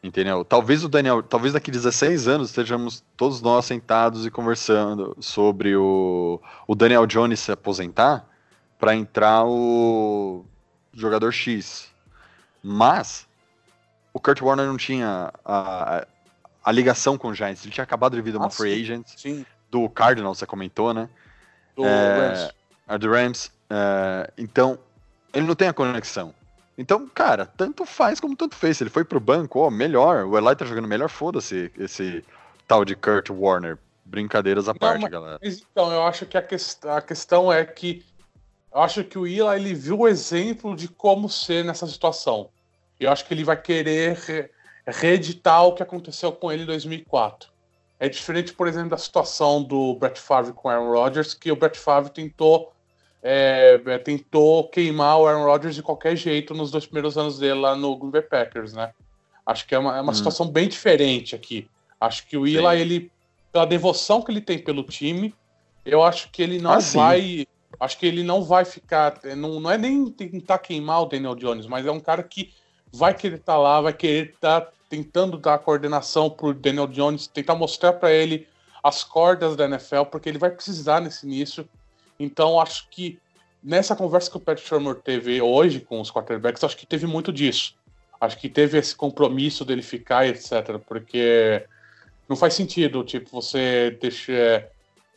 Entendeu? 0.01 0.45
Talvez 0.45 0.83
o 0.83 0.87
Daniel, 0.87 1.21
talvez 1.21 1.53
daqui 1.53 1.69
16 1.69 2.27
anos 2.27 2.49
estejamos 2.49 3.03
todos 3.17 3.41
nós 3.41 3.65
sentados 3.65 4.25
e 4.25 4.31
conversando 4.31 5.15
sobre 5.19 5.75
o, 5.75 6.41
o 6.65 6.73
Daniel 6.73 7.05
Jones 7.05 7.41
se 7.41 7.51
aposentar 7.51 8.25
para 8.79 8.95
entrar 8.95 9.43
o 9.45 10.45
jogador 10.93 11.33
X. 11.33 11.89
Mas 12.63 13.27
o 14.13 14.19
Kurt 14.21 14.41
Warner 14.41 14.67
não 14.67 14.77
tinha 14.77 15.33
a, 15.43 16.07
a 16.63 16.71
ligação 16.71 17.17
com 17.17 17.29
o 17.29 17.35
Giants. 17.35 17.63
Ele 17.63 17.73
tinha 17.73 17.83
acabado 17.83 18.15
de 18.15 18.21
vir 18.21 18.35
uma 18.37 18.47
ah, 18.47 18.49
free 18.49 18.75
sim, 18.75 18.81
agent 18.81 19.07
sim. 19.17 19.45
do 19.69 19.89
Cardinals, 19.89 20.37
você 20.37 20.45
comentou, 20.45 20.93
né? 20.93 21.09
Do 21.75 21.85
é, 21.85 22.17
Rams. 22.17 22.53
A 22.87 22.97
do 22.97 23.11
Rams. 23.11 23.51
É, 23.69 24.31
então, 24.37 24.79
ele 25.33 25.45
não 25.45 25.55
tem 25.55 25.67
a 25.67 25.73
conexão. 25.73 26.33
Então, 26.79 27.09
cara, 27.09 27.45
tanto 27.45 27.85
faz 27.85 28.21
como 28.21 28.37
tanto 28.37 28.55
fez. 28.55 28.79
Ele 28.79 28.89
foi 28.89 29.03
pro 29.03 29.19
banco, 29.19 29.59
ó, 29.59 29.69
melhor. 29.69 30.23
O 30.23 30.37
Eli 30.37 30.55
tá 30.55 30.63
jogando 30.63 30.87
melhor, 30.87 31.09
foda-se 31.09 31.69
esse 31.77 32.23
tal 32.65 32.85
de 32.85 32.95
Kurt 32.95 33.29
Warner. 33.29 33.77
Brincadeiras 34.05 34.69
à 34.69 34.71
Não, 34.71 34.79
parte, 34.79 35.01
mas, 35.01 35.11
galera. 35.11 35.39
Então, 35.43 35.91
eu 35.91 36.03
acho 36.03 36.25
que 36.25 36.37
a, 36.37 36.41
quest 36.41 36.85
a 36.85 37.01
questão 37.01 37.51
é 37.51 37.65
que 37.65 38.03
eu 38.73 38.81
acho 38.81 39.03
que 39.03 39.19
o 39.19 39.27
Eli 39.27 39.41
ele 39.41 39.73
viu 39.73 39.99
o 39.99 40.07
exemplo 40.07 40.73
de 40.73 40.87
como 40.87 41.29
ser 41.29 41.65
nessa 41.65 41.85
situação. 41.85 42.49
E 42.97 43.03
eu 43.03 43.11
acho 43.11 43.25
que 43.25 43.33
ele 43.33 43.43
vai 43.43 43.61
querer 43.61 44.15
re 44.15 44.49
reeditar 44.87 45.65
o 45.65 45.73
que 45.73 45.83
aconteceu 45.83 46.31
com 46.31 46.49
ele 46.49 46.63
em 46.63 46.65
2004. 46.65 47.49
É 47.99 48.07
diferente, 48.07 48.53
por 48.53 48.67
exemplo, 48.67 48.91
da 48.91 48.97
situação 48.97 49.61
do 49.61 49.95
Brett 49.95 50.19
Favre 50.19 50.53
com 50.53 50.69
o 50.69 50.71
Aaron 50.71 50.89
Rodgers, 50.89 51.33
que 51.33 51.51
o 51.51 51.55
Brett 51.57 51.77
Favre 51.77 52.09
tentou 52.09 52.73
é, 53.21 53.81
é, 53.85 53.97
tentou 53.97 54.67
queimar 54.69 55.19
o 55.19 55.27
Aaron 55.27 55.45
Rodgers 55.45 55.75
de 55.75 55.83
qualquer 55.83 56.15
jeito 56.15 56.53
nos 56.53 56.71
dois 56.71 56.85
primeiros 56.85 57.17
anos 57.17 57.37
dele 57.37 57.59
lá 57.59 57.75
no 57.75 57.95
Green 57.97 58.11
Bay 58.11 58.21
Packers, 58.21 58.73
né? 58.73 58.93
Acho 59.45 59.67
que 59.67 59.75
é 59.75 59.79
uma, 59.79 59.97
é 59.97 60.01
uma 60.01 60.11
hum. 60.11 60.15
situação 60.15 60.47
bem 60.47 60.67
diferente 60.67 61.35
aqui. 61.35 61.67
Acho 61.99 62.25
que 62.27 62.37
o 62.37 62.47
Ila, 62.47 62.75
ele, 62.75 63.11
pela 63.51 63.65
devoção 63.65 64.21
que 64.21 64.31
ele 64.31 64.41
tem 64.41 64.57
pelo 64.57 64.83
time, 64.83 65.33
eu 65.85 66.03
acho 66.03 66.29
que 66.31 66.41
ele 66.41 66.59
não 66.59 66.71
ah, 66.71 66.79
vai. 66.79 67.45
Acho 67.79 67.97
que 67.97 68.05
ele 68.05 68.23
não 68.23 68.43
vai 68.43 68.63
ficar. 68.63 69.19
É, 69.23 69.35
não, 69.35 69.59
não 69.59 69.71
é 69.71 69.77
nem 69.77 70.05
tentar 70.11 70.59
queimar 70.59 71.01
o 71.01 71.05
Daniel 71.05 71.35
Jones, 71.35 71.65
mas 71.65 71.85
é 71.85 71.91
um 71.91 71.99
cara 71.99 72.23
que 72.23 72.53
vai 72.91 73.13
querer 73.13 73.35
estar 73.35 73.53
tá 73.53 73.59
lá, 73.59 73.81
vai 73.81 73.93
querer 73.93 74.31
estar 74.33 74.61
tá 74.61 74.71
tentando 74.89 75.37
dar 75.37 75.59
coordenação 75.59 76.29
pro 76.29 76.53
Daniel 76.53 76.87
Jones, 76.87 77.27
tentar 77.27 77.55
mostrar 77.55 77.93
para 77.93 78.11
ele 78.11 78.47
as 78.83 79.03
cordas 79.03 79.55
da 79.55 79.65
NFL, 79.65 80.03
porque 80.11 80.29
ele 80.29 80.37
vai 80.37 80.49
precisar 80.49 81.01
nesse 81.01 81.25
início. 81.25 81.67
Então, 82.19 82.59
acho 82.59 82.89
que 82.89 83.17
nessa 83.63 83.95
conversa 83.95 84.29
que 84.29 84.37
o 84.37 84.39
Pat 84.39 84.59
Shermer 84.59 84.95
teve 84.95 85.41
hoje 85.41 85.79
com 85.79 86.01
os 86.01 86.11
quarterbacks, 86.11 86.63
acho 86.63 86.77
que 86.77 86.85
teve 86.85 87.07
muito 87.07 87.31
disso. 87.31 87.75
Acho 88.19 88.37
que 88.37 88.49
teve 88.49 88.77
esse 88.77 88.95
compromisso 88.95 89.63
dele 89.63 89.81
ficar, 89.81 90.27
etc. 90.27 90.77
Porque 90.87 91.65
não 92.27 92.35
faz 92.35 92.53
sentido, 92.53 93.03
tipo, 93.03 93.29
você 93.31 93.97
deixar 94.01 94.67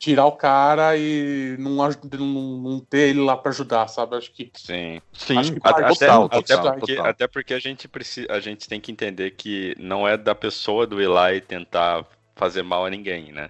tirar 0.03 0.25
o 0.25 0.33
cara 0.33 0.97
e 0.97 1.55
não, 1.57 1.77
não, 2.19 2.57
não 2.57 2.79
ter 2.81 3.09
ele 3.09 3.21
lá 3.21 3.37
para 3.37 3.51
ajudar, 3.51 3.87
sabe? 3.87 4.17
Acho 4.17 4.29
que. 4.33 4.51
Sim. 4.53 5.01
Sim, 5.13 5.37
Acho 5.37 5.53
que 5.53 5.59
até, 5.63 5.87
total, 5.87 6.25
até, 6.25 6.55
total, 6.55 6.73
porque, 6.73 6.95
total. 6.95 7.09
até 7.09 7.27
porque 7.27 7.53
a 7.53 7.59
gente 7.59 7.87
precisa, 7.87 8.27
a 8.29 8.39
gente 8.41 8.67
tem 8.67 8.81
que 8.81 8.91
entender 8.91 9.31
que 9.31 9.73
não 9.79 10.05
é 10.05 10.17
da 10.17 10.35
pessoa 10.35 10.85
do 10.85 11.01
Eli 11.01 11.39
tentar 11.39 12.05
fazer 12.35 12.63
mal 12.63 12.85
a 12.85 12.89
ninguém, 12.89 13.31
né? 13.31 13.49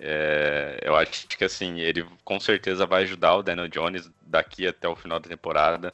É, 0.00 0.78
eu 0.82 0.94
acho 0.94 1.26
que 1.26 1.44
assim, 1.44 1.80
ele 1.80 2.06
com 2.24 2.38
certeza 2.38 2.86
vai 2.86 3.02
ajudar 3.02 3.36
o 3.36 3.42
Daniel 3.42 3.68
Jones 3.68 4.10
daqui 4.22 4.66
até 4.66 4.88
o 4.88 4.96
final 4.96 5.18
da 5.18 5.28
temporada. 5.28 5.92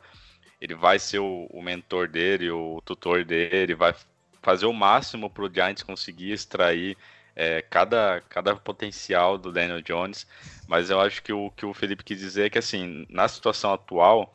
Ele 0.61 0.75
vai 0.75 0.99
ser 0.99 1.19
o, 1.19 1.47
o 1.51 1.63
mentor 1.63 2.09
dele, 2.09 2.51
o 2.51 2.83
tutor 2.85 3.25
dele, 3.25 3.75
vai 3.75 3.95
fazer 4.43 4.67
o 4.67 4.73
máximo 4.73 5.31
para 5.31 5.45
o 5.45 5.53
Giants 5.53 5.83
conseguir 5.83 6.33
extrair 6.33 6.97
é, 7.35 7.63
cada, 7.63 8.23
cada 8.29 8.55
potencial 8.55 9.39
do 9.39 9.51
Daniel 9.51 9.83
Jones. 9.83 10.27
Mas 10.69 10.91
eu 10.91 11.01
acho 11.01 11.23
que 11.23 11.33
o 11.33 11.51
que 11.51 11.67
o 11.67 11.75
Felipe 11.75 12.05
quis 12.05 12.19
dizer 12.19 12.47
é 12.47 12.51
que 12.51 12.59
assim, 12.59 13.07
na 13.09 13.27
situação 13.27 13.73
atual, 13.73 14.35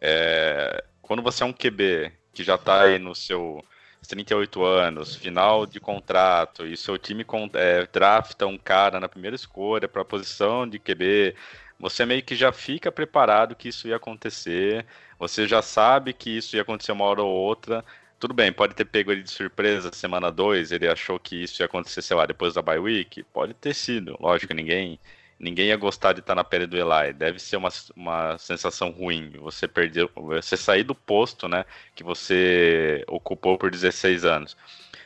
é, 0.00 0.84
quando 1.00 1.22
você 1.22 1.42
é 1.42 1.46
um 1.46 1.52
QB 1.52 2.12
que 2.32 2.42
já 2.42 2.56
está 2.56 2.82
aí 2.82 2.98
no 2.98 3.14
seu 3.14 3.64
38 4.06 4.64
anos, 4.64 5.16
final 5.16 5.66
de 5.66 5.80
contrato, 5.80 6.66
e 6.66 6.76
seu 6.76 6.98
time 6.98 7.24
é, 7.54 7.86
drafta 7.92 8.46
um 8.46 8.58
cara 8.58 9.00
na 9.00 9.08
primeira 9.08 9.34
escolha 9.36 9.88
para 9.88 10.02
a 10.02 10.04
posição 10.04 10.68
de 10.68 10.78
QB, 10.78 11.34
você 11.78 12.06
meio 12.06 12.22
que 12.22 12.34
já 12.36 12.52
fica 12.52 12.90
preparado 12.92 13.54
que 13.54 13.68
isso 13.68 13.88
ia 13.88 13.96
acontecer, 13.96 14.86
você 15.18 15.46
já 15.46 15.62
sabe 15.62 16.12
que 16.12 16.30
isso 16.30 16.56
ia 16.56 16.62
acontecer 16.62 16.92
uma 16.92 17.04
hora 17.04 17.22
ou 17.22 17.30
outra. 17.30 17.84
Tudo 18.18 18.32
bem, 18.34 18.52
pode 18.52 18.74
ter 18.74 18.84
pego 18.84 19.12
ele 19.12 19.22
de 19.22 19.30
surpresa 19.30 19.90
semana 19.92 20.30
2, 20.30 20.72
ele 20.72 20.88
achou 20.88 21.18
que 21.18 21.42
isso 21.42 21.62
ia 21.62 21.66
acontecer, 21.66 22.02
sei 22.02 22.16
lá, 22.16 22.26
depois 22.26 22.54
da 22.54 22.62
bye 22.62 22.78
week, 22.78 23.22
pode 23.24 23.54
ter 23.54 23.74
sido, 23.74 24.16
lógico, 24.20 24.54
ninguém 24.54 24.98
ninguém 25.38 25.66
ia 25.68 25.76
gostar 25.76 26.12
de 26.12 26.20
estar 26.20 26.34
na 26.34 26.44
pele 26.44 26.66
do 26.66 26.76
Eli, 26.76 27.12
deve 27.12 27.38
ser 27.38 27.56
uma, 27.56 27.70
uma 27.96 28.38
sensação 28.38 28.90
ruim, 28.90 29.30
você 29.38 29.66
perder, 29.68 30.08
você 30.14 30.56
sair 30.56 30.84
do 30.84 30.94
posto, 30.94 31.48
né, 31.48 31.64
que 31.94 32.04
você 32.04 33.04
ocupou 33.08 33.58
por 33.58 33.70
16 33.70 34.24
anos. 34.24 34.56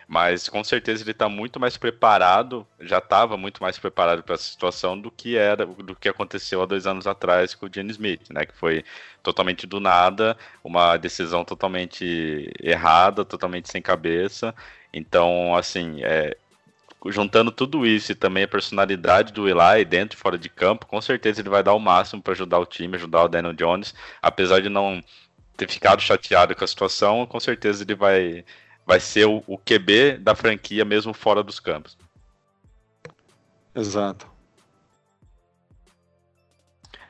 Mas 0.08 0.48
com 0.48 0.64
certeza 0.64 1.02
ele 1.02 1.10
está 1.10 1.28
muito 1.28 1.60
mais 1.60 1.76
preparado, 1.76 2.66
já 2.80 2.96
estava 2.96 3.36
muito 3.36 3.62
mais 3.62 3.78
preparado 3.78 4.22
para 4.22 4.36
essa 4.36 4.44
situação 4.44 4.98
do 4.98 5.10
que 5.10 5.36
era, 5.36 5.66
do 5.66 5.94
que 5.94 6.08
aconteceu 6.08 6.62
há 6.62 6.66
dois 6.66 6.86
anos 6.86 7.06
atrás 7.06 7.54
com 7.54 7.66
o 7.66 7.70
Gene 7.70 7.90
Smith, 7.90 8.30
né? 8.30 8.46
Que 8.46 8.54
foi 8.54 8.82
totalmente 9.22 9.66
do 9.66 9.78
nada, 9.80 10.34
uma 10.64 10.96
decisão 10.96 11.44
totalmente 11.44 12.50
errada, 12.58 13.22
totalmente 13.22 13.70
sem 13.70 13.82
cabeça. 13.82 14.54
Então, 14.94 15.54
assim, 15.54 16.02
é, 16.02 16.34
juntando 17.10 17.50
tudo 17.50 17.86
isso 17.86 18.12
e 18.12 18.14
também 18.14 18.44
a 18.44 18.48
personalidade 18.48 19.32
do 19.32 19.48
Eli 19.48 19.84
dentro 19.84 20.16
e 20.16 20.20
fora 20.20 20.38
de 20.38 20.48
campo, 20.48 20.86
com 20.86 21.00
certeza 21.00 21.40
ele 21.40 21.48
vai 21.48 21.62
dar 21.62 21.74
o 21.74 21.78
máximo 21.78 22.22
para 22.22 22.32
ajudar 22.32 22.58
o 22.58 22.66
time, 22.66 22.96
ajudar 22.96 23.24
o 23.24 23.28
Daniel 23.28 23.54
Jones, 23.54 23.94
apesar 24.22 24.60
de 24.60 24.68
não 24.68 25.02
ter 25.56 25.68
ficado 25.68 26.00
chateado 26.00 26.54
com 26.54 26.64
a 26.64 26.68
situação, 26.68 27.26
com 27.26 27.40
certeza 27.40 27.82
ele 27.82 27.94
vai 27.94 28.44
vai 28.86 29.00
ser 29.00 29.26
o, 29.26 29.42
o 29.46 29.58
QB 29.58 30.18
da 30.18 30.34
franquia 30.34 30.84
mesmo 30.84 31.12
fora 31.12 31.42
dos 31.42 31.60
campos. 31.60 31.98
Exato. 33.74 34.26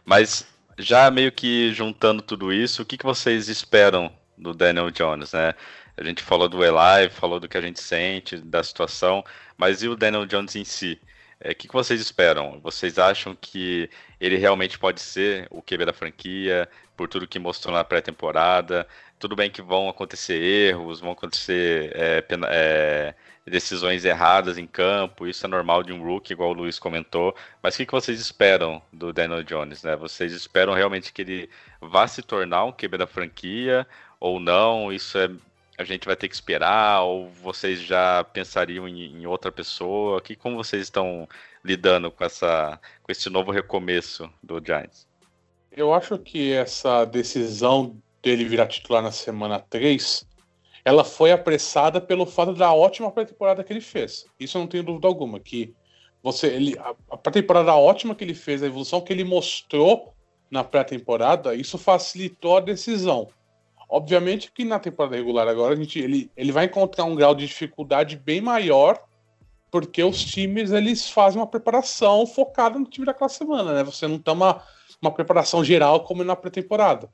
Mas 0.05 0.45
já 0.77 1.11
meio 1.11 1.31
que 1.31 1.73
juntando 1.73 2.21
tudo 2.21 2.53
isso, 2.53 2.83
o 2.83 2.85
que, 2.85 2.99
que 2.99 3.05
vocês 3.05 3.49
esperam 3.49 4.13
do 4.37 4.53
Daniel 4.53 4.91
Jones, 4.91 5.33
né? 5.33 5.55
A 5.99 6.05
gente 6.05 6.23
falou 6.23 6.49
do 6.49 6.65
Eli, 6.65 7.11
falou 7.11 7.41
do 7.41 7.49
que 7.49 7.59
a 7.59 7.61
gente 7.61 7.81
sente, 7.81 8.37
da 8.39 8.63
situação, 8.63 9.25
mas 9.57 9.83
e 9.83 9.89
o 9.89 9.97
Daniel 9.97 10.27
Jones 10.27 10.55
em 10.57 10.65
si? 10.65 11.01
É, 11.41 11.53
O 11.53 11.55
que, 11.55 11.69
que 11.69 11.75
vocês 11.75 12.01
esperam? 12.01 12.61
Vocês 12.61 12.99
acham 12.99 13.35
que 13.35 13.91
ele 14.21 14.37
realmente 14.37 14.79
pode 14.79 15.01
ser 15.01 15.47
o 15.51 15.63
QB 15.63 15.87
da 15.87 15.93
franquia, 15.93 16.69
por 16.97 17.09
tudo 17.09 17.29
que 17.29 17.39
mostrou 17.39 17.75
na 17.75 17.85
pré-temporada? 17.85 18.87
Tudo 19.19 19.37
bem 19.37 19.51
que 19.51 19.63
vão 19.63 19.89
acontecer 19.89 20.35
erros, 20.41 21.01
vão 21.01 21.13
acontecer 21.13 21.93
é, 21.95 22.25
é, 22.49 23.15
decisões 23.47 24.05
erradas 24.05 24.59
em 24.59 24.67
campo, 24.67 25.27
isso 25.27 25.45
é 25.47 25.49
normal 25.49 25.83
de 25.83 25.93
um 25.93 26.03
rookie, 26.03 26.33
igual 26.33 26.51
o 26.51 26.53
Luiz 26.53 26.79
comentou. 26.79 27.35
Mas 27.63 27.75
o 27.75 27.79
que, 27.79 27.87
que 27.87 27.93
vocês 27.93 28.21
esperam 28.21 28.81
do 28.93 29.13
Daniel 29.13 29.43
Jones? 29.43 29.83
Né? 29.83 29.97
Vocês 29.97 30.33
esperam 30.33 30.75
realmente 30.75 31.13
que 31.13 31.23
ele 31.23 31.51
vá 31.81 32.07
se 32.07 32.23
tornar 32.23 32.65
um 32.65 32.73
QB 32.73 32.99
da 32.99 33.07
franquia 33.07 33.87
ou 34.21 34.39
não? 34.41 34.93
Isso 34.93 35.19
é 35.19 35.29
a 35.79 35.85
gente 35.85 36.05
vai 36.05 36.17
ter 36.17 36.29
que 36.29 36.35
esperar? 36.35 37.03
Ou 37.03 37.31
vocês 37.31 37.81
já 37.81 38.25
pensariam 38.25 38.89
em, 38.89 39.23
em 39.23 39.27
outra 39.27 39.53
pessoa? 39.53 40.21
Que 40.21 40.35
como 40.35 40.57
vocês 40.57 40.83
estão 40.83 41.29
lidando 41.65 42.11
com 42.11 42.25
essa 42.25 42.81
com 43.03 43.13
esse 43.13 43.31
novo 43.31 43.53
recomeço 43.53 44.29
do 44.43 44.61
Giants? 44.63 45.07
Eu 45.71 45.95
acho 45.95 46.19
que 46.19 46.53
essa 46.53 47.05
decisão 47.05 47.97
dele 48.21 48.45
virar 48.45 48.67
titular 48.67 49.01
na 49.01 49.13
semana 49.13 49.61
3, 49.61 50.27
ela 50.85 51.05
foi 51.05 51.31
apressada 51.31 52.01
pelo 52.01 52.27
fato 52.27 52.53
da 52.53 52.73
ótima 52.73 53.13
pré-temporada 53.13 53.63
que 53.63 53.73
ele 53.73 53.81
fez. 53.81 54.27
Isso 54.41 54.59
eu 54.59 54.63
não 54.63 54.69
tenho 54.69 54.83
dúvida 54.83 55.07
alguma, 55.07 55.39
que 55.39 55.73
você 56.21 56.49
ele 56.49 56.77
a, 56.79 57.17
pré-temporada 57.17 57.73
ótima 57.75 58.17
que 58.17 58.25
ele 58.25 58.35
fez, 58.35 58.63
a 58.63 58.67
evolução 58.67 59.01
que 59.01 59.13
ele 59.13 59.23
mostrou 59.23 60.13
na 60.51 60.65
pré-temporada, 60.65 61.55
isso 61.55 61.79
facilitou 61.79 62.57
a 62.57 62.61
decisão. 62.61 63.29
Obviamente 63.89 64.53
que 64.53 64.65
na 64.65 64.79
temporada 64.79 65.17
regular 65.17 65.49
agora 65.49 65.73
a 65.73 65.77
gente, 65.77 65.99
ele, 65.99 66.31
ele 66.37 66.53
vai 66.53 66.67
encontrar 66.67 67.05
um 67.05 67.15
grau 67.15 67.35
de 67.35 67.47
dificuldade 67.47 68.17
bem 68.17 68.41
maior, 68.41 69.03
porque 69.71 70.03
os 70.03 70.23
times 70.23 70.71
eles 70.71 71.09
fazem 71.09 71.41
uma 71.41 71.47
preparação 71.47 72.27
focada 72.27 72.79
no 72.79 72.85
time 72.85 73.07
daquela 73.07 73.29
semana, 73.29 73.73
né? 73.73 73.85
Você 73.85 74.07
não 74.07 74.19
tem 74.19 74.35
uma, 74.35 74.63
uma 75.01 75.11
preparação 75.11 75.65
geral 75.65 76.05
como 76.05 76.23
na 76.23 76.37
pré-temporada. 76.37 77.09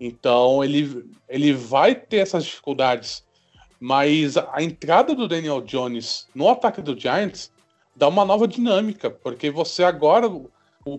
Então 0.00 0.64
ele, 0.64 1.10
ele 1.28 1.52
vai 1.52 1.94
ter 1.94 2.18
essas 2.18 2.44
dificuldades, 2.44 3.24
mas 3.78 4.36
a, 4.36 4.62
entrada 4.62 5.14
do 5.14 5.28
Daniel 5.28 5.60
Jones 5.60 6.26
no 6.34 6.48
ataque 6.48 6.80
do 6.80 6.98
Giants 6.98 7.52
dá 7.94 8.08
uma 8.08 8.24
nova 8.24 8.48
dinâmica, 8.48 9.10
porque 9.10 9.50
você 9.50 9.84
agora 9.84 10.28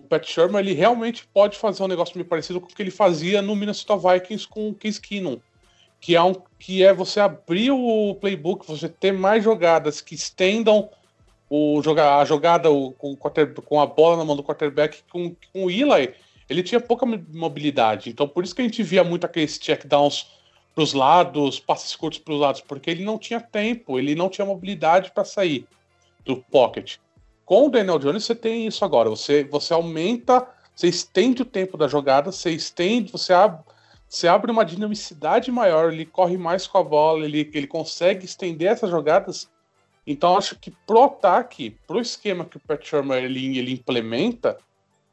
Pat 0.00 0.26
Shermer 0.26 0.60
ele 0.60 0.72
realmente 0.72 1.26
pode 1.32 1.56
fazer 1.56 1.82
um 1.82 1.88
negócio 1.88 2.16
meio 2.16 2.28
parecido 2.28 2.60
com 2.60 2.66
o 2.66 2.74
que 2.74 2.82
ele 2.82 2.90
fazia 2.90 3.40
no 3.40 3.54
Minnesota 3.54 3.96
Vikings 3.96 4.48
com 4.48 4.68
o 4.68 4.74
Case 4.74 5.00
Keenum, 5.00 5.38
que 6.00 6.16
é, 6.16 6.22
um, 6.22 6.34
que 6.58 6.82
é 6.82 6.92
você 6.92 7.20
abrir 7.20 7.70
o 7.70 8.14
playbook, 8.16 8.66
você 8.66 8.88
ter 8.88 9.12
mais 9.12 9.44
jogadas 9.44 10.00
que 10.00 10.14
estendam 10.14 10.90
o 11.48 11.80
a 11.96 12.24
jogada 12.24 12.70
o, 12.70 12.90
com, 12.92 13.16
o 13.16 13.80
a 13.80 13.86
bola 13.86 14.16
na 14.16 14.24
mão 14.24 14.34
do 14.34 14.42
quarterback 14.42 15.04
com, 15.10 15.34
com 15.52 15.64
o 15.66 15.70
Eli, 15.70 16.12
ele 16.50 16.62
tinha 16.62 16.80
pouca 16.80 17.06
mo- 17.06 17.24
mobilidade. 17.32 18.10
Então 18.10 18.26
por 18.26 18.42
isso 18.42 18.54
que 18.54 18.62
a 18.62 18.64
gente 18.64 18.82
via 18.82 19.04
muito 19.04 19.24
aqueles 19.24 19.58
checkdowns 19.62 20.26
para 20.74 20.82
os 20.82 20.92
lados, 20.92 21.60
passes 21.60 21.94
curtos 21.94 22.18
para 22.18 22.34
os 22.34 22.40
lados, 22.40 22.60
porque 22.60 22.90
ele 22.90 23.04
não 23.04 23.18
tinha 23.18 23.40
tempo, 23.40 23.98
ele 23.98 24.14
não 24.14 24.28
tinha 24.28 24.44
mobilidade 24.44 25.12
para 25.12 25.24
sair 25.24 25.66
do 26.24 26.36
pocket. 26.36 26.96
Com 27.46 27.68
o 27.68 27.70
Daniel 27.70 28.00
Jones 28.00 28.24
você 28.24 28.34
tem 28.34 28.66
isso 28.66 28.84
agora. 28.84 29.08
Você, 29.08 29.44
você 29.44 29.72
aumenta, 29.72 30.46
você 30.74 30.88
estende 30.88 31.42
o 31.42 31.46
tempo 31.46 31.78
da 31.78 31.86
jogada, 31.86 32.32
você 32.32 32.50
estende, 32.50 33.12
você 33.12 33.32
abre, 33.32 33.60
você 34.08 34.26
abre 34.26 34.50
uma 34.50 34.64
dinamicidade 34.64 35.50
maior, 35.52 35.92
ele 35.92 36.04
corre 36.04 36.36
mais 36.36 36.66
com 36.66 36.76
a 36.76 36.82
bola, 36.82 37.24
ele, 37.24 37.48
ele 37.54 37.68
consegue 37.68 38.24
estender 38.24 38.72
essas 38.72 38.90
jogadas. 38.90 39.48
Então 40.04 40.36
acho 40.36 40.58
que 40.58 40.72
pro 40.84 41.04
ataque, 41.04 41.78
pro 41.86 42.00
esquema 42.00 42.44
que 42.44 42.56
o 42.56 42.60
Pat 42.60 42.84
Shermer 42.84 43.22
ele, 43.22 43.58
ele 43.58 43.72
implementa, 43.72 44.58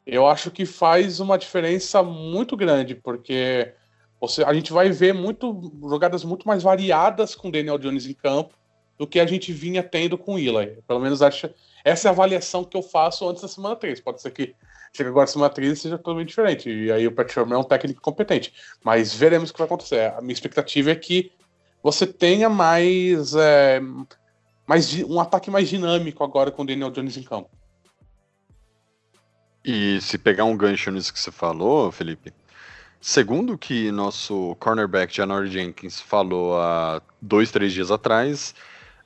eu 0.04 0.26
acho 0.26 0.50
que 0.50 0.66
faz 0.66 1.20
uma 1.20 1.38
diferença 1.38 2.02
muito 2.02 2.56
grande, 2.56 2.96
porque 2.96 3.72
você, 4.20 4.42
a 4.42 4.52
gente 4.52 4.72
vai 4.72 4.90
ver 4.90 5.14
muito 5.14 5.72
jogadas 5.88 6.24
muito 6.24 6.48
mais 6.48 6.64
variadas 6.64 7.36
com 7.36 7.50
Daniel 7.50 7.78
Jones 7.78 8.06
em 8.06 8.12
campo 8.12 8.56
do 8.98 9.06
que 9.06 9.18
a 9.18 9.26
gente 9.26 9.52
vinha 9.52 9.82
tendo 9.82 10.16
com 10.16 10.34
o 10.34 10.38
Eli. 10.38 10.82
Pelo 10.86 11.00
menos 11.00 11.22
acho, 11.22 11.50
essa 11.84 12.08
é 12.08 12.10
a 12.10 12.12
avaliação 12.12 12.64
que 12.64 12.76
eu 12.76 12.82
faço 12.82 13.28
antes 13.28 13.42
da 13.42 13.48
semana 13.48 13.76
3. 13.76 14.00
Pode 14.00 14.22
ser 14.22 14.30
que 14.30 14.54
chegue 14.92 15.08
agora 15.08 15.24
a 15.24 15.28
semana 15.28 15.50
3 15.50 15.72
e 15.72 15.76
seja 15.76 15.98
totalmente 15.98 16.28
diferente. 16.28 16.70
E 16.70 16.92
aí 16.92 17.06
o 17.06 17.12
Pat 17.12 17.30
Shermer 17.30 17.56
é 17.56 17.60
um 17.60 17.64
técnico 17.64 18.00
competente. 18.00 18.52
Mas 18.84 19.12
veremos 19.14 19.50
o 19.50 19.52
que 19.52 19.58
vai 19.58 19.66
acontecer. 19.66 20.12
A 20.12 20.20
minha 20.20 20.32
expectativa 20.32 20.90
é 20.90 20.94
que 20.94 21.32
você 21.82 22.06
tenha 22.06 22.48
mais, 22.48 23.34
é, 23.34 23.80
mais 24.66 24.94
um 25.02 25.20
ataque 25.20 25.50
mais 25.50 25.68
dinâmico 25.68 26.22
agora 26.22 26.50
com 26.50 26.62
o 26.62 26.66
Daniel 26.66 26.90
Jones 26.90 27.16
em 27.16 27.22
campo. 27.22 27.50
E 29.64 30.00
se 30.00 30.18
pegar 30.18 30.44
um 30.44 30.56
gancho 30.56 30.90
nisso 30.90 31.12
que 31.12 31.18
você 31.18 31.32
falou, 31.32 31.90
Felipe, 31.90 32.32
segundo 33.00 33.56
que 33.56 33.90
nosso 33.90 34.54
cornerback 34.60 35.14
Janor 35.14 35.46
Jenkins 35.46 36.00
falou 36.00 36.60
há 36.60 37.00
dois, 37.20 37.50
três 37.50 37.72
dias 37.72 37.90
atrás, 37.90 38.54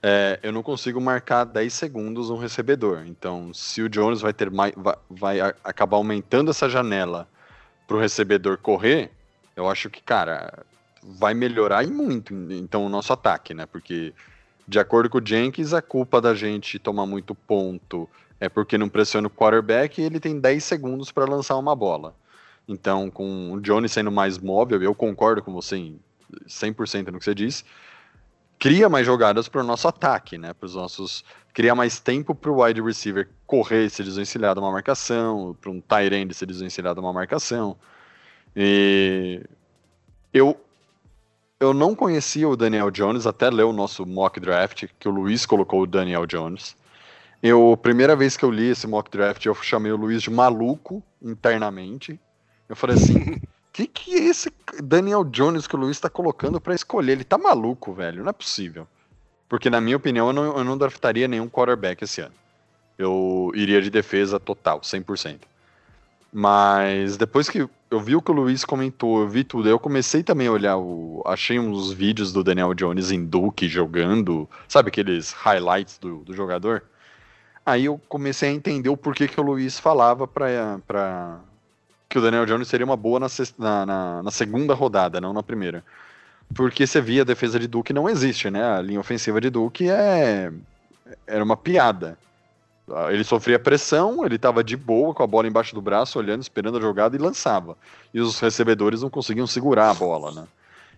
é, 0.02 0.38
eu 0.42 0.52
não 0.52 0.62
consigo 0.62 1.00
marcar 1.00 1.44
10 1.44 1.72
segundos 1.72 2.30
um 2.30 2.36
recebedor. 2.36 3.04
Então, 3.06 3.52
se 3.52 3.82
o 3.82 3.88
Jones 3.88 4.20
vai 4.20 4.32
ter 4.32 4.50
mais, 4.50 4.72
vai, 4.76 4.96
vai 5.10 5.40
acabar 5.64 5.96
aumentando 5.96 6.50
essa 6.50 6.68
janela 6.68 7.28
para 7.86 7.96
o 7.96 8.00
recebedor 8.00 8.58
correr, 8.58 9.10
eu 9.56 9.68
acho 9.68 9.90
que, 9.90 10.00
cara, 10.00 10.64
vai 11.02 11.34
melhorar 11.34 11.82
e 11.82 11.88
muito. 11.88 12.32
Então, 12.52 12.86
o 12.86 12.88
nosso 12.88 13.12
ataque, 13.12 13.52
né? 13.54 13.66
Porque, 13.66 14.14
de 14.66 14.78
acordo 14.78 15.10
com 15.10 15.18
o 15.18 15.26
Jenkins, 15.26 15.72
a 15.72 15.82
culpa 15.82 16.20
da 16.20 16.34
gente 16.34 16.78
tomar 16.78 17.06
muito 17.06 17.34
ponto 17.34 18.08
é 18.40 18.48
porque 18.48 18.78
não 18.78 18.88
pressiona 18.88 19.26
o 19.26 19.30
quarterback 19.30 20.00
e 20.00 20.04
ele 20.04 20.20
tem 20.20 20.38
10 20.38 20.62
segundos 20.62 21.10
para 21.10 21.24
lançar 21.24 21.56
uma 21.56 21.74
bola. 21.74 22.14
Então, 22.68 23.10
com 23.10 23.52
o 23.52 23.60
Jones 23.60 23.90
sendo 23.90 24.12
mais 24.12 24.38
móvel, 24.38 24.80
eu 24.80 24.94
concordo 24.94 25.42
com 25.42 25.52
você 25.52 25.76
em 25.76 26.00
100% 26.46 27.10
no 27.10 27.18
que 27.18 27.24
você 27.24 27.34
disse 27.34 27.64
cria 28.58 28.88
mais 28.88 29.06
jogadas 29.06 29.48
para 29.48 29.60
o 29.60 29.64
nosso 29.64 29.86
ataque, 29.86 30.36
né? 30.36 30.52
Para 30.52 30.66
os 30.66 30.74
nossos 30.74 31.24
cria 31.52 31.74
mais 31.74 31.98
tempo 31.98 32.34
para 32.34 32.50
o 32.50 32.62
wide 32.62 32.80
receiver 32.80 33.28
correr 33.46 33.86
e 33.86 33.90
se 33.90 34.02
desvencilhar 34.04 34.54
de 34.54 34.60
uma 34.60 34.70
marcação, 34.70 35.56
para 35.60 35.70
um 35.70 35.80
tight 35.80 36.14
end 36.14 36.34
se 36.34 36.46
desvencilhar 36.46 36.94
de 36.94 37.00
uma 37.00 37.12
marcação. 37.12 37.76
E 38.54 39.42
eu 40.32 40.58
eu 41.60 41.74
não 41.74 41.94
conhecia 41.94 42.48
o 42.48 42.56
Daniel 42.56 42.90
Jones 42.90 43.26
até 43.26 43.50
ler 43.50 43.64
o 43.64 43.72
nosso 43.72 44.06
mock 44.06 44.38
draft 44.38 44.86
que 44.98 45.08
o 45.08 45.10
Luiz 45.10 45.44
colocou 45.44 45.82
o 45.82 45.86
Daniel 45.86 46.26
Jones. 46.26 46.76
Eu 47.42 47.76
primeira 47.80 48.14
vez 48.14 48.36
que 48.36 48.44
eu 48.44 48.50
li 48.50 48.70
esse 48.70 48.86
mock 48.86 49.10
draft 49.10 49.44
eu 49.44 49.54
chamei 49.54 49.90
o 49.90 49.96
Luiz 49.96 50.22
de 50.22 50.30
maluco 50.30 51.02
internamente. 51.20 52.20
Eu 52.68 52.76
falei 52.76 52.96
assim, 52.96 53.40
que 53.86 53.86
que 53.86 54.14
é 54.14 54.24
esse 54.24 54.52
Daniel 54.82 55.24
Jones 55.24 55.66
que 55.66 55.76
o 55.76 55.78
Luiz 55.78 56.00
tá 56.00 56.08
colocando 56.08 56.60
para 56.60 56.74
escolher? 56.74 57.12
Ele 57.12 57.24
tá 57.24 57.38
maluco, 57.38 57.92
velho. 57.92 58.22
Não 58.22 58.30
é 58.30 58.32
possível. 58.32 58.86
Porque, 59.48 59.70
na 59.70 59.80
minha 59.80 59.96
opinião, 59.96 60.28
eu 60.28 60.32
não, 60.32 60.58
eu 60.58 60.64
não 60.64 60.76
draftaria 60.76 61.28
nenhum 61.28 61.48
quarterback 61.48 62.02
esse 62.02 62.20
ano. 62.20 62.34
Eu 62.98 63.52
iria 63.54 63.80
de 63.80 63.90
defesa 63.90 64.40
total, 64.40 64.80
100%. 64.80 65.40
Mas 66.32 67.16
depois 67.16 67.48
que 67.48 67.68
eu 67.90 68.00
vi 68.00 68.14
o 68.14 68.20
que 68.20 68.30
o 68.30 68.34
Luiz 68.34 68.64
comentou, 68.64 69.20
eu 69.20 69.28
vi 69.28 69.44
tudo, 69.44 69.68
eu 69.68 69.78
comecei 69.78 70.22
também 70.22 70.46
a 70.46 70.52
olhar, 70.52 70.76
o, 70.76 71.22
achei 71.24 71.58
uns 71.58 71.90
vídeos 71.90 72.32
do 72.32 72.44
Daniel 72.44 72.74
Jones 72.74 73.10
em 73.10 73.24
Duke 73.24 73.66
jogando, 73.66 74.48
sabe 74.68 74.88
aqueles 74.88 75.32
highlights 75.32 75.96
do, 75.96 76.18
do 76.18 76.34
jogador? 76.34 76.82
Aí 77.64 77.86
eu 77.86 77.98
comecei 78.08 78.50
a 78.50 78.52
entender 78.52 78.90
o 78.90 78.96
porquê 78.96 79.26
que 79.26 79.40
o 79.40 79.42
Luiz 79.42 79.78
falava 79.78 80.26
pra, 80.26 80.80
que 82.08 82.18
o 82.18 82.22
Daniel 82.22 82.46
Jones 82.46 82.68
seria 82.68 82.86
uma 82.86 82.96
boa 82.96 83.20
na, 83.20 83.26
na, 83.58 83.86
na, 83.86 84.22
na 84.22 84.30
segunda 84.30 84.74
rodada, 84.74 85.20
não 85.20 85.32
na 85.32 85.42
primeira. 85.42 85.84
Porque 86.54 86.86
você 86.86 87.00
via 87.00 87.22
a 87.22 87.24
defesa 87.24 87.58
de 87.58 87.68
Duke 87.68 87.92
não 87.92 88.08
existe, 88.08 88.50
né? 88.50 88.64
A 88.64 88.80
linha 88.80 89.00
ofensiva 89.00 89.40
de 89.40 89.50
Duke 89.50 89.88
é 89.88 90.50
era 91.26 91.44
uma 91.44 91.56
piada. 91.56 92.18
Ele 93.10 93.22
sofria 93.22 93.58
pressão, 93.58 94.24
ele 94.24 94.36
estava 94.36 94.64
de 94.64 94.76
boa 94.76 95.12
com 95.12 95.22
a 95.22 95.26
bola 95.26 95.46
embaixo 95.46 95.74
do 95.74 95.82
braço, 95.82 96.18
olhando, 96.18 96.40
esperando 96.40 96.78
a 96.78 96.80
jogada 96.80 97.14
e 97.14 97.18
lançava. 97.18 97.76
E 98.14 98.20
os 98.20 98.40
recebedores 98.40 99.02
não 99.02 99.10
conseguiam 99.10 99.46
segurar 99.46 99.90
a 99.90 99.94
bola, 99.94 100.32
né? 100.32 100.44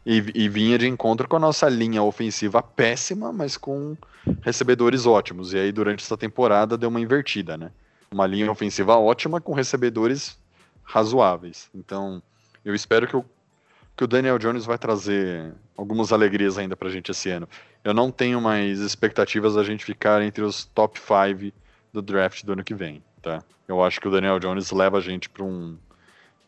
E, 0.07 0.25
e, 0.35 0.49
vinha 0.49 0.79
de 0.79 0.87
encontro 0.87 1.29
com 1.29 1.37
a 1.37 1.41
nossa 1.41 1.69
linha 1.69 2.03
ofensiva 2.03 2.63
péssima, 2.63 3.33
mas 3.33 3.57
com 3.57 3.97
recebedores 4.41 5.05
ótimos. 5.05 5.53
E 5.53 5.59
aí, 5.59 5.73
durante 5.73 6.03
essa 6.03 6.17
temporada, 6.17 6.79
deu 6.79 6.89
uma 6.89 7.01
invertida, 7.01 7.59
né? 7.59 7.71
Uma 8.11 8.27
linha 8.27 8.51
ofensiva 8.51 8.97
ótima 8.97 9.41
com 9.41 9.53
recebedores 9.53 10.39
razoáveis. 10.91 11.71
Então, 11.75 12.23
eu 12.65 12.75
espero 12.75 13.07
que 13.07 13.17
o, 13.17 13.25
que 13.97 14.05
o 14.05 14.09
Daniel 14.09 14.39
Jones 14.39 14.65
vai 14.65 14.77
trazer 14.77 15.55
algumas 15.77 16.13
alegrias 16.13 16.59
ainda 16.59 16.77
pra 16.77 16.91
gente 16.91 17.11
esse 17.11 17.31
ano. 17.31 17.49
Eu 17.85 17.95
não 17.95 18.11
tenho 18.11 18.41
mais 18.41 18.81
expectativas 18.81 19.55
da 19.55 19.63
gente 19.63 19.85
ficar 19.85 20.21
entre 20.23 20.43
os 20.43 20.65
top 20.65 20.99
5 20.99 21.55
do 21.93 22.03
draft 22.03 22.45
do 22.45 22.53
ano 22.53 22.65
que 22.65 22.75
vem, 22.75 23.03
tá? 23.23 23.43
Eu 23.69 23.83
acho 23.83 24.01
que 24.01 24.09
o 24.09 24.11
Daniel 24.11 24.39
Jones 24.41 24.71
leva 24.73 24.99
a 24.99 25.01
gente 25.01 25.29
para 25.29 25.45
um 25.45 25.79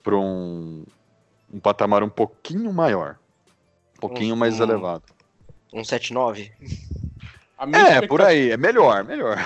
para 0.03 0.17
um, 0.17 0.85
um 1.53 1.61
patamar 1.61 2.03
um 2.03 2.09
pouquinho 2.09 2.73
maior, 2.73 3.17
um 3.97 4.01
pouquinho 4.01 4.35
um, 4.35 4.39
mais 4.39 4.59
um, 4.59 4.65
elevado. 4.65 5.05
Um 5.73 5.83
7-9? 5.83 6.51
É, 7.73 8.05
por 8.09 8.21
aí, 8.21 8.51
é 8.51 8.57
melhor, 8.57 9.05
melhor. 9.05 9.39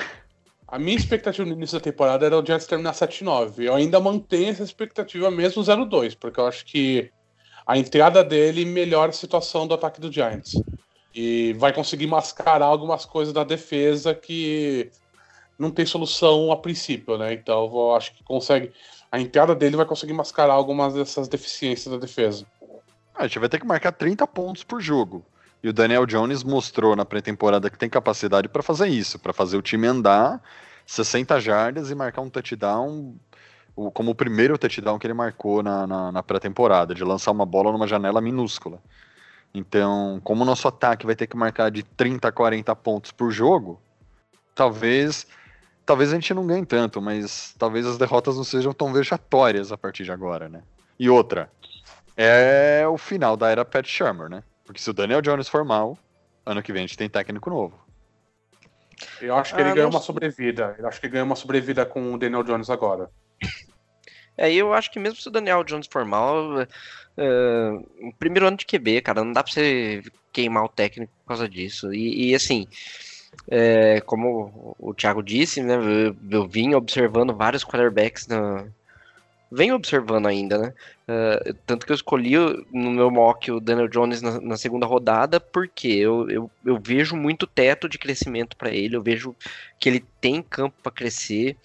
A 0.69 0.79
minha 0.79 0.97
expectativa 0.97 1.47
no 1.47 1.55
início 1.55 1.79
da 1.79 1.85
temporada 1.85 2.27
era 2.27 2.37
o 2.37 2.45
Giants 2.45 2.67
terminar 2.67 2.93
7-9. 2.93 3.64
Eu 3.64 3.75
ainda 3.75 4.01
mantenho 4.01 4.51
essa 4.51 4.64
expectativa 4.64 5.31
mesmo 5.31 5.62
0-2, 5.62 6.17
porque 6.19 6.41
eu 6.41 6.47
acho 6.47 6.64
que 6.64 7.11
a 7.64 7.79
entrada 7.79 8.25
dele 8.25 8.64
melhora 8.64 9.11
a 9.11 9.12
situação 9.12 9.67
do 9.67 9.75
ataque 9.75 10.01
do 10.01 10.11
Giants. 10.11 10.64
E 11.14 11.53
vai 11.55 11.73
conseguir 11.73 12.09
mascarar 12.09 12.67
algumas 12.67 13.05
coisas 13.05 13.33
da 13.33 13.45
defesa 13.45 14.14
que 14.14 14.91
não 15.59 15.71
tem 15.71 15.87
solução 15.87 16.51
a 16.51 16.57
princípio, 16.57 17.17
né? 17.17 17.33
Então 17.33 17.64
eu 17.73 17.95
acho 17.95 18.12
que 18.14 18.25
consegue. 18.25 18.73
A 19.11 19.21
entrada 19.21 19.55
dele 19.55 19.77
vai 19.77 19.87
conseguir 19.87 20.12
mascarar 20.12 20.55
algumas 20.55 20.95
dessas 20.95 21.29
deficiências 21.29 21.93
da 21.93 21.99
defesa. 21.99 22.45
A 23.14 23.27
gente 23.27 23.39
vai 23.39 23.49
ter 23.49 23.61
que 23.61 23.67
marcar 23.67 23.93
30 23.93 24.27
pontos 24.27 24.64
por 24.64 24.81
jogo. 24.81 25.25
E 25.63 25.69
o 25.69 25.73
Daniel 25.73 26.07
Jones 26.07 26.45
mostrou 26.45 26.95
na 26.95 27.05
pré-temporada 27.05 27.71
que 27.71 27.79
tem 27.79 27.89
capacidade 27.89 28.49
para 28.49 28.63
fazer 28.63 28.89
isso, 28.89 29.19
para 29.19 29.33
fazer 29.33 29.57
o 29.57 29.63
time 29.63 29.87
andar 29.87 30.41
60 30.87 31.41
jardas 31.41 31.91
e 31.91 31.95
marcar 31.95 32.21
um 32.21 32.31
touchdown, 32.31 33.17
como 33.93 34.13
o 34.13 34.15
primeiro 34.15 34.57
touchdown 34.57 34.99
que 34.99 35.07
ele 35.07 35.15
marcou 35.15 35.63
na, 35.63 35.87
na, 35.87 36.13
na 36.13 36.23
pré-temporada, 36.23 36.95
de 36.95 37.03
lançar 37.03 37.33
uma 37.33 37.45
bola 37.45 37.73
numa 37.73 37.87
janela 37.87 38.21
minúscula. 38.21 38.81
Então, 39.53 40.21
como 40.23 40.43
o 40.43 40.47
nosso 40.47 40.69
ataque 40.69 41.07
vai 41.07 41.17
ter 41.17 41.27
que 41.27 41.37
marcar 41.37 41.71
de 41.71 41.83
30 41.83 42.29
a 42.29 42.33
40 42.33 42.77
pontos 42.77 43.11
por 43.11 43.31
jogo, 43.31 43.81
talvez 44.55 45.27
talvez 45.85 46.11
a 46.11 46.15
gente 46.17 46.35
não 46.35 46.47
ganhe 46.47 46.67
tanto, 46.67 47.01
mas 47.01 47.55
talvez 47.57 47.87
as 47.87 47.97
derrotas 47.97 48.37
não 48.37 48.45
sejam 48.45 48.73
tão 48.73 48.93
vexatórias 48.93 49.71
a 49.71 49.79
partir 49.79 50.03
de 50.05 50.11
agora, 50.11 50.49
né? 50.49 50.63
E 50.99 51.09
outra, 51.09 51.51
é 52.17 52.85
o 52.89 52.99
final 52.99 53.37
da 53.37 53.49
era 53.49 53.65
Pat 53.65 53.87
Shermer, 53.87 54.29
né? 54.29 54.43
Porque 54.67 54.81
se 54.81 54.91
o 54.91 54.93
Daniel 54.93 55.23
Jones 55.23 55.49
for 55.49 55.64
mal, 55.64 55.97
ano 56.45 56.62
que 56.62 56.73
vem 56.73 56.85
a 56.85 56.87
gente 56.87 56.99
tem 56.99 57.09
técnico 57.09 57.49
novo. 57.49 57.87
Eu 59.21 59.37
acho 59.37 59.55
que 59.55 59.61
ah, 59.61 59.64
ele 59.64 59.75
ganhou 59.75 59.91
uma 59.91 60.01
sobrevida. 60.01 60.75
Eu 60.79 60.89
acho 60.89 61.01
que 61.01 61.09
ganhou 61.09 61.27
uma 61.27 61.37
sobrevida 61.37 61.87
com 61.87 62.12
o 62.12 62.19
Daniel 62.19 62.43
Jones 62.43 62.69
agora. 62.69 63.11
É, 64.39 64.53
eu 64.53 64.75
acho 64.75 64.91
que 64.91 64.99
mesmo 64.99 65.19
se 65.19 65.29
o 65.29 65.31
Daniel 65.31 65.64
Jones 65.64 65.89
for 65.91 66.05
mal, 66.05 66.61
uh, 66.61 68.12
primeiro 68.19 68.47
ano 68.47 68.59
de 68.59 68.67
QB, 68.67 69.01
cara, 69.01 69.25
não 69.25 69.33
dá 69.33 69.43
pra 69.43 69.51
você 69.51 70.03
queimar 70.31 70.62
o 70.62 70.69
técnico 70.69 71.11
por 71.23 71.29
causa 71.29 71.49
disso. 71.49 71.91
E, 71.95 72.29
e 72.29 72.35
assim, 72.35 72.69
é, 73.49 74.03
como 74.03 74.77
o 74.79 74.93
Thiago 74.93 75.23
disse, 75.23 75.62
né, 75.62 75.77
eu, 75.77 76.14
eu 76.31 76.47
vim 76.47 76.75
observando 76.75 77.35
vários 77.35 77.64
quarterbacks 77.64 78.27
na, 78.27 78.67
venho 79.51 79.75
observando 79.75 80.27
ainda, 80.27 80.59
né? 80.59 80.75
Uh, 81.09 81.55
tanto 81.67 81.87
que 81.87 81.93
eu 81.93 81.97
escolhi 81.97 82.35
no 82.73 82.91
meu 82.91 83.11
mock 83.11 83.51
o 83.51 83.61
Daniel 83.61 83.89
Jones 83.89 84.21
na, 84.21 84.41
na 84.41 84.57
segunda 84.57 84.87
rodada, 84.87 85.39
porque 85.39 85.89
eu, 85.89 86.29
eu, 86.29 86.51
eu, 86.65 86.81
vejo 86.81 87.17
muito 87.17 87.47
teto 87.47 87.89
de 87.89 87.99
crescimento 87.99 88.57
para 88.57 88.71
ele, 88.71 88.97
eu 88.97 89.03
vejo 89.03 89.35
que 89.79 89.89
ele 89.89 90.05
tem 90.21 90.43
campo 90.43 90.75
para 90.83 90.93
crescer. 90.93 91.57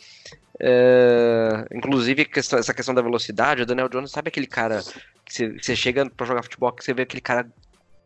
Uh, 0.56 1.66
inclusive, 1.76 2.26
questão, 2.26 2.60
essa 2.60 2.74
questão 2.74 2.94
da 2.94 3.02
velocidade, 3.02 3.64
o 3.64 3.66
Daniel 3.66 3.90
Jones 3.90 4.12
sabe 4.12 4.28
aquele 4.28 4.46
cara 4.46 4.82
que 5.26 5.34
você, 5.34 5.50
você 5.50 5.76
chega 5.76 6.08
para 6.10 6.28
jogar 6.28 6.44
futebol, 6.44 6.72
que 6.72 6.84
você 6.84 6.94
vê 6.94 7.02
aquele 7.02 7.22
cara 7.22 7.48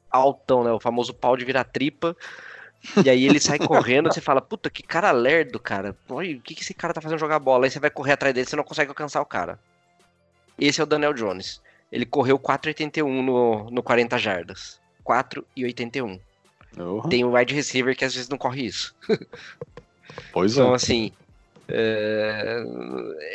altão, 0.10 0.64
né? 0.64 0.72
O 0.72 0.80
famoso 0.80 1.14
pau 1.14 1.36
de 1.36 1.44
virar 1.44 1.66
tripa. 1.66 2.16
E 3.04 3.10
aí 3.10 3.26
ele 3.26 3.40
sai 3.40 3.60
correndo, 3.60 4.12
você 4.12 4.22
fala, 4.22 4.42
puta, 4.42 4.70
que 4.70 4.84
cara 4.84 5.12
lerdo, 5.12 5.60
cara. 5.60 5.96
Olha, 6.10 6.38
o 6.38 6.42
que, 6.42 6.56
que 6.56 6.62
esse 6.62 6.74
cara 6.74 6.94
tá 6.94 7.02
fazendo 7.02 7.20
jogar 7.20 7.40
bola? 7.40 7.66
Aí 7.66 7.72
você 7.72 7.80
vai 7.80 7.90
correr 7.90 8.14
atrás 8.14 8.34
dele, 8.34 8.48
você 8.48 8.56
não 8.56 8.64
consegue 8.64 8.90
alcançar 8.90 9.22
o 9.22 9.26
cara. 9.26 9.60
Esse 10.60 10.80
é 10.80 10.84
o 10.84 10.88
Daniel 10.88 11.14
Jones. 11.14 11.62
Ele 11.92 12.06
correu 12.06 12.40
4,81 12.40 13.04
no, 13.24 13.70
no 13.70 13.84
40 13.84 14.18
jardas. 14.18 14.80
4,81. 15.06 16.20
Uhum. 16.78 17.02
Tem 17.04 17.24
um 17.24 17.36
wide 17.36 17.54
receiver 17.54 17.96
que 17.96 18.06
às 18.06 18.14
vezes 18.14 18.30
não 18.30 18.38
corre 18.38 18.66
isso. 18.66 18.96
Pois 20.32 20.54
então, 20.54 20.64
é. 20.64 20.68
Então, 20.68 20.74
assim, 20.74 21.12
é, 21.68 22.64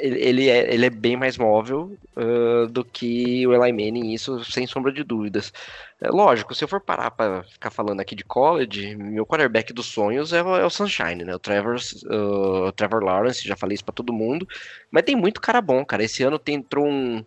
ele, 0.01 0.49
é, 0.49 0.73
ele 0.73 0.87
é 0.87 0.91
bem 0.91 1.17
mais 1.17 1.37
móvel 1.37 1.97
uh, 2.17 2.67
do 2.69 2.85
que 2.85 3.47
o 3.47 3.53
Eli 3.53 3.73
Manning, 3.73 4.13
isso 4.13 4.45
sem 4.45 4.67
sombra 4.67 4.93
de 4.93 5.03
dúvidas. 5.03 5.53
É, 6.01 6.09
lógico, 6.09 6.55
se 6.55 6.63
eu 6.63 6.69
for 6.69 6.81
parar 6.81 7.11
para 7.11 7.43
ficar 7.43 7.71
falando 7.71 8.01
aqui 8.01 8.15
de 8.15 8.25
college, 8.25 8.95
meu 8.95 9.27
quarterback 9.27 9.73
dos 9.73 9.87
sonhos 9.87 10.33
é 10.33 10.39
é 10.39 10.65
o 10.65 10.71
Sunshine, 10.71 11.25
né? 11.25 11.35
O 11.35 11.39
Trevor, 11.39 11.77
uh, 12.05 12.69
o 12.69 12.73
Trevor 12.73 13.03
Lawrence, 13.03 13.47
já 13.47 13.57
falei 13.57 13.75
isso 13.75 13.85
para 13.85 13.95
todo 13.95 14.13
mundo. 14.13 14.47
Mas 14.91 15.03
tem 15.03 15.17
muito 15.17 15.41
cara 15.41 15.61
bom, 15.61 15.85
cara. 15.85 16.05
Esse 16.05 16.23
ano 16.23 16.39
tem, 16.39 16.57
entrou 16.57 16.87
um, 16.87 17.25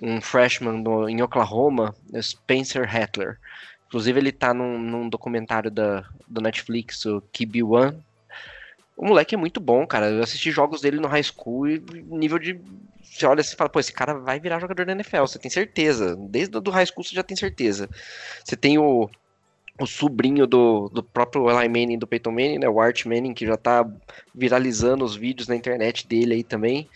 um 0.00 0.20
freshman 0.20 0.82
em 1.08 1.22
Oklahoma, 1.22 1.94
Spencer 2.20 2.88
Hattler. 2.94 3.38
Inclusive, 3.86 4.18
ele 4.18 4.32
tá 4.32 4.52
num, 4.52 4.78
num 4.78 5.08
documentário 5.08 5.70
da, 5.70 6.04
do 6.28 6.40
Netflix, 6.40 7.04
o 7.06 7.22
QB1, 7.32 7.94
o 8.96 9.06
moleque 9.06 9.34
é 9.34 9.38
muito 9.38 9.60
bom, 9.60 9.86
cara. 9.86 10.10
Eu 10.10 10.22
assisti 10.22 10.50
jogos 10.50 10.80
dele 10.80 10.98
no 10.98 11.08
high 11.08 11.22
school 11.22 11.68
e 11.68 11.82
nível 12.08 12.38
de. 12.38 12.60
Você 13.02 13.26
olha 13.26 13.40
e 13.40 13.44
fala, 13.44 13.70
pô, 13.70 13.78
esse 13.78 13.92
cara 13.92 14.14
vai 14.14 14.40
virar 14.40 14.60
jogador 14.60 14.86
da 14.86 14.92
NFL, 14.92 15.20
você 15.20 15.38
tem 15.38 15.50
certeza. 15.50 16.16
Desde 16.16 16.56
o 16.56 16.70
high 16.70 16.86
school 16.86 17.04
você 17.04 17.14
já 17.14 17.22
tem 17.22 17.36
certeza. 17.36 17.88
Você 18.44 18.56
tem 18.56 18.76
o, 18.76 19.08
o 19.78 19.86
sobrinho 19.86 20.46
do, 20.46 20.88
do 20.88 21.02
próprio 21.02 21.48
Eli 21.48 21.68
Manning, 21.68 21.98
do 21.98 22.06
Peyton 22.06 22.30
Manning, 22.30 22.58
né, 22.58 22.68
o 22.68 22.80
Art 22.80 23.04
Manning, 23.04 23.34
que 23.34 23.46
já 23.46 23.56
tá 23.56 23.88
viralizando 24.34 25.04
os 25.04 25.14
vídeos 25.14 25.48
na 25.48 25.56
internet 25.56 26.06
dele 26.06 26.34
aí 26.34 26.42
também, 26.42 26.88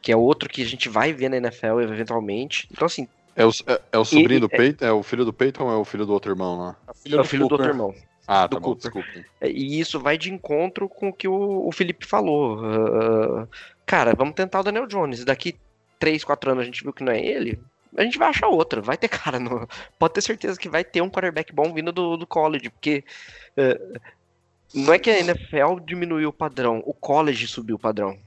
que 0.00 0.10
é 0.10 0.16
outro 0.16 0.48
que 0.48 0.62
a 0.62 0.66
gente 0.66 0.88
vai 0.88 1.12
ver 1.12 1.28
na 1.28 1.36
NFL 1.36 1.80
eventualmente. 1.80 2.68
Então, 2.70 2.86
assim... 2.86 3.06
É 3.36 3.46
o, 3.46 3.50
é, 3.66 3.80
é 3.92 3.98
o 3.98 4.04
sobrinho 4.04 4.32
ele, 4.32 4.40
do 4.40 4.48
Peyton? 4.48 4.84
É... 4.84 4.88
é... 4.88 4.92
o 4.92 5.02
filho 5.02 5.24
do 5.24 5.32
Peyton 5.32 5.64
ou 5.64 5.72
é 5.72 5.76
o 5.76 5.84
filho 5.84 6.04
do 6.04 6.12
outro 6.12 6.30
irmão 6.30 6.58
lá? 6.58 6.76
É, 6.86 7.12
é 7.12 7.20
o 7.20 7.24
filho 7.24 7.44
do, 7.44 7.48
do 7.48 7.52
outro 7.52 7.68
irmão. 7.68 7.94
Ah, 8.26 8.48
tá 8.48 8.60
bom, 8.60 8.74
desculpa. 8.74 9.08
É, 9.40 9.50
e 9.50 9.80
isso 9.80 9.98
vai 9.98 10.16
de 10.16 10.32
encontro 10.32 10.88
com 10.88 11.08
o 11.08 11.12
que 11.12 11.26
o, 11.26 11.66
o 11.66 11.72
Felipe 11.72 12.06
falou. 12.06 12.58
Uh, 12.58 13.48
cara, 13.84 14.14
vamos 14.14 14.34
tentar 14.34 14.60
o 14.60 14.62
Daniel 14.62 14.86
Jones. 14.86 15.24
Daqui 15.24 15.56
3, 15.98 16.22
4 16.22 16.52
anos 16.52 16.62
a 16.62 16.64
gente 16.64 16.82
viu 16.82 16.92
que 16.92 17.02
não 17.02 17.12
é 17.12 17.20
ele, 17.20 17.60
a 17.96 18.02
gente 18.02 18.18
vai 18.18 18.28
achar 18.28 18.48
outro. 18.48 18.82
Vai 18.82 18.96
ter 18.96 19.08
cara. 19.10 19.38
No... 19.38 19.68
Pode 19.98 20.14
ter 20.14 20.20
certeza 20.20 20.58
que 20.58 20.68
vai 20.68 20.84
ter 20.84 21.00
um 21.00 21.10
quarterback 21.10 21.52
bom 21.52 21.72
vindo 21.72 21.92
do, 21.92 22.16
do 22.16 22.26
college, 22.26 22.70
porque 22.70 23.04
uh, 23.56 24.00
não 24.74 24.92
é 24.92 24.98
que 24.98 25.10
a 25.10 25.18
NFL 25.18 25.80
diminuiu 25.84 26.28
o 26.28 26.32
padrão, 26.32 26.82
o 26.86 26.94
college 26.94 27.46
subiu 27.46 27.76
o 27.76 27.80
padrão. 27.80 28.18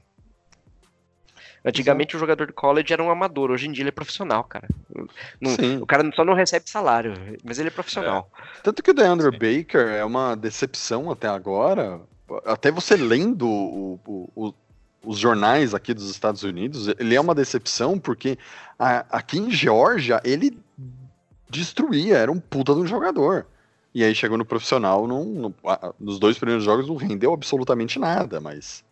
Antigamente 1.64 2.12
Sim. 2.12 2.18
o 2.18 2.20
jogador 2.20 2.46
de 2.46 2.52
college 2.52 2.92
era 2.92 3.02
um 3.02 3.10
amador, 3.10 3.50
hoje 3.50 3.66
em 3.66 3.72
dia 3.72 3.82
ele 3.82 3.88
é 3.88 3.92
profissional, 3.92 4.44
cara. 4.44 4.68
Não, 5.40 5.82
o 5.82 5.86
cara 5.86 6.08
só 6.14 6.22
não 6.22 6.34
recebe 6.34 6.68
salário, 6.68 7.14
mas 7.42 7.58
ele 7.58 7.68
é 7.68 7.70
profissional. 7.70 8.30
É. 8.38 8.60
Tanto 8.62 8.82
que 8.82 8.90
o 8.90 8.94
DeAndre 8.94 9.30
Sim. 9.30 9.38
Baker 9.38 9.86
é 9.88 10.04
uma 10.04 10.34
decepção 10.34 11.10
até 11.10 11.26
agora. 11.26 12.00
Até 12.44 12.70
você 12.70 12.96
lendo 12.96 13.48
o, 13.48 14.28
o, 14.36 14.54
os 15.02 15.18
jornais 15.18 15.74
aqui 15.74 15.94
dos 15.94 16.10
Estados 16.10 16.42
Unidos, 16.42 16.88
ele 16.98 17.14
é 17.14 17.20
uma 17.20 17.34
decepção 17.34 17.98
porque 17.98 18.38
a, 18.78 19.06
aqui 19.10 19.38
em 19.38 19.50
Geórgia 19.50 20.20
ele 20.22 20.58
destruía, 21.48 22.18
era 22.18 22.30
um 22.30 22.40
puta 22.40 22.74
de 22.74 22.80
um 22.80 22.86
jogador. 22.86 23.46
E 23.94 24.04
aí 24.04 24.14
chegou 24.14 24.36
no 24.36 24.44
profissional, 24.44 25.06
não, 25.06 25.54
nos 25.98 26.18
dois 26.18 26.36
primeiros 26.36 26.64
jogos 26.64 26.88
não 26.88 26.96
rendeu 26.96 27.32
absolutamente 27.32 27.98
nada, 27.98 28.38
mas 28.40 28.83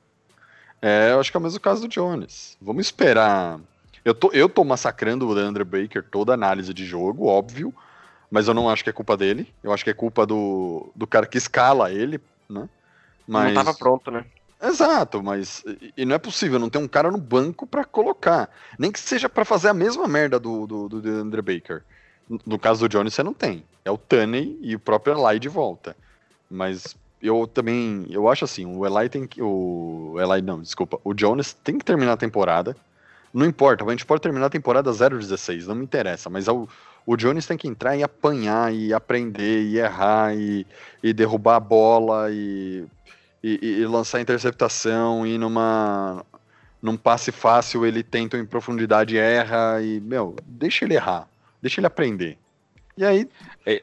é, 0.83 1.13
eu 1.13 1.21
acho 1.21 1.31
que 1.31 1.37
é 1.37 1.41
o 1.41 1.43
mesmo 1.43 1.61
caso 1.61 1.83
do 1.83 1.89
Jones. 1.89 2.57
Vamos 2.61 2.87
esperar. 2.87 3.61
Eu 4.05 4.13
tô, 4.13 4.33
eu 4.33 4.49
tô 4.49 4.65
massacrando 4.65 5.29
o 5.29 5.33
Leandro 5.33 5.65
Baker 5.65 6.03
toda 6.03 6.33
a 6.33 6.35
análise 6.35 6.75
de 6.75 6.85
jogo, 6.85 7.27
óbvio, 7.27 7.73
mas 8.29 8.49
eu 8.49 8.55
não 8.55 8.69
acho 8.69 8.83
que 8.83 8.91
é 8.91 8.93
culpa 8.93 9.17
dele. 9.17 9.53
Eu 9.63 9.73
acho 9.73 9.85
que 9.85 9.91
é 9.91 9.95
culpa 9.95 10.27
do, 10.27 10.91
do 10.95 11.07
cara 11.07 11.27
que 11.27 11.39
escala 11.39 11.93
ele, 11.93 12.21
né? 12.49 12.69
Mas... 13.27 13.55
Não 13.55 13.65
tava 13.65 13.79
pronto, 13.79 14.11
né? 14.11 14.25
Exato, 14.61 15.21
mas 15.21 15.65
e 15.97 16.05
não 16.05 16.15
é 16.15 16.19
possível 16.19 16.57
não 16.57 16.71
ter 16.71 16.79
um 16.79 16.87
cara 16.87 17.11
no 17.11 17.19
banco 17.19 17.67
para 17.67 17.85
colocar. 17.85 18.49
Nem 18.79 18.93
que 18.93 19.01
seja 19.01 19.29
para 19.29 19.45
fazer 19.45 19.69
a 19.69 19.75
mesma 19.75 20.07
merda 20.07 20.39
do, 20.39 20.67
do, 20.69 20.89
do 20.89 21.43
Baker. 21.43 21.83
No 22.47 22.59
caso 22.61 22.81
do 22.81 22.89
Jones, 22.89 23.13
você 23.13 23.25
não 23.25 23.35
tem. 23.35 23.65
É 23.85 23.91
o 23.91 23.99
Tunney 23.99 24.57
e 24.63 24.77
o 24.77 24.79
próprio 24.79 25.15
Eli 25.19 25.41
de 25.41 25.49
volta. 25.49 25.97
Mas 26.49 26.97
eu 27.23 27.47
também. 27.47 28.07
Eu 28.11 28.29
acho 28.29 28.45
assim, 28.45 28.67
o 28.67 28.85
Eli 28.87 29.09
tem 29.09 29.27
que. 29.27 29.41
O 29.41 30.17
Eli, 30.19 30.43
não, 30.43 30.61
desculpa. 30.61 30.99
O 31.05 31.15
Jones 31.15 31.53
tem 31.53 31.79
que 31.79 31.85
terminar 31.85 32.15
a 32.15 32.17
temporada. 32.17 32.77
Não 33.33 33.47
importa, 33.47 33.83
a 33.83 33.91
gente 33.91 34.05
pode 34.05 34.21
terminar 34.21 34.47
a 34.47 34.51
temporada 34.51 34.91
0-16, 34.91 35.65
não 35.65 35.75
me 35.75 35.85
interessa, 35.85 36.29
mas 36.29 36.49
é 36.49 36.53
o, 36.53 36.69
o 37.07 37.17
Jones 37.17 37.47
tem 37.47 37.57
que 37.57 37.67
entrar 37.67 37.97
e 37.97 38.03
apanhar, 38.03 38.75
e 38.75 38.93
aprender, 38.93 39.63
e 39.63 39.79
errar, 39.79 40.37
e, 40.37 40.67
e 41.03 41.15
derrubar 41.15 41.57
a 41.57 41.61
bola, 41.61 42.31
e 42.31 42.85
e, 43.43 43.81
e, 43.81 43.87
lançar 43.87 44.21
interceptação 44.21 45.27
e 45.27 45.37
numa 45.37 46.25
num 46.81 46.97
passe 46.97 47.33
fácil 47.33 47.85
ele 47.85 48.03
tenta 48.03 48.39
em 48.39 48.47
profundidade 48.47 49.19
erra 49.19 49.83
e 49.83 50.01
meu 50.01 50.37
deixa 50.47 50.85
ele 50.85 50.95
errar 50.95 51.29
deixa 51.61 51.81
ele 51.81 51.87
aprender 51.87 52.39
e 52.97 53.05
aí 53.05 53.29
é, 53.67 53.83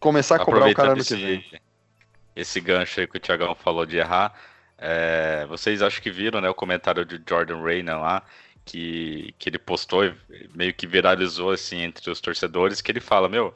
começar 0.00 0.36
a 0.36 0.44
cobrar 0.44 0.68
o 0.68 0.74
cara 0.74 0.96
no 0.96 1.04
que 1.04 1.14
vem 1.14 1.44
esse 2.34 2.60
gancho 2.60 3.00
aí 3.00 3.06
que 3.06 3.16
o 3.16 3.20
Thiagão 3.20 3.54
falou 3.54 3.86
de 3.86 3.96
errar 3.98 4.34
é, 4.78 5.46
vocês 5.46 5.82
acho 5.82 6.00
que 6.00 6.10
viram 6.10 6.40
né 6.40 6.48
o 6.48 6.54
comentário 6.54 7.04
de 7.04 7.20
Jordan 7.28 7.62
Rayner 7.62 7.98
lá 7.98 8.22
que, 8.64 9.34
que 9.38 9.48
ele 9.48 9.58
postou 9.58 10.02
meio 10.54 10.72
que 10.74 10.86
viralizou 10.86 11.50
assim 11.50 11.82
entre 11.82 12.10
os 12.10 12.20
torcedores 12.20 12.80
que 12.80 12.90
ele 12.92 13.00
fala 13.00 13.28
meu 13.28 13.54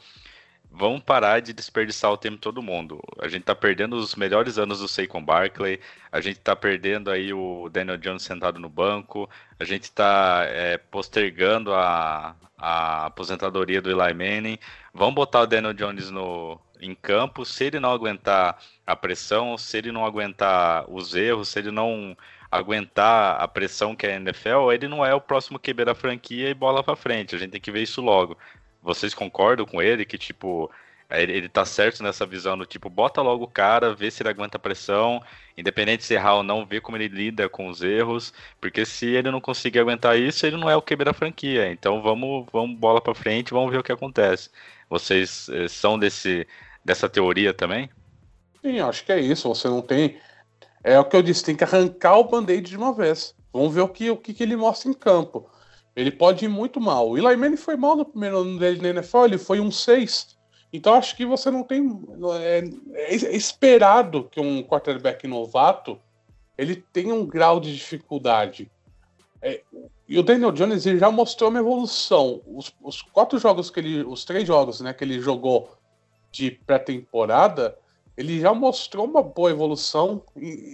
vamos 0.74 1.02
parar 1.02 1.40
de 1.40 1.52
desperdiçar 1.52 2.10
o 2.10 2.16
tempo 2.16 2.36
todo 2.36 2.60
mundo. 2.62 3.00
A 3.20 3.28
gente 3.28 3.44
tá 3.44 3.54
perdendo 3.54 3.94
os 3.94 4.16
melhores 4.16 4.58
anos 4.58 4.80
do 4.80 4.88
Saquon 4.88 5.24
Barkley, 5.24 5.80
a 6.10 6.20
gente 6.20 6.40
tá 6.40 6.56
perdendo 6.56 7.10
aí 7.10 7.32
o 7.32 7.68
Daniel 7.70 7.96
Jones 7.96 8.22
sentado 8.22 8.58
no 8.58 8.68
banco, 8.68 9.30
a 9.58 9.64
gente 9.64 9.90
tá 9.92 10.42
é, 10.46 10.76
postergando 10.76 11.72
a, 11.72 12.34
a 12.58 13.06
aposentadoria 13.06 13.80
do 13.80 13.90
Eli 13.90 14.14
Manning. 14.14 14.58
Vamos 14.92 15.14
botar 15.14 15.42
o 15.42 15.46
Daniel 15.46 15.72
Jones 15.74 16.10
no, 16.10 16.60
em 16.80 16.94
campo, 16.94 17.44
se 17.44 17.64
ele 17.64 17.80
não 17.80 17.90
aguentar 17.92 18.58
a 18.86 18.96
pressão, 18.96 19.56
se 19.56 19.78
ele 19.78 19.92
não 19.92 20.04
aguentar 20.04 20.84
os 20.90 21.14
erros, 21.14 21.48
se 21.48 21.58
ele 21.58 21.70
não 21.70 22.16
aguentar 22.50 23.40
a 23.40 23.48
pressão 23.48 23.96
que 23.96 24.06
é 24.06 24.14
a 24.14 24.16
NFL, 24.16 24.72
ele 24.72 24.88
não 24.88 25.04
é 25.04 25.14
o 25.14 25.20
próximo 25.20 25.58
QB 25.58 25.84
da 25.86 25.94
franquia 25.94 26.50
e 26.50 26.54
bola 26.54 26.82
para 26.84 26.96
frente. 26.96 27.34
A 27.34 27.38
gente 27.38 27.50
tem 27.50 27.60
que 27.60 27.72
ver 27.72 27.82
isso 27.82 28.00
logo. 28.00 28.38
Vocês 28.82 29.14
concordam 29.14 29.66
com 29.66 29.82
ele 29.82 30.04
que, 30.04 30.18
tipo, 30.18 30.70
ele, 31.10 31.32
ele 31.32 31.48
tá 31.48 31.64
certo 31.64 32.02
nessa 32.02 32.26
visão 32.26 32.56
do 32.56 32.66
tipo, 32.66 32.88
bota 32.88 33.20
logo 33.22 33.44
o 33.44 33.48
cara, 33.48 33.94
vê 33.94 34.10
se 34.10 34.22
ele 34.22 34.30
aguenta 34.30 34.56
a 34.56 34.60
pressão, 34.60 35.22
independente 35.56 36.04
se 36.04 36.14
errar 36.14 36.36
ou 36.36 36.42
não, 36.42 36.64
vê 36.66 36.80
como 36.80 36.96
ele 36.96 37.08
lida 37.08 37.48
com 37.48 37.68
os 37.68 37.82
erros, 37.82 38.32
porque 38.60 38.84
se 38.84 39.06
ele 39.06 39.30
não 39.30 39.40
conseguir 39.40 39.80
aguentar 39.80 40.18
isso, 40.18 40.46
ele 40.46 40.56
não 40.56 40.70
é 40.70 40.76
o 40.76 40.82
QB 40.82 41.04
da 41.04 41.12
franquia. 41.12 41.70
Então 41.70 42.02
vamos, 42.02 42.46
vamos 42.52 42.78
bola 42.78 43.00
para 43.00 43.14
frente, 43.14 43.52
vamos 43.52 43.70
ver 43.70 43.78
o 43.78 43.82
que 43.82 43.92
acontece. 43.92 44.50
Vocês 44.88 45.48
eh, 45.48 45.68
são 45.68 45.98
desse, 45.98 46.46
dessa 46.84 47.08
teoria 47.08 47.52
também? 47.52 47.90
Sim, 48.60 48.80
acho 48.80 49.04
que 49.04 49.12
é 49.12 49.20
isso. 49.20 49.48
Você 49.48 49.68
não 49.68 49.82
tem. 49.82 50.18
É 50.82 50.98
o 50.98 51.04
que 51.04 51.16
eu 51.16 51.22
disse, 51.22 51.44
tem 51.44 51.56
que 51.56 51.64
arrancar 51.64 52.18
o 52.18 52.24
band-aid 52.24 52.70
de 52.70 52.76
uma 52.76 52.92
vez. 52.92 53.34
Vamos 53.52 53.74
ver 53.74 53.82
o 53.82 53.88
que, 53.88 54.10
o 54.10 54.16
que, 54.16 54.34
que 54.34 54.42
ele 54.42 54.56
mostra 54.56 54.90
em 54.90 54.94
campo. 54.94 55.48
Ele 55.94 56.10
pode 56.10 56.44
ir 56.44 56.48
muito 56.48 56.80
mal. 56.80 57.10
O 57.10 57.16
Eli 57.16 57.36
Manning 57.36 57.56
foi 57.56 57.76
mal 57.76 57.96
no 57.96 58.04
primeiro 58.04 58.38
ano 58.38 58.58
dele 58.58 58.82
na 58.82 58.88
NFL, 58.88 59.26
ele 59.26 59.38
foi 59.38 59.60
um 59.60 59.70
6. 59.70 60.36
Então 60.72 60.94
acho 60.94 61.16
que 61.16 61.24
você 61.24 61.50
não 61.50 61.62
tem. 61.62 61.88
É, 62.40 62.64
é, 62.94 63.14
esperado 63.36 64.24
que 64.24 64.40
um 64.40 64.62
quarterback 64.62 65.26
novato 65.28 66.00
ele 66.58 66.84
tenha 66.92 67.14
um 67.14 67.24
grau 67.24 67.60
de 67.60 67.72
dificuldade. 67.72 68.68
É, 69.44 69.62
e 70.08 70.18
o 70.18 70.22
Daniel 70.22 70.50
Jones 70.50 70.84
já 70.84 71.10
mostrou 71.10 71.50
uma 71.50 71.58
evolução. 71.58 72.40
Os, 72.46 72.74
os, 72.82 73.02
quatro 73.02 73.38
jogos 73.38 73.68
que 73.68 73.78
ele. 73.78 74.02
Os 74.02 74.24
três 74.24 74.46
jogos 74.46 74.80
né, 74.80 74.94
que 74.94 75.04
ele 75.04 75.20
jogou 75.20 75.70
de 76.32 76.50
pré-temporada, 76.50 77.76
ele 78.16 78.40
já 78.40 78.54
mostrou 78.54 79.04
uma 79.04 79.22
boa 79.22 79.50
evolução, 79.50 80.22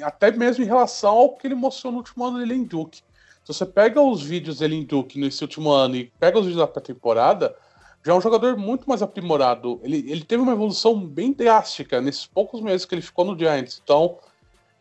até 0.02 0.30
mesmo 0.30 0.62
em 0.62 0.66
relação 0.66 1.10
ao 1.10 1.36
que 1.36 1.48
ele 1.48 1.56
mostrou 1.56 1.92
no 1.92 1.98
último 1.98 2.24
ano 2.24 2.38
dele 2.38 2.54
em 2.54 2.64
Duke. 2.64 2.98
Se 3.44 3.54
você 3.54 3.66
pega 3.66 4.00
os 4.00 4.22
vídeos 4.22 4.60
dele 4.60 4.76
em 4.76 4.84
Duke 4.84 5.18
nesse 5.18 5.42
último 5.42 5.70
ano 5.70 5.96
e 5.96 6.12
pega 6.20 6.38
os 6.38 6.46
vídeos 6.46 6.60
da 6.60 6.68
pré-temporada, 6.68 7.56
já 8.04 8.12
é 8.12 8.16
um 8.16 8.20
jogador 8.20 8.56
muito 8.56 8.88
mais 8.88 9.02
aprimorado. 9.02 9.80
Ele, 9.82 9.98
ele 10.10 10.24
teve 10.24 10.42
uma 10.42 10.52
evolução 10.52 11.04
bem 11.04 11.32
drástica 11.32 12.00
nesses 12.00 12.26
poucos 12.26 12.60
meses 12.60 12.86
que 12.86 12.94
ele 12.94 13.02
ficou 13.02 13.24
no 13.24 13.36
Giants. 13.36 13.80
Então, 13.82 14.18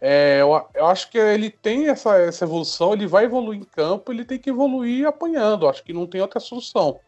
é, 0.02 0.42
eu, 0.42 0.66
eu, 0.74 0.86
acho 0.86 1.10
que 1.10 1.18
ele 1.18 1.50
tem 1.50 1.90
essa, 1.90 2.18
essa 2.18 2.46
evolução, 2.46 2.94
ele 2.94 3.06
vai 3.06 3.26
evoluir 3.26 3.60
em 3.60 3.64
campo, 3.64 4.12
ele 4.12 4.24
tem 4.24 4.40
que 4.40 4.50
evoluir 4.50 5.06
apanhando. 5.06 5.68
Acho 5.68 5.84
que 5.84 5.92
não 5.92 6.08
tem 6.08 6.22
outra 6.22 6.40
solução. 6.40 7.00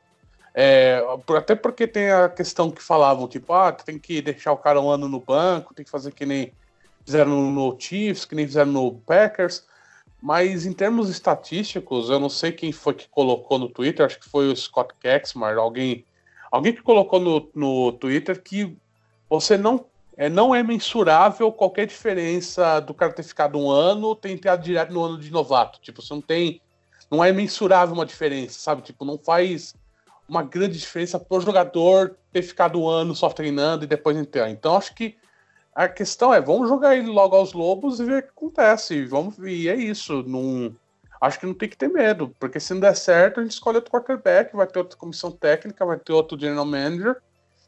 É, 0.53 1.01
até 1.37 1.55
porque 1.55 1.87
tem 1.87 2.11
a 2.11 2.27
questão 2.27 2.69
que 2.69 2.81
falavam, 2.81 3.27
tipo, 3.27 3.53
ah, 3.53 3.71
tem 3.71 3.97
que 3.97 4.21
deixar 4.21 4.51
o 4.51 4.57
cara 4.57 4.81
um 4.81 4.89
ano 4.89 5.07
no 5.07 5.21
banco, 5.21 5.73
tem 5.73 5.85
que 5.85 5.91
fazer 5.91 6.11
que 6.11 6.25
nem 6.25 6.51
fizeram 7.05 7.49
no 7.49 7.77
Chiefs, 7.79 8.25
que 8.25 8.35
nem 8.35 8.45
fizeram 8.45 8.71
no 8.71 8.91
Packers. 8.91 9.65
Mas 10.21 10.65
em 10.65 10.73
termos 10.73 11.09
estatísticos, 11.09 12.09
eu 12.09 12.19
não 12.19 12.29
sei 12.29 12.51
quem 12.51 12.71
foi 12.71 12.93
que 12.93 13.07
colocou 13.09 13.57
no 13.57 13.69
Twitter, 13.69 14.05
acho 14.05 14.19
que 14.19 14.29
foi 14.29 14.51
o 14.51 14.55
Scott 14.55 14.93
Kexmar, 14.99 15.57
alguém, 15.57 16.05
alguém 16.51 16.73
que 16.73 16.83
colocou 16.83 17.19
no, 17.19 17.49
no 17.55 17.91
Twitter 17.93 18.39
que 18.41 18.77
você 19.29 19.57
não 19.57 19.83
é, 20.21 20.29
não 20.29 20.53
é 20.53 20.61
mensurável 20.61 21.51
qualquer 21.51 21.87
diferença 21.87 22.79
do 22.79 22.93
cara 22.93 23.11
ter 23.11 23.23
ficado 23.23 23.57
um 23.57 23.71
ano 23.71 24.15
ter 24.15 24.29
entrado 24.29 24.61
direto 24.61 24.93
no 24.93 25.03
ano 25.03 25.17
de 25.17 25.31
novato. 25.31 25.79
Tipo, 25.81 25.99
você 25.99 26.13
não 26.13 26.21
tem. 26.21 26.61
Não 27.09 27.23
é 27.23 27.31
mensurável 27.31 27.95
uma 27.95 28.05
diferença, 28.05 28.59
sabe? 28.59 28.83
Tipo, 28.83 29.03
não 29.03 29.17
faz 29.17 29.73
uma 30.29 30.43
grande 30.43 30.77
diferença 30.77 31.19
pro 31.19 31.41
jogador 31.41 32.15
ter 32.31 32.43
ficado 32.43 32.79
um 32.79 32.87
ano 32.87 33.15
só 33.15 33.29
treinando 33.29 33.83
e 33.83 33.87
depois 33.87 34.15
entrar. 34.15 34.47
Então, 34.51 34.75
acho 34.75 34.93
que 34.93 35.17
a 35.73 35.89
questão 35.89 36.31
é, 36.31 36.39
vamos 36.39 36.69
jogar 36.69 36.95
ele 36.95 37.07
logo 37.07 37.35
aos 37.35 37.51
lobos 37.53 37.99
e 37.99 38.05
ver 38.05 38.19
o 38.19 38.21
que 38.21 38.29
acontece. 38.29 39.03
Vamos, 39.05 39.39
e 39.39 39.67
é 39.67 39.75
isso. 39.75 40.21
Não, 40.27 40.71
acho 41.19 41.39
que 41.39 41.47
não 41.47 41.55
tem 41.55 41.67
que 41.67 41.75
ter 41.75 41.89
medo, 41.89 42.31
porque 42.39 42.59
se 42.59 42.75
não 42.75 42.81
der 42.81 42.95
certo, 42.95 43.39
a 43.39 43.43
gente 43.43 43.53
escolhe 43.53 43.77
outro 43.77 43.91
quarterback, 43.91 44.55
vai 44.55 44.67
ter 44.67 44.77
outra 44.77 44.99
comissão 44.99 45.31
técnica, 45.31 45.83
vai 45.83 45.97
ter 45.97 46.13
outro 46.13 46.39
general 46.39 46.65
manager, 46.65 47.19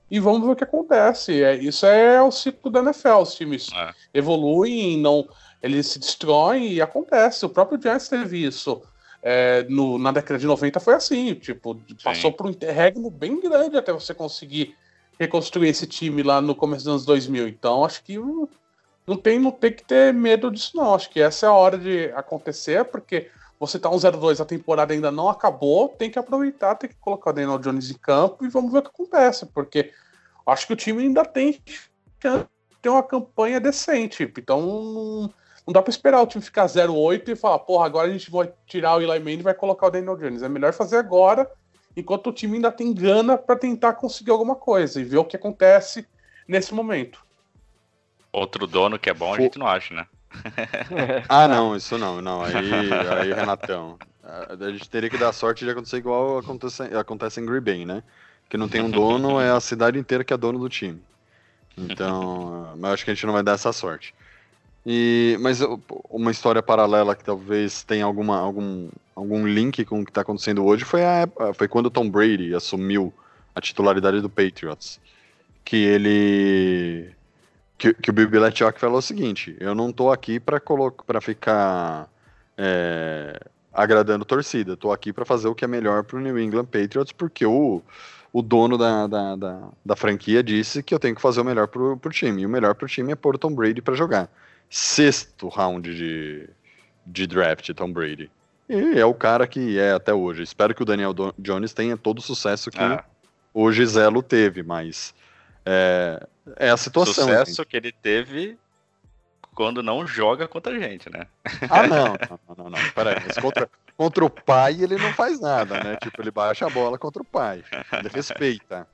e 0.10 0.20
vamos 0.20 0.46
ver 0.46 0.54
o 0.54 0.56
que 0.56 0.64
acontece. 0.64 1.44
É, 1.44 1.56
isso 1.56 1.86
é 1.86 2.22
o 2.22 2.32
ciclo 2.32 2.70
da 2.70 2.82
NFL. 2.82 3.22
Os 3.22 3.36
times 3.36 3.70
é. 3.76 3.92
evoluem, 4.14 4.98
não, 4.98 5.28
eles 5.62 5.88
se 5.88 6.00
destroem 6.00 6.74
e 6.74 6.82
acontece. 6.82 7.46
O 7.46 7.50
próprio 7.50 7.82
Giants 7.82 8.10
teve 8.10 8.46
isso. 8.46 8.82
É, 9.22 9.66
no, 9.70 9.98
na 9.98 10.12
década 10.12 10.38
de 10.38 10.46
90 10.46 10.82
foi 10.82 10.96
assim, 10.96 11.34
tipo, 11.36 11.76
Sim. 11.76 11.96
passou 12.04 12.32
por 12.32 12.46
um 12.46 12.50
interregno 12.50 13.10
bem 13.10 13.40
grande 13.40 13.78
até 13.78 13.94
você 13.94 14.14
conseguir 14.14 14.76
reconstruir 15.18 15.70
esse 15.70 15.88
time 15.88 16.22
lá 16.22 16.42
no 16.42 16.54
começo 16.54 16.84
dos 16.84 16.92
anos 16.92 17.06
2000. 17.06 17.48
Então, 17.48 17.86
acho 17.86 18.04
que 18.04 18.18
não 18.18 19.18
tem, 19.18 19.40
não 19.40 19.52
tem 19.52 19.72
que 19.72 19.84
ter 19.84 20.14
medo 20.14 20.52
disso, 20.52 20.76
não. 20.76 20.94
Acho 20.94 21.10
que 21.10 21.22
essa 21.22 21.46
é 21.46 21.50
a 21.50 21.54
hora 21.54 21.78
de 21.78 22.12
acontecer, 22.12 22.84
porque 22.86 23.30
você 23.66 23.80
tá 23.80 23.90
um 23.90 23.96
0-2, 23.96 24.42
a 24.42 24.46
temporada 24.46 24.94
ainda 24.94 25.12
não 25.12 25.30
acabou, 25.30 25.90
tem 25.90 26.10
que 26.10 26.20
aproveitar, 26.20 26.76
tem 26.76 26.90
que 26.90 26.96
colocar 26.98 27.30
o 27.30 27.34
Daniel 27.34 27.58
Jones 27.58 27.90
em 27.90 27.94
campo 27.96 28.46
e 28.46 28.50
vamos 28.50 28.72
ver 28.72 28.80
o 28.80 28.82
que 28.82 28.90
acontece, 28.90 29.46
porque 29.46 29.92
acho 30.46 30.68
que 30.68 30.74
o 30.74 30.76
time 30.76 31.04
ainda 31.04 31.24
tem 31.24 31.62
chance 32.22 32.46
de 32.70 32.78
ter 32.82 32.90
uma 32.90 33.04
campanha 33.04 33.60
decente. 33.60 34.24
Então, 34.38 34.62
não, 34.62 35.34
não 35.66 35.74
dá 35.74 35.82
para 35.82 35.92
esperar 35.92 36.22
o 36.22 36.28
time 36.28 36.44
ficar 36.44 36.66
0-8 36.66 37.30
e 37.30 37.36
falar, 37.36 37.60
porra, 37.60 37.86
agora 37.86 38.10
a 38.10 38.12
gente 38.12 38.30
vai 38.30 38.52
tirar 38.66 38.98
o 38.98 39.02
Eli 39.02 39.20
Manning 39.20 39.40
e 39.40 39.44
vai 39.44 39.54
colocar 39.54 39.88
o 39.88 39.92
Daniel 39.92 40.18
Jones. 40.18 40.44
É 40.44 40.50
melhor 40.50 40.74
fazer 40.74 40.98
agora, 40.98 41.50
enquanto 41.96 42.28
o 42.28 42.34
time 42.34 42.56
ainda 42.56 42.72
tem 42.72 42.94
gana 42.94 43.38
para 43.38 43.56
tentar 43.56 43.94
conseguir 43.94 44.32
alguma 44.32 44.56
coisa 44.56 45.00
e 45.00 45.04
ver 45.04 45.18
o 45.18 45.26
que 45.26 45.38
acontece 45.38 46.06
nesse 46.48 46.74
momento. 46.74 47.26
Outro 48.32 48.68
dono 48.68 49.00
que 49.00 49.10
é 49.10 49.14
bom, 49.14 49.34
a 49.34 49.40
gente 49.40 49.58
não 49.60 49.68
acha, 49.68 49.94
né? 49.94 50.08
ah, 51.30 51.48
não, 51.48 51.76
isso 51.76 51.98
não, 51.98 52.22
não. 52.22 52.44
Aí, 52.44 52.56
aí 53.22 53.34
Renatão. 53.34 53.98
A 54.24 54.72
gente 54.72 54.90
teria 54.90 55.10
que 55.10 55.18
dar 55.18 55.34
sorte 55.34 55.66
de 55.66 55.72
acontecer 55.72 55.98
igual 55.98 56.40
acontece, 56.40 56.84
acontece 56.84 57.42
em 57.42 57.46
Green 57.46 57.62
Bay, 57.62 57.86
né? 57.86 58.02
Que 58.50 58.58
não 58.58 58.70
tem 58.70 58.82
um 58.82 58.90
dono, 58.90 59.40
é 59.40 59.52
a 59.52 59.60
cidade 59.60 60.00
inteira 60.00 60.24
que 60.24 60.34
é 60.34 60.38
dono 60.38 60.60
do 60.60 60.70
time. 60.70 61.02
Então, 61.78 62.74
mas 62.80 62.94
acho 62.94 63.06
que 63.06 63.12
a 63.12 63.14
gente 63.14 63.26
não 63.26 63.34
vai 63.34 63.44
dar 63.44 63.54
essa 63.54 63.74
sorte. 63.74 64.14
E, 64.86 65.38
mas 65.40 65.60
uma 66.10 66.32
história 66.32 66.62
paralela 66.62 67.16
que 67.16 67.24
talvez 67.24 67.84
tenha 67.84 68.04
alguma, 68.04 68.38
algum, 68.38 68.90
algum 69.16 69.48
link 69.48 69.86
com 69.86 70.02
o 70.02 70.06
que 70.06 70.12
está 70.12 70.22
acontecendo 70.22 70.66
hoje 70.66 70.84
foi, 70.84 71.04
a, 71.04 71.28
foi 71.54 71.68
quando 71.68 71.86
o 71.88 71.92
Tom 71.92 72.10
Brady 72.10 72.54
assumiu 72.54 73.14
a 73.56 73.62
titularidade 73.62 74.20
do 74.22 74.30
Patriots. 74.30 75.00
Que 75.64 75.78
ele 75.78 77.16
que, 77.78 77.94
que 77.94 78.10
o 78.10 78.14
Bill 78.14 78.30
Belichick 78.30 78.80
falou 78.80 79.00
o 79.00 79.02
seguinte: 79.02 79.56
eu 79.60 79.74
não 79.76 79.92
tô 79.92 80.12
aqui 80.12 80.40
para 80.40 80.62
para 81.06 81.22
ficar 81.22 82.10
é, 82.58 83.40
agradando 83.74 84.24
torcida, 84.24 84.78
tô 84.78 84.92
aqui 84.92 85.12
para 85.12 85.26
fazer 85.26 85.48
o 85.48 85.56
que 85.56 85.66
é 85.66 85.68
melhor 85.68 86.04
para 86.04 86.18
o 86.18 86.22
New 86.22 86.40
England 86.40 86.66
Patriots, 86.66 87.12
porque 87.12 87.46
o, 87.46 87.82
o 88.32 88.42
dono 88.42 88.78
da, 88.78 89.08
da, 89.08 89.36
da, 89.36 89.70
da, 89.84 89.96
franquia 89.96 90.44
disse 90.44 90.84
que 90.84 90.94
eu 90.94 91.00
tenho 91.00 91.16
que 91.16 91.22
fazer 91.22 91.42
o 91.42 91.46
melhor 91.46 91.68
pro, 91.68 91.98
pro 91.98 92.12
time. 92.12 92.44
E 92.44 92.46
o 92.46 92.50
melhor 92.50 92.76
pro 92.76 92.88
time 92.88 93.12
é 93.12 93.16
pôr 93.16 93.36
o 93.36 93.38
Tom 93.38 93.54
Brady 93.54 93.82
para 93.82 93.96
jogar. 93.96 94.30
Sexto 94.70 95.48
round 95.50 95.96
de, 95.96 96.50
de 97.06 97.28
draft, 97.28 97.70
Tom 97.74 97.92
Brady. 97.92 98.30
E 98.70 99.00
é 99.00 99.06
o 99.06 99.14
cara 99.14 99.46
que 99.46 99.78
é 99.78 99.92
até 99.92 100.14
hoje. 100.14 100.44
Espero 100.44 100.74
que 100.74 100.82
o 100.82 100.86
Daniel 100.86 101.14
Jones 101.38 101.74
tenha 101.74 101.98
todo 101.98 102.20
o 102.20 102.22
sucesso 102.22 102.72
que 102.72 102.80
ah. 102.80 103.04
o 103.54 103.72
Giselo 103.72 104.24
teve, 104.24 104.64
mas 104.64 105.14
é, 105.66 106.28
é 106.58 106.70
a 106.70 106.78
situação. 106.78 107.26
Sucesso 107.26 107.56
gente. 107.56 107.66
que 107.66 107.78
ele 107.78 107.92
teve 107.92 108.58
quando 109.54 109.84
não 109.84 110.06
joga 110.06 110.48
contra 110.48 110.76
a 110.76 110.80
gente, 110.80 111.10
né? 111.10 111.28
Ah, 111.70 111.88
não, 111.88 112.06
não, 112.08 112.56
não, 112.58 112.70
não. 112.72 112.92
Peraí, 112.92 113.16
mas 113.26 113.38
contra, 113.38 113.70
contra 113.96 114.26
o 114.26 114.30
pai 114.30 114.82
ele 114.82 114.98
não 114.98 115.14
faz 115.14 115.40
nada, 115.40 115.84
né? 115.84 115.96
Tipo, 115.98 116.22
ele 116.22 116.32
baixa 116.32 116.66
a 116.66 116.70
bola 116.70 116.98
contra 116.98 117.22
o 117.22 117.26
pai. 117.26 117.64
Ele 117.92 118.10
respeita. 118.10 118.88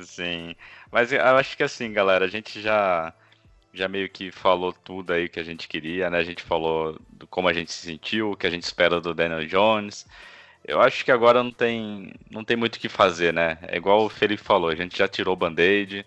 Sim. 0.00 0.54
Mas 0.90 1.12
eu 1.12 1.22
acho 1.36 1.56
que 1.56 1.62
assim, 1.62 1.92
galera, 1.92 2.24
a 2.24 2.28
gente 2.28 2.60
já 2.60 3.12
já 3.74 3.88
meio 3.88 4.08
que 4.08 4.30
falou 4.30 4.72
tudo 4.72 5.12
aí 5.12 5.28
que 5.28 5.40
a 5.40 5.44
gente 5.44 5.66
queria, 5.66 6.10
né? 6.10 6.18
A 6.18 6.24
gente 6.24 6.42
falou 6.42 6.98
do 7.08 7.26
como 7.26 7.48
a 7.48 7.52
gente 7.52 7.72
se 7.72 7.86
sentiu, 7.86 8.32
o 8.32 8.36
que 8.36 8.46
a 8.46 8.50
gente 8.50 8.64
espera 8.64 9.00
do 9.00 9.14
Daniel 9.14 9.46
Jones. 9.46 10.06
Eu 10.64 10.80
acho 10.80 11.04
que 11.04 11.10
agora 11.10 11.42
não 11.42 11.50
tem, 11.50 12.12
não 12.30 12.44
tem 12.44 12.56
muito 12.56 12.76
o 12.76 12.78
que 12.78 12.88
fazer, 12.88 13.32
né? 13.32 13.58
É 13.62 13.76
igual 13.76 14.04
o 14.04 14.08
Felipe 14.08 14.42
falou, 14.42 14.70
a 14.70 14.74
gente 14.74 14.96
já 14.96 15.08
tirou 15.08 15.34
o 15.34 15.36
band-aid, 15.36 16.06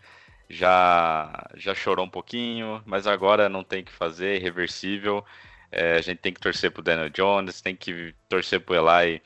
já, 0.50 1.50
já 1.56 1.76
chorou 1.76 2.06
um 2.06 2.10
pouquinho, 2.10 2.82
mas 2.86 3.06
agora 3.08 3.50
não 3.50 3.64
tem 3.64 3.82
o 3.82 3.86
que 3.86 3.92
fazer, 3.92 4.36
é 4.36 4.36
irreversível. 4.38 5.26
É, 5.72 5.96
a 5.98 6.02
gente 6.02 6.20
tem 6.20 6.34
que 6.34 6.40
torcer 6.40 6.72
pro 6.72 6.82
Daniel 6.82 7.10
Jones, 7.10 7.62
tem 7.62 7.76
que 7.76 8.16
torcer 8.30 8.62
pro 8.62 8.76
Eli 8.76 9.22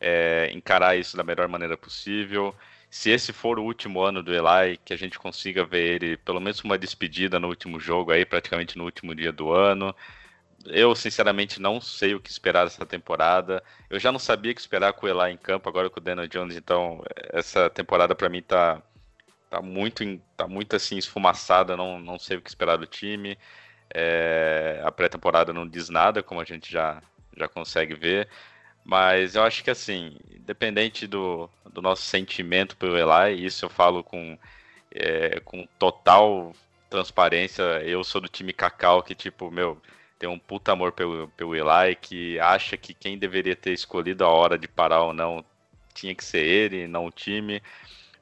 é, 0.00 0.50
encarar 0.52 0.96
isso 0.96 1.16
da 1.16 1.24
melhor 1.24 1.48
maneira 1.48 1.76
possível. 1.76 2.54
Se 2.90 3.10
esse 3.10 3.32
for 3.32 3.58
o 3.58 3.64
último 3.64 4.02
ano 4.02 4.22
do 4.22 4.32
Eli, 4.34 4.76
que 4.84 4.92
a 4.92 4.98
gente 4.98 5.18
consiga 5.18 5.64
ver 5.64 5.94
ele, 6.02 6.16
pelo 6.18 6.40
menos 6.40 6.62
uma 6.62 6.78
despedida 6.78 7.40
no 7.40 7.48
último 7.48 7.80
jogo 7.80 8.12
aí, 8.12 8.24
praticamente 8.24 8.76
no 8.76 8.84
último 8.84 9.14
dia 9.14 9.32
do 9.32 9.50
ano 9.50 9.94
eu, 10.66 10.94
sinceramente, 10.94 11.60
não 11.60 11.80
sei 11.80 12.14
o 12.14 12.20
que 12.20 12.30
esperar 12.30 12.64
dessa 12.64 12.86
temporada. 12.86 13.62
Eu 13.90 13.98
já 13.98 14.10
não 14.12 14.18
sabia 14.18 14.52
o 14.52 14.54
que 14.54 14.60
esperar 14.60 14.92
com 14.92 15.06
o 15.06 15.08
Eli 15.08 15.32
em 15.32 15.36
campo, 15.36 15.68
agora 15.68 15.90
com 15.90 16.00
o 16.00 16.02
Daniel 16.02 16.28
Jones, 16.28 16.56
então 16.56 17.02
essa 17.32 17.68
temporada 17.70 18.14
para 18.14 18.28
mim 18.28 18.42
tá, 18.42 18.82
tá 19.50 19.60
muito 19.62 20.04
tá 20.36 20.46
muito 20.48 20.76
assim 20.76 20.96
esfumaçada, 20.98 21.76
não, 21.76 21.98
não 21.98 22.18
sei 22.18 22.36
o 22.36 22.42
que 22.42 22.48
esperar 22.48 22.76
do 22.76 22.86
time. 22.86 23.38
É, 23.92 24.82
a 24.84 24.90
pré-temporada 24.90 25.52
não 25.52 25.68
diz 25.68 25.88
nada, 25.88 26.22
como 26.22 26.40
a 26.40 26.44
gente 26.44 26.70
já, 26.72 27.02
já 27.36 27.48
consegue 27.48 27.94
ver. 27.94 28.28
Mas 28.84 29.34
eu 29.34 29.42
acho 29.42 29.64
que 29.64 29.70
assim, 29.70 30.16
independente 30.30 31.06
do, 31.06 31.48
do 31.72 31.80
nosso 31.82 32.02
sentimento 32.02 32.76
pelo 32.76 32.96
Eli, 32.98 33.44
isso 33.44 33.64
eu 33.64 33.70
falo 33.70 34.04
com, 34.04 34.38
é, 34.90 35.40
com 35.40 35.66
total 35.78 36.52
transparência. 36.90 37.62
Eu 37.82 38.04
sou 38.04 38.20
do 38.20 38.28
time 38.28 38.52
Cacau, 38.52 39.02
que 39.02 39.14
tipo, 39.14 39.50
meu, 39.50 39.80
tem 40.24 40.28
um 40.28 40.38
puta 40.38 40.72
amor 40.72 40.92
pelo, 40.92 41.28
pelo 41.36 41.54
Eli, 41.54 41.94
que 41.96 42.40
acha 42.40 42.78
que 42.78 42.94
quem 42.94 43.18
deveria 43.18 43.54
ter 43.54 43.74
escolhido 43.74 44.24
a 44.24 44.28
hora 44.28 44.56
de 44.56 44.66
parar 44.66 45.02
ou 45.02 45.12
não 45.12 45.44
tinha 45.92 46.14
que 46.14 46.24
ser 46.24 46.42
ele, 46.42 46.88
não 46.88 47.04
o 47.06 47.10
time. 47.10 47.62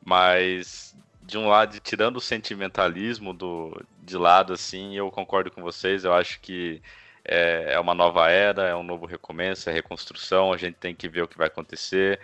Mas, 0.05 0.97
de 1.23 1.39
um 1.39 1.47
lado, 1.47 1.79
tirando 1.79 2.17
o 2.17 2.21
sentimentalismo 2.21 3.33
do, 3.33 3.81
de 4.03 4.17
lado, 4.17 4.53
assim, 4.53 4.97
eu 4.97 5.13
concordo 5.13 5.49
com 5.53 5.63
vocês. 5.63 6.03
Eu 6.03 6.13
acho 6.13 6.41
que 6.41 6.83
é, 7.25 7.75
é 7.75 7.81
uma 7.81 7.95
nova 7.95 8.29
era, 8.29 8.67
é 8.67 8.75
um 8.75 8.83
novo 8.83 9.07
recomeço, 9.07 9.71
é 9.71 9.73
reconstrução. 9.73 10.53
A 10.53 10.57
gente 10.57 10.75
tem 10.75 10.95
que 10.95 11.09
ver 11.09 11.23
o 11.23 11.29
que 11.29 11.39
vai 11.39 11.47
acontecer. 11.47 12.19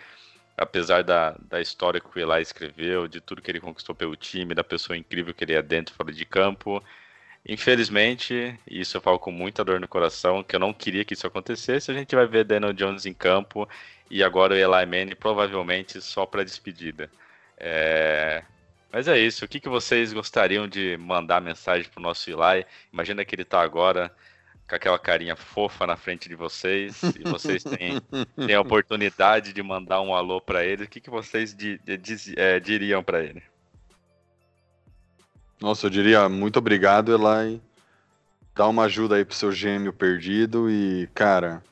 Apesar 0.56 1.04
da, 1.04 1.36
da 1.48 1.60
história 1.60 2.00
que 2.00 2.18
o 2.18 2.20
Eli 2.20 2.42
escreveu, 2.42 3.06
de 3.06 3.20
tudo 3.20 3.40
que 3.40 3.48
ele 3.48 3.60
conquistou 3.60 3.94
pelo 3.94 4.16
time, 4.16 4.56
da 4.56 4.64
pessoa 4.64 4.96
incrível 4.96 5.32
que 5.32 5.44
ele 5.44 5.54
é 5.54 5.62
dentro 5.62 5.94
e 5.94 5.96
fora 5.96 6.12
de 6.12 6.24
campo, 6.24 6.82
Infelizmente, 7.48 8.60
isso 8.70 8.98
eu 8.98 9.00
falo 9.00 9.18
com 9.18 9.30
muita 9.32 9.64
dor 9.64 9.80
no 9.80 9.88
coração, 9.88 10.44
que 10.44 10.54
eu 10.54 10.60
não 10.60 10.74
queria 10.74 11.02
que 11.02 11.14
isso 11.14 11.26
acontecesse, 11.26 11.90
a 11.90 11.94
gente 11.94 12.14
vai 12.14 12.26
ver 12.26 12.44
Daniel 12.44 12.74
Jones 12.74 13.06
em 13.06 13.14
campo 13.14 13.66
e 14.10 14.22
agora 14.22 14.52
o 14.52 14.56
Eli 14.56 14.86
Manning 14.86 15.16
provavelmente 15.16 15.98
só 16.02 16.26
para 16.26 16.44
despedida. 16.44 17.10
É... 17.56 18.44
Mas 18.92 19.08
é 19.08 19.18
isso. 19.18 19.44
O 19.44 19.48
que, 19.48 19.60
que 19.60 19.68
vocês 19.68 20.12
gostariam 20.12 20.68
de 20.68 20.98
mandar 20.98 21.40
mensagem 21.40 21.90
pro 21.90 22.02
nosso 22.02 22.30
Eli? 22.30 22.66
Imagina 22.92 23.24
que 23.24 23.34
ele 23.34 23.42
está 23.42 23.62
agora 23.62 24.14
com 24.68 24.74
aquela 24.74 24.98
carinha 24.98 25.34
fofa 25.34 25.86
na 25.86 25.96
frente 25.96 26.28
de 26.28 26.34
vocês 26.34 27.02
e 27.02 27.22
vocês 27.22 27.64
têm, 27.64 27.98
têm 28.46 28.54
a 28.54 28.60
oportunidade 28.60 29.54
de 29.54 29.62
mandar 29.62 30.02
um 30.02 30.14
alô 30.14 30.38
para 30.38 30.64
ele. 30.64 30.84
O 30.84 30.88
que, 30.88 31.00
que 31.00 31.08
vocês 31.08 31.54
di, 31.54 31.78
di, 31.78 32.34
é, 32.36 32.60
diriam 32.60 33.02
para 33.02 33.22
ele? 33.22 33.42
Nossa, 35.60 35.86
eu 35.86 35.90
diria 35.90 36.28
muito 36.28 36.58
obrigado, 36.58 37.12
Eli. 37.12 37.60
Dá 38.54 38.66
uma 38.66 38.84
ajuda 38.84 39.16
aí 39.16 39.24
pro 39.24 39.34
seu 39.34 39.52
gêmeo 39.52 39.92
perdido 39.92 40.70
e, 40.70 41.08
cara, 41.14 41.62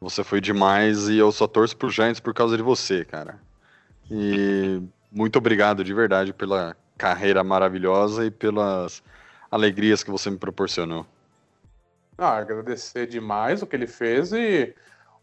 você 0.00 0.24
foi 0.24 0.40
demais 0.40 1.08
e 1.08 1.16
eu 1.16 1.30
só 1.30 1.46
torço 1.46 1.76
pro 1.76 1.90
Giants 1.90 2.20
por 2.20 2.34
causa 2.34 2.56
de 2.56 2.62
você, 2.62 3.04
cara. 3.04 3.38
E 4.10 4.80
muito 5.10 5.36
obrigado 5.36 5.84
de 5.84 5.92
verdade 5.94 6.32
pela 6.32 6.76
carreira 6.96 7.42
maravilhosa 7.42 8.26
e 8.26 8.30
pelas 8.30 9.02
alegrias 9.50 10.02
que 10.02 10.10
você 10.10 10.30
me 10.30 10.38
proporcionou. 10.38 11.06
Ah, 12.16 12.36
agradecer 12.36 13.06
demais 13.06 13.62
o 13.62 13.66
que 13.66 13.74
ele 13.74 13.86
fez 13.86 14.32
e 14.32 14.74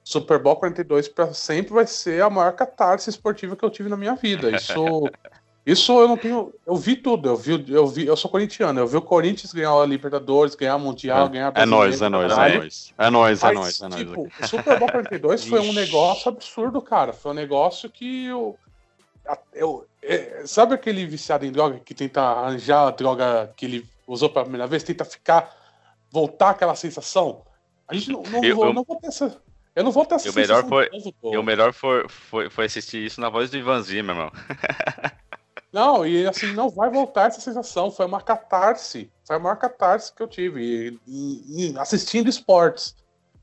Super 0.04 0.40
Bowl 0.40 0.56
42 0.56 1.08
para 1.08 1.34
sempre 1.34 1.74
vai 1.74 1.86
ser 1.86 2.22
a 2.24 2.30
maior 2.30 2.54
catarse 2.54 3.10
esportiva 3.10 3.56
que 3.56 3.64
eu 3.64 3.70
tive 3.70 3.90
na 3.90 3.98
minha 3.98 4.16
vida. 4.16 4.50
Isso 4.52 5.10
Isso 5.66 5.92
eu 6.00 6.08
não 6.08 6.18
tenho. 6.18 6.54
Eu 6.66 6.76
vi 6.76 6.96
tudo. 6.96 7.30
Eu 7.30 7.36
vi, 7.36 7.66
eu 7.68 7.88
vi, 7.88 8.06
eu 8.06 8.16
sou 8.16 8.32
corintiano. 8.32 8.80
Eu 8.80 8.88
vi 8.88 8.98
o 8.98 9.02
Corinthians 9.02 9.54
ganhar 9.54 9.72
a 9.72 9.86
Libertadores, 9.86 10.56
ganhar 10.56 10.76
o 10.76 10.80
Mundial, 10.80 11.28
é, 11.28 11.30
ganhar 11.30 11.54
É 11.56 11.66
nóis, 11.66 12.02
é 12.02 12.10
nóis, 12.10 12.32
é 12.32 12.36
nóis. 12.36 12.94
É 12.98 13.10
nóis, 13.10 13.44
é 13.44 13.52
nóis, 13.52 13.82
é 13.82 13.88
nóis. 13.88 14.02
Tipo, 14.02 14.28
o 14.42 14.48
Super 14.48 14.80
Bowl 14.80 14.90
42 14.90 15.46
foi 15.46 15.60
um 15.60 15.74
negócio 15.74 16.30
absurdo, 16.30 16.82
cara. 16.82 17.14
Foi 17.14 17.32
um 17.32 17.36
negócio 17.36 17.90
que 17.90 18.26
eu. 18.26 18.58
eu 19.54 19.86
é, 20.02 20.44
sabe 20.46 20.74
aquele 20.74 21.06
viciado 21.06 21.46
em 21.46 21.52
droga 21.52 21.80
que 21.80 21.94
tenta 21.94 22.22
arranjar 22.22 22.88
a 22.88 22.92
droga 22.92 23.54
que 23.56 23.66
ele 23.66 23.86
usou 24.08 24.30
pela 24.30 24.46
primeira 24.46 24.66
vez, 24.66 24.82
tenta 24.82 25.06
ficar. 25.06 25.56
voltar 26.10 26.52
aquela 26.52 26.74
sensação? 26.74 27.44
A 27.88 27.94
gente 27.94 28.12
não, 28.12 28.24
não, 28.24 28.44
eu, 28.44 28.56
vou, 28.56 28.66
eu... 28.66 28.74
não 28.74 28.84
vou 28.84 28.96
ter 28.96 29.08
essa. 29.08 29.40
Eu 29.76 29.84
não 29.84 29.92
vou 29.92 30.06
ter 30.06 30.16
essa 30.16 30.32
o 30.32 30.34
melhor 30.34 30.68
foi, 30.68 30.90
O 31.22 31.44
melhor 31.44 31.74
foi, 31.74 32.08
foi, 32.10 32.50
foi 32.50 32.66
assistir 32.66 33.06
isso 33.06 33.22
na 33.22 33.30
voz 33.30 33.52
do 33.52 33.58
Ivan 33.58 33.82
Zimmer, 33.82 34.16
irmão. 34.16 34.32
Não, 35.72 36.06
e 36.06 36.28
assim, 36.28 36.54
não 36.54 36.70
vai 36.70 36.90
voltar 36.90 37.28
essa 37.28 37.40
sensação. 37.40 37.92
Foi 37.92 38.06
uma 38.06 38.22
catarse. 38.22 39.12
Foi 39.26 39.36
a 39.36 39.40
maior 39.40 39.56
catarse 39.56 40.14
que 40.14 40.22
eu 40.22 40.28
tive 40.28 41.00
e, 41.08 41.72
e, 41.72 41.78
assistindo 41.78 42.30
esportes. 42.30 42.96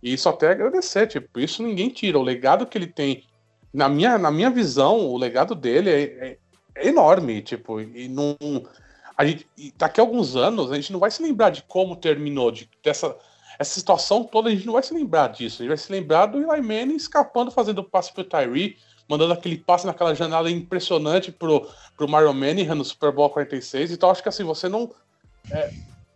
E 0.03 0.16
só 0.18 0.31
até 0.31 0.51
agradecer, 0.51 1.07
tipo, 1.07 1.39
isso 1.39 1.62
ninguém 1.62 1.89
tira. 1.89 2.18
O 2.18 2.22
legado 2.22 2.66
que 2.66 2.77
ele 2.77 2.87
tem, 2.87 3.24
na 3.72 3.89
minha, 3.89 4.18
na 4.18 4.31
minha 4.31 4.51
visão, 4.51 4.99
o 5.07 5.16
legado 5.16 5.55
dele 5.55 5.91
é, 5.91 6.03
é, 6.03 6.39
é 6.74 6.89
enorme, 6.89 7.43
tipo, 7.43 7.81
e 7.81 8.09
não. 8.09 8.37
A 9.16 9.24
gente, 9.24 9.47
daqui 9.77 10.01
a 10.01 10.03
alguns 10.03 10.37
anos, 10.37 10.70
a 10.70 10.74
gente 10.74 10.93
não 10.93 11.01
vai 11.01 11.11
se 11.11 11.22
lembrar 11.22 11.51
de 11.51 11.62
como 11.62 11.97
terminou, 11.97 12.51
de, 12.51 12.68
dessa 12.83 13.16
essa 13.59 13.74
situação 13.74 14.22
toda, 14.24 14.49
a 14.49 14.53
gente 14.53 14.66
não 14.66 14.74
vai 14.74 14.83
se 14.83 14.93
lembrar 14.93 15.29
disso. 15.29 15.57
A 15.57 15.64
gente 15.64 15.68
vai 15.68 15.77
se 15.77 15.91
lembrar 15.91 16.27
do 16.27 16.39
Eli 16.39 16.61
Manning 16.61 16.97
escapando, 16.97 17.51
fazendo 17.51 17.83
passe 17.83 18.12
pro 18.12 18.24
Tyree, 18.24 18.77
mandando 19.09 19.32
aquele 19.32 19.57
passe 19.57 19.86
naquela 19.86 20.14
janela 20.14 20.50
impressionante 20.50 21.30
pro, 21.30 21.68
pro 21.96 22.09
Mario 22.09 22.32
Manning 22.34 22.66
no 22.66 22.84
Super 22.84 23.12
Bowl 23.12 23.30
46. 23.30 23.92
Então, 23.92 24.11
acho 24.11 24.22
que 24.22 24.28
assim, 24.28 24.44
você 24.44 24.68
não. 24.68 24.92
É, 25.50 25.72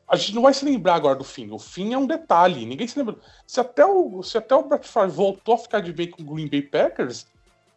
a 0.08 0.16
gente 0.16 0.34
não 0.34 0.42
vai 0.42 0.52
se 0.52 0.64
lembrar 0.64 0.96
agora 0.96 1.16
do 1.16 1.24
fim. 1.24 1.50
O 1.50 1.58
fim 1.58 1.92
é 1.92 1.98
um 1.98 2.06
detalhe. 2.06 2.66
Ninguém 2.66 2.88
se 2.88 2.98
lembra. 2.98 3.16
Se 3.46 3.60
até 3.60 3.86
o, 3.86 4.22
se 4.22 4.36
até 4.36 4.54
o 4.54 4.64
Brett 4.64 4.86
Favre 4.86 5.14
voltou 5.14 5.54
a 5.54 5.58
ficar 5.58 5.80
de 5.80 5.92
bem 5.92 6.10
com 6.10 6.22
o 6.22 6.34
Green 6.34 6.48
Bay 6.48 6.62
Packers, 6.62 7.26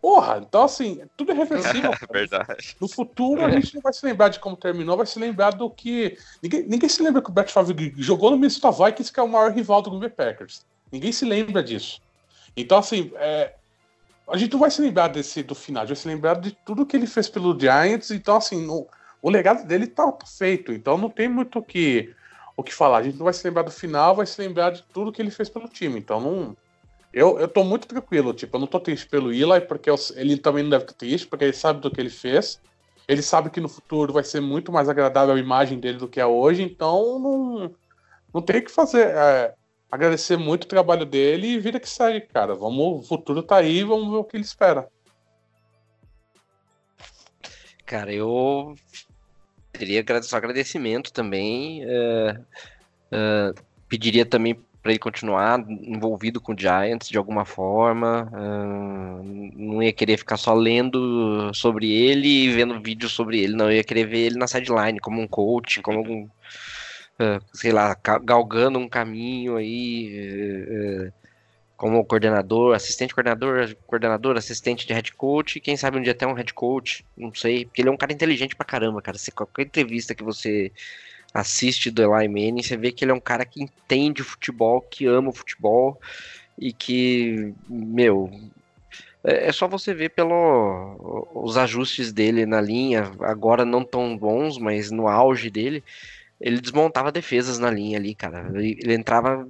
porra, 0.02 0.40
então 0.40 0.64
assim, 0.64 1.02
tudo 1.16 1.32
é 1.32 1.36
reversível. 1.36 1.92
É 2.10 2.12
verdade. 2.12 2.76
No 2.82 2.88
futuro 2.88 3.46
a 3.46 3.52
gente 3.52 3.76
não 3.76 3.82
vai 3.82 3.94
se 3.94 4.04
lembrar 4.04 4.30
de 4.30 4.40
como 4.40 4.58
terminou, 4.58 4.98
vai 4.98 5.06
se 5.06 5.20
lembrar 5.20 5.52
do 5.52 5.70
que. 5.70 6.18
Ninguém, 6.42 6.64
ninguém 6.64 6.90
se 6.90 7.04
lembra 7.04 7.22
que 7.22 7.30
o 7.30 7.34
Brett 7.34 7.52
Favre 7.52 7.94
jogou 7.98 8.32
no 8.32 8.38
Minnesota 8.38 8.72
Vikings, 8.72 9.14
que 9.14 9.20
é 9.20 9.24
o 9.24 9.30
maior 9.30 9.52
rival 9.52 9.84
do 9.84 9.92
Green 9.92 10.00
Bay 10.00 10.10
Packers. 10.10 10.66
Ninguém 10.92 11.12
se 11.12 11.26
lembra 11.26 11.62
disso. 11.62 12.02
Então, 12.58 12.80
assim, 12.80 13.12
é, 13.16 13.54
a 14.28 14.38
gente 14.38 14.54
não 14.54 14.60
vai 14.60 14.72
se 14.72 14.82
lembrar 14.82 15.10
desse 15.10 15.44
do 15.44 15.54
final, 15.54 15.84
a 15.84 15.86
gente 15.86 15.96
vai 15.96 16.02
se 16.02 16.08
lembrar 16.08 16.40
de 16.40 16.52
tudo 16.66 16.86
que 16.86 16.96
ele 16.96 17.08
fez 17.08 17.30
pelo 17.30 17.60
Giants. 17.60 18.12
Então, 18.12 18.38
assim, 18.38 18.66
no, 18.66 18.88
o 19.22 19.30
legado 19.30 19.66
dele 19.66 19.88
tá, 19.88 20.14
feito. 20.26 20.72
Então 20.74 20.98
não 20.98 21.10
tem 21.10 21.30
muito 21.30 21.60
o 21.60 21.64
que 21.64 22.14
o 22.56 22.62
que 22.62 22.74
falar. 22.74 22.98
A 22.98 23.04
gente 23.04 23.18
não 23.18 23.24
vai 23.24 23.34
se 23.34 23.48
lembrar 23.48 23.64
do 23.64 23.72
final, 23.72 24.16
vai 24.16 24.26
se 24.26 24.40
lembrar 24.40 24.72
de 24.72 24.84
tudo 24.84 25.12
que 25.12 25.22
ele 25.22 25.32
fez 25.32 25.50
pelo 25.50 25.68
time. 25.68 25.98
Então 25.98 26.20
não. 26.20 26.58
Eu, 27.12 27.40
eu 27.40 27.48
tô 27.48 27.64
muito 27.64 27.88
tranquilo, 27.88 28.34
tipo, 28.34 28.56
eu 28.56 28.60
não 28.60 28.66
tô 28.66 28.80
triste 28.80 29.08
pelo 29.08 29.32
Eli, 29.32 29.62
porque 29.62 29.88
eu, 29.88 29.96
ele 30.16 30.36
também 30.36 30.64
não 30.64 30.72
deve 30.72 30.86
estar 30.86 30.96
triste, 30.96 31.28
porque 31.28 31.46
ele 31.46 31.54
sabe 31.54 31.80
do 31.80 31.92
que 31.92 32.02
ele 32.02 32.10
fez. 32.10 32.60
Ele 33.08 33.22
sabe 33.22 33.52
que 33.52 33.62
no 33.62 33.70
futuro 33.70 34.12
vai 34.12 34.24
ser 34.24 34.42
muito 34.42 34.72
mais 34.72 34.90
agradável 34.90 35.36
a 35.36 35.40
imagem 35.40 35.80
dele 35.80 36.00
do 36.00 36.08
que 36.08 36.20
é 36.20 36.26
hoje, 36.26 36.64
então 36.64 37.20
não, 37.20 37.76
não 38.34 38.42
tem 38.42 38.62
o 38.62 38.64
que 38.64 38.72
fazer. 38.72 39.08
É, 39.08 39.54
agradecer 39.94 40.38
muito 40.38 40.64
o 40.64 40.68
trabalho 40.68 41.06
dele 41.06 41.48
e 41.48 41.60
vida 41.60 41.80
que 41.80 41.88
segue, 41.88 42.22
cara. 42.22 42.56
Vamos, 42.56 43.06
o 43.06 43.08
futuro 43.08 43.44
tá 43.44 43.58
aí, 43.58 43.84
vamos 43.84 44.10
ver 44.10 44.18
o 44.18 44.24
que 44.24 44.36
ele 44.36 44.44
espera. 44.44 44.88
Cara, 47.86 48.12
eu 48.12 48.76
teria 49.72 50.04
só 50.24 50.38
agradecimento 50.38 51.14
também. 51.14 51.86
Uh, 51.86 52.42
uh, 53.12 53.64
pediria 53.88 54.26
também 54.26 54.58
para 54.82 54.92
ele 54.92 55.00
continuar 55.00 55.64
envolvido 55.70 56.42
com 56.42 56.54
o 56.54 56.60
Giants 56.60 57.08
de 57.08 57.18
alguma 57.18 57.46
forma. 57.46 58.30
Uh, 58.34 59.24
não 59.56 59.84
ia 59.84 59.94
querer 59.94 60.18
ficar 60.18 60.38
só 60.38 60.54
lendo 60.54 61.54
sobre 61.54 61.92
ele 61.92 62.28
e 62.28 62.50
vendo 62.50 62.82
vídeos 62.82 63.12
sobre 63.12 63.42
ele, 63.42 63.56
não. 63.56 63.66
Eu 63.66 63.78
ia 63.78 63.84
querer 63.84 64.06
ver 64.06 64.26
ele 64.26 64.38
na 64.38 64.48
sideline 64.48 65.00
como 65.00 65.22
um 65.22 65.28
coach, 65.28 65.82
como 65.82 66.00
algum. 66.00 66.28
Sei 67.54 67.72
lá, 67.72 67.96
galgando 68.24 68.80
um 68.80 68.90
caminho 68.90 69.56
aí 69.56 71.12
como 71.76 72.06
coordenador, 72.06 72.76
assistente 72.76 73.14
coordenador, 73.14 73.76
coordenador, 73.86 74.38
assistente 74.38 74.88
de 74.88 74.94
head 74.94 75.12
coach, 75.14 75.60
quem 75.60 75.76
sabe 75.76 75.98
um 75.98 76.02
dia 76.02 76.14
até 76.14 76.26
um 76.26 76.34
head 76.34 76.54
coach, 76.54 77.06
não 77.18 77.34
sei, 77.34 77.66
porque 77.66 77.82
ele 77.82 77.90
é 77.90 77.92
um 77.92 77.98
cara 77.98 78.14
inteligente 78.14 78.56
pra 78.56 78.66
caramba, 78.66 79.02
cara. 79.02 79.18
Se 79.18 79.32
qualquer 79.32 79.64
entrevista 79.64 80.16
que 80.16 80.24
você 80.24 80.72
assiste 81.34 81.92
do 81.92 82.02
Eli 82.02 82.28
Manning, 82.30 82.64
você 82.64 82.78
vê 82.78 82.92
que 82.92 83.04
ele 83.04 83.12
é 83.12 83.16
um 83.16 83.20
cara 83.20 83.44
que 83.44 83.62
entende 83.62 84.24
futebol, 84.24 84.80
que 84.80 85.06
ama 85.08 85.30
o 85.30 85.34
futebol 85.34 86.00
e 86.58 86.72
que, 86.72 87.54
meu, 87.68 88.32
é, 89.24 89.48
é 89.48 89.52
só 89.52 89.68
você 89.68 89.94
ver 89.94 90.10
pelo 90.10 91.30
os 91.34 91.58
ajustes 91.58 92.14
dele 92.14 92.46
na 92.46 92.62
linha, 92.62 93.12
agora 93.22 93.66
não 93.66 93.84
tão 93.84 94.18
bons, 94.18 94.58
mas 94.58 94.92
no 94.92 95.08
auge 95.08 95.50
dele, 95.50 95.84
ele 96.40 96.60
desmontava 96.60 97.12
defesas 97.12 97.58
na 97.58 97.72
linha 97.72 97.98
ali, 97.98 98.14
cara. 98.14 98.52
Ele, 98.54 98.94
entrava 98.94 99.48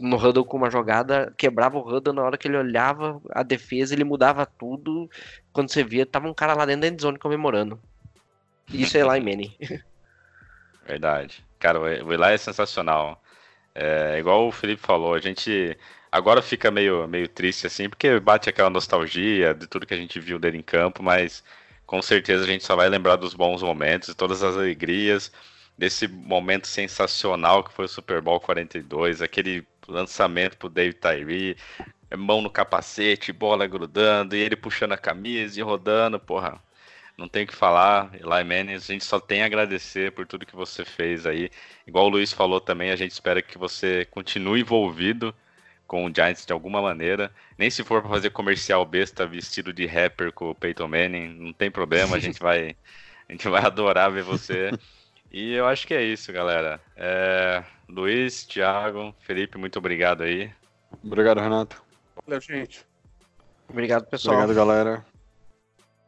no 0.00 0.16
huddle 0.16 0.44
com 0.44 0.56
uma 0.56 0.70
jogada, 0.70 1.34
quebrava 1.36 1.78
o 1.78 1.80
huddle 1.80 2.14
na 2.14 2.22
hora 2.22 2.38
que 2.38 2.46
ele 2.46 2.56
olhava 2.56 3.20
a 3.30 3.42
defesa, 3.42 3.94
ele 3.94 4.04
mudava 4.04 4.46
tudo. 4.46 5.10
Quando 5.52 5.70
você 5.70 5.82
via, 5.82 6.06
tava 6.06 6.28
um 6.28 6.34
cara 6.34 6.54
lá 6.54 6.64
dentro 6.64 6.82
da 6.82 6.88
endzone 6.88 7.18
comemorando. 7.18 7.80
Isso 8.72 8.96
é 8.96 9.00
Eli 9.00 9.20
Manning. 9.20 9.56
Verdade. 10.86 11.44
Cara, 11.58 11.80
o 11.80 12.12
Eli 12.12 12.32
é 12.32 12.38
sensacional. 12.38 13.20
É, 13.74 14.16
igual 14.18 14.46
o 14.46 14.52
Felipe 14.52 14.82
falou, 14.82 15.14
a 15.14 15.20
gente 15.20 15.76
agora 16.10 16.42
fica 16.42 16.70
meio, 16.70 17.06
meio 17.08 17.28
triste 17.28 17.66
assim, 17.66 17.88
porque 17.88 18.18
bate 18.20 18.48
aquela 18.48 18.70
nostalgia 18.70 19.54
de 19.54 19.66
tudo 19.66 19.86
que 19.86 19.94
a 19.94 19.96
gente 19.96 20.18
viu 20.20 20.38
dele 20.38 20.58
em 20.58 20.62
campo, 20.62 21.02
mas 21.02 21.42
com 21.86 22.00
certeza 22.02 22.44
a 22.44 22.46
gente 22.46 22.64
só 22.64 22.76
vai 22.76 22.88
lembrar 22.88 23.16
dos 23.16 23.34
bons 23.34 23.62
momentos, 23.62 24.14
todas 24.14 24.42
as 24.42 24.56
alegrias 24.56 25.32
desse 25.76 26.06
momento 26.08 26.66
sensacional 26.66 27.64
que 27.64 27.72
foi 27.72 27.86
o 27.86 27.88
Super 27.88 28.20
Bowl 28.20 28.40
42, 28.40 29.22
aquele 29.22 29.66
lançamento 29.88 30.56
pro 30.56 30.68
Dave 30.68 30.94
Tyree, 30.94 31.56
mão 32.16 32.40
no 32.42 32.50
capacete, 32.50 33.32
bola 33.32 33.66
grudando, 33.66 34.36
e 34.36 34.40
ele 34.40 34.56
puxando 34.56 34.92
a 34.92 34.98
camisa 34.98 35.58
e 35.58 35.62
rodando, 35.62 36.18
porra. 36.18 36.60
Não 37.16 37.28
tem 37.28 37.44
o 37.44 37.46
que 37.46 37.54
falar, 37.54 38.10
Eli 38.14 38.44
Manning, 38.44 38.74
a 38.74 38.78
gente 38.78 39.04
só 39.04 39.20
tem 39.20 39.42
a 39.42 39.46
agradecer 39.46 40.10
por 40.12 40.26
tudo 40.26 40.46
que 40.46 40.56
você 40.56 40.86
fez 40.86 41.26
aí. 41.26 41.50
Igual 41.86 42.06
o 42.06 42.08
Luiz 42.08 42.32
falou 42.32 42.60
também, 42.60 42.90
a 42.90 42.96
gente 42.96 43.10
espera 43.10 43.42
que 43.42 43.58
você 43.58 44.06
continue 44.06 44.60
envolvido 44.62 45.34
com 45.86 46.06
o 46.06 46.14
Giants 46.14 46.46
de 46.46 46.52
alguma 46.52 46.80
maneira. 46.80 47.30
Nem 47.58 47.68
se 47.68 47.84
for 47.84 48.00
para 48.00 48.10
fazer 48.10 48.30
comercial 48.30 48.86
besta 48.86 49.26
vestido 49.26 49.72
de 49.72 49.86
rapper 49.86 50.32
com 50.32 50.50
o 50.50 50.54
Peyton 50.54 50.88
Manning, 50.88 51.28
não 51.34 51.52
tem 51.52 51.70
problema, 51.70 52.16
a 52.16 52.20
gente 52.20 52.38
vai 52.40 52.76
a 53.28 53.32
gente 53.32 53.48
vai 53.48 53.62
adorar 53.64 54.10
ver 54.10 54.22
você. 54.24 54.70
E 55.30 55.52
eu 55.52 55.66
acho 55.66 55.86
que 55.86 55.94
é 55.94 56.02
isso, 56.02 56.32
galera. 56.32 56.80
É... 56.96 57.62
Luiz, 57.88 58.44
Thiago, 58.44 59.14
Felipe, 59.20 59.58
muito 59.58 59.78
obrigado 59.78 60.22
aí. 60.22 60.50
Obrigado, 61.04 61.40
Renato. 61.40 61.82
Valeu, 62.26 62.40
gente. 62.40 62.84
Obrigado, 63.68 64.06
pessoal. 64.06 64.42
Obrigado, 64.42 64.56
galera. 64.56 65.04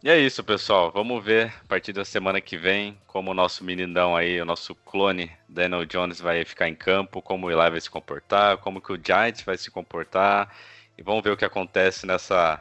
E 0.02 0.10
é 0.10 0.18
isso, 0.18 0.42
pessoal. 0.42 0.90
Vamos 0.90 1.24
ver 1.24 1.54
a 1.64 1.68
partir 1.68 1.92
da 1.92 2.04
semana 2.04 2.40
que 2.40 2.56
vem 2.56 2.98
como 3.06 3.30
o 3.30 3.34
nosso 3.34 3.62
meninão 3.62 4.16
aí, 4.16 4.40
o 4.40 4.44
nosso 4.44 4.74
clone 4.74 5.30
Daniel 5.48 5.84
Jones 5.86 6.20
vai 6.20 6.44
ficar 6.44 6.68
em 6.68 6.74
campo, 6.74 7.22
como 7.22 7.46
o 7.46 7.50
Eli 7.52 7.70
vai 7.70 7.80
se 7.80 7.88
comportar, 7.88 8.58
como 8.58 8.80
que 8.80 8.92
o 8.92 9.00
Giants 9.00 9.42
vai 9.42 9.56
se 9.56 9.70
comportar. 9.70 10.52
E 10.98 11.02
vamos 11.02 11.22
ver 11.22 11.30
o 11.30 11.36
que 11.36 11.44
acontece 11.44 12.04
nessa, 12.04 12.60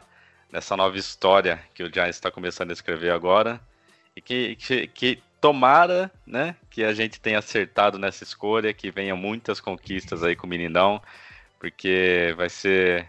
nessa 0.52 0.76
nova 0.76 0.96
história 0.96 1.60
que 1.74 1.82
o 1.82 1.92
Giants 1.92 2.14
está 2.14 2.30
começando 2.30 2.70
a 2.70 2.74
escrever 2.74 3.10
agora. 3.10 3.60
E 4.14 4.20
que, 4.20 4.54
que, 4.54 4.86
que 4.86 5.22
tomara, 5.42 6.08
né, 6.24 6.54
que 6.70 6.84
a 6.84 6.94
gente 6.94 7.20
tenha 7.20 7.40
acertado 7.40 7.98
nessa 7.98 8.22
escolha, 8.22 8.72
que 8.72 8.92
venham 8.92 9.16
muitas 9.16 9.60
conquistas 9.60 10.22
aí 10.22 10.36
com 10.36 10.46
o 10.46 10.48
Meninão, 10.48 11.02
porque 11.58 12.32
vai 12.36 12.48
ser. 12.48 13.08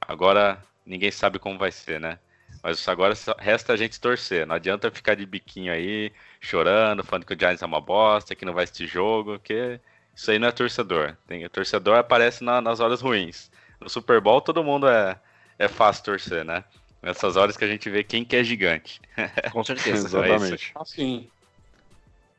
Agora 0.00 0.58
ninguém 0.84 1.10
sabe 1.10 1.38
como 1.38 1.58
vai 1.58 1.70
ser, 1.70 2.00
né? 2.00 2.18
Mas 2.62 2.88
agora 2.88 3.12
resta 3.38 3.74
a 3.74 3.76
gente 3.76 4.00
torcer. 4.00 4.46
Não 4.46 4.54
adianta 4.54 4.90
ficar 4.90 5.14
de 5.14 5.26
biquinho 5.26 5.70
aí, 5.70 6.10
chorando, 6.40 7.04
falando 7.04 7.26
que 7.26 7.34
o 7.34 7.38
Giants 7.38 7.62
é 7.62 7.66
uma 7.66 7.80
bosta, 7.82 8.34
que 8.34 8.46
não 8.46 8.54
vai 8.54 8.64
assistir 8.64 8.86
jogo, 8.86 9.32
porque 9.32 9.78
isso 10.14 10.30
aí 10.30 10.38
não 10.38 10.48
é 10.48 10.52
torcedor. 10.52 11.14
Tem, 11.26 11.44
o 11.44 11.50
torcedor 11.50 11.98
aparece 11.98 12.42
na, 12.42 12.62
nas 12.62 12.80
horas 12.80 13.02
ruins. 13.02 13.50
No 13.78 13.90
Super 13.90 14.22
Bowl 14.22 14.40
todo 14.40 14.64
mundo 14.64 14.88
é, 14.88 15.20
é 15.58 15.68
fácil 15.68 16.04
torcer, 16.04 16.44
né? 16.46 16.64
Nessas 17.02 17.36
horas 17.36 17.58
que 17.58 17.64
a 17.64 17.68
gente 17.68 17.90
vê 17.90 18.02
quem 18.02 18.24
que 18.24 18.36
é 18.36 18.42
gigante. 18.42 19.02
Com 19.52 19.62
certeza. 19.62 20.06
Exatamente. 20.06 20.72
É 20.74 20.80
assim. 20.80 21.28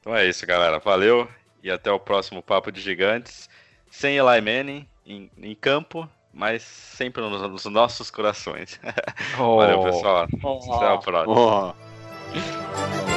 Então 0.06 0.16
é 0.16 0.28
isso, 0.28 0.46
galera. 0.46 0.78
Valeu 0.78 1.28
e 1.64 1.72
até 1.72 1.92
o 1.92 2.00
próximo 2.00 2.44
Papo 2.44 2.72
de 2.72 2.80
Gigantes. 2.80 3.50
Sem 3.90 4.18
Eli 4.18 4.40
Manning 4.40 4.88
em, 5.04 5.32
em 5.36 5.56
campo, 5.56 6.08
mas 6.32 6.62
sempre 6.62 7.24
nos, 7.24 7.42
nos 7.42 7.66
nossos 7.66 8.12
corações. 8.12 8.80
Oh. 9.40 9.58
Valeu, 9.58 9.82
pessoal. 9.82 10.28
Oh. 10.44 10.74
Até 10.76 10.94
a 10.94 10.98
próxima. 11.00 11.34
Oh. 11.36 13.15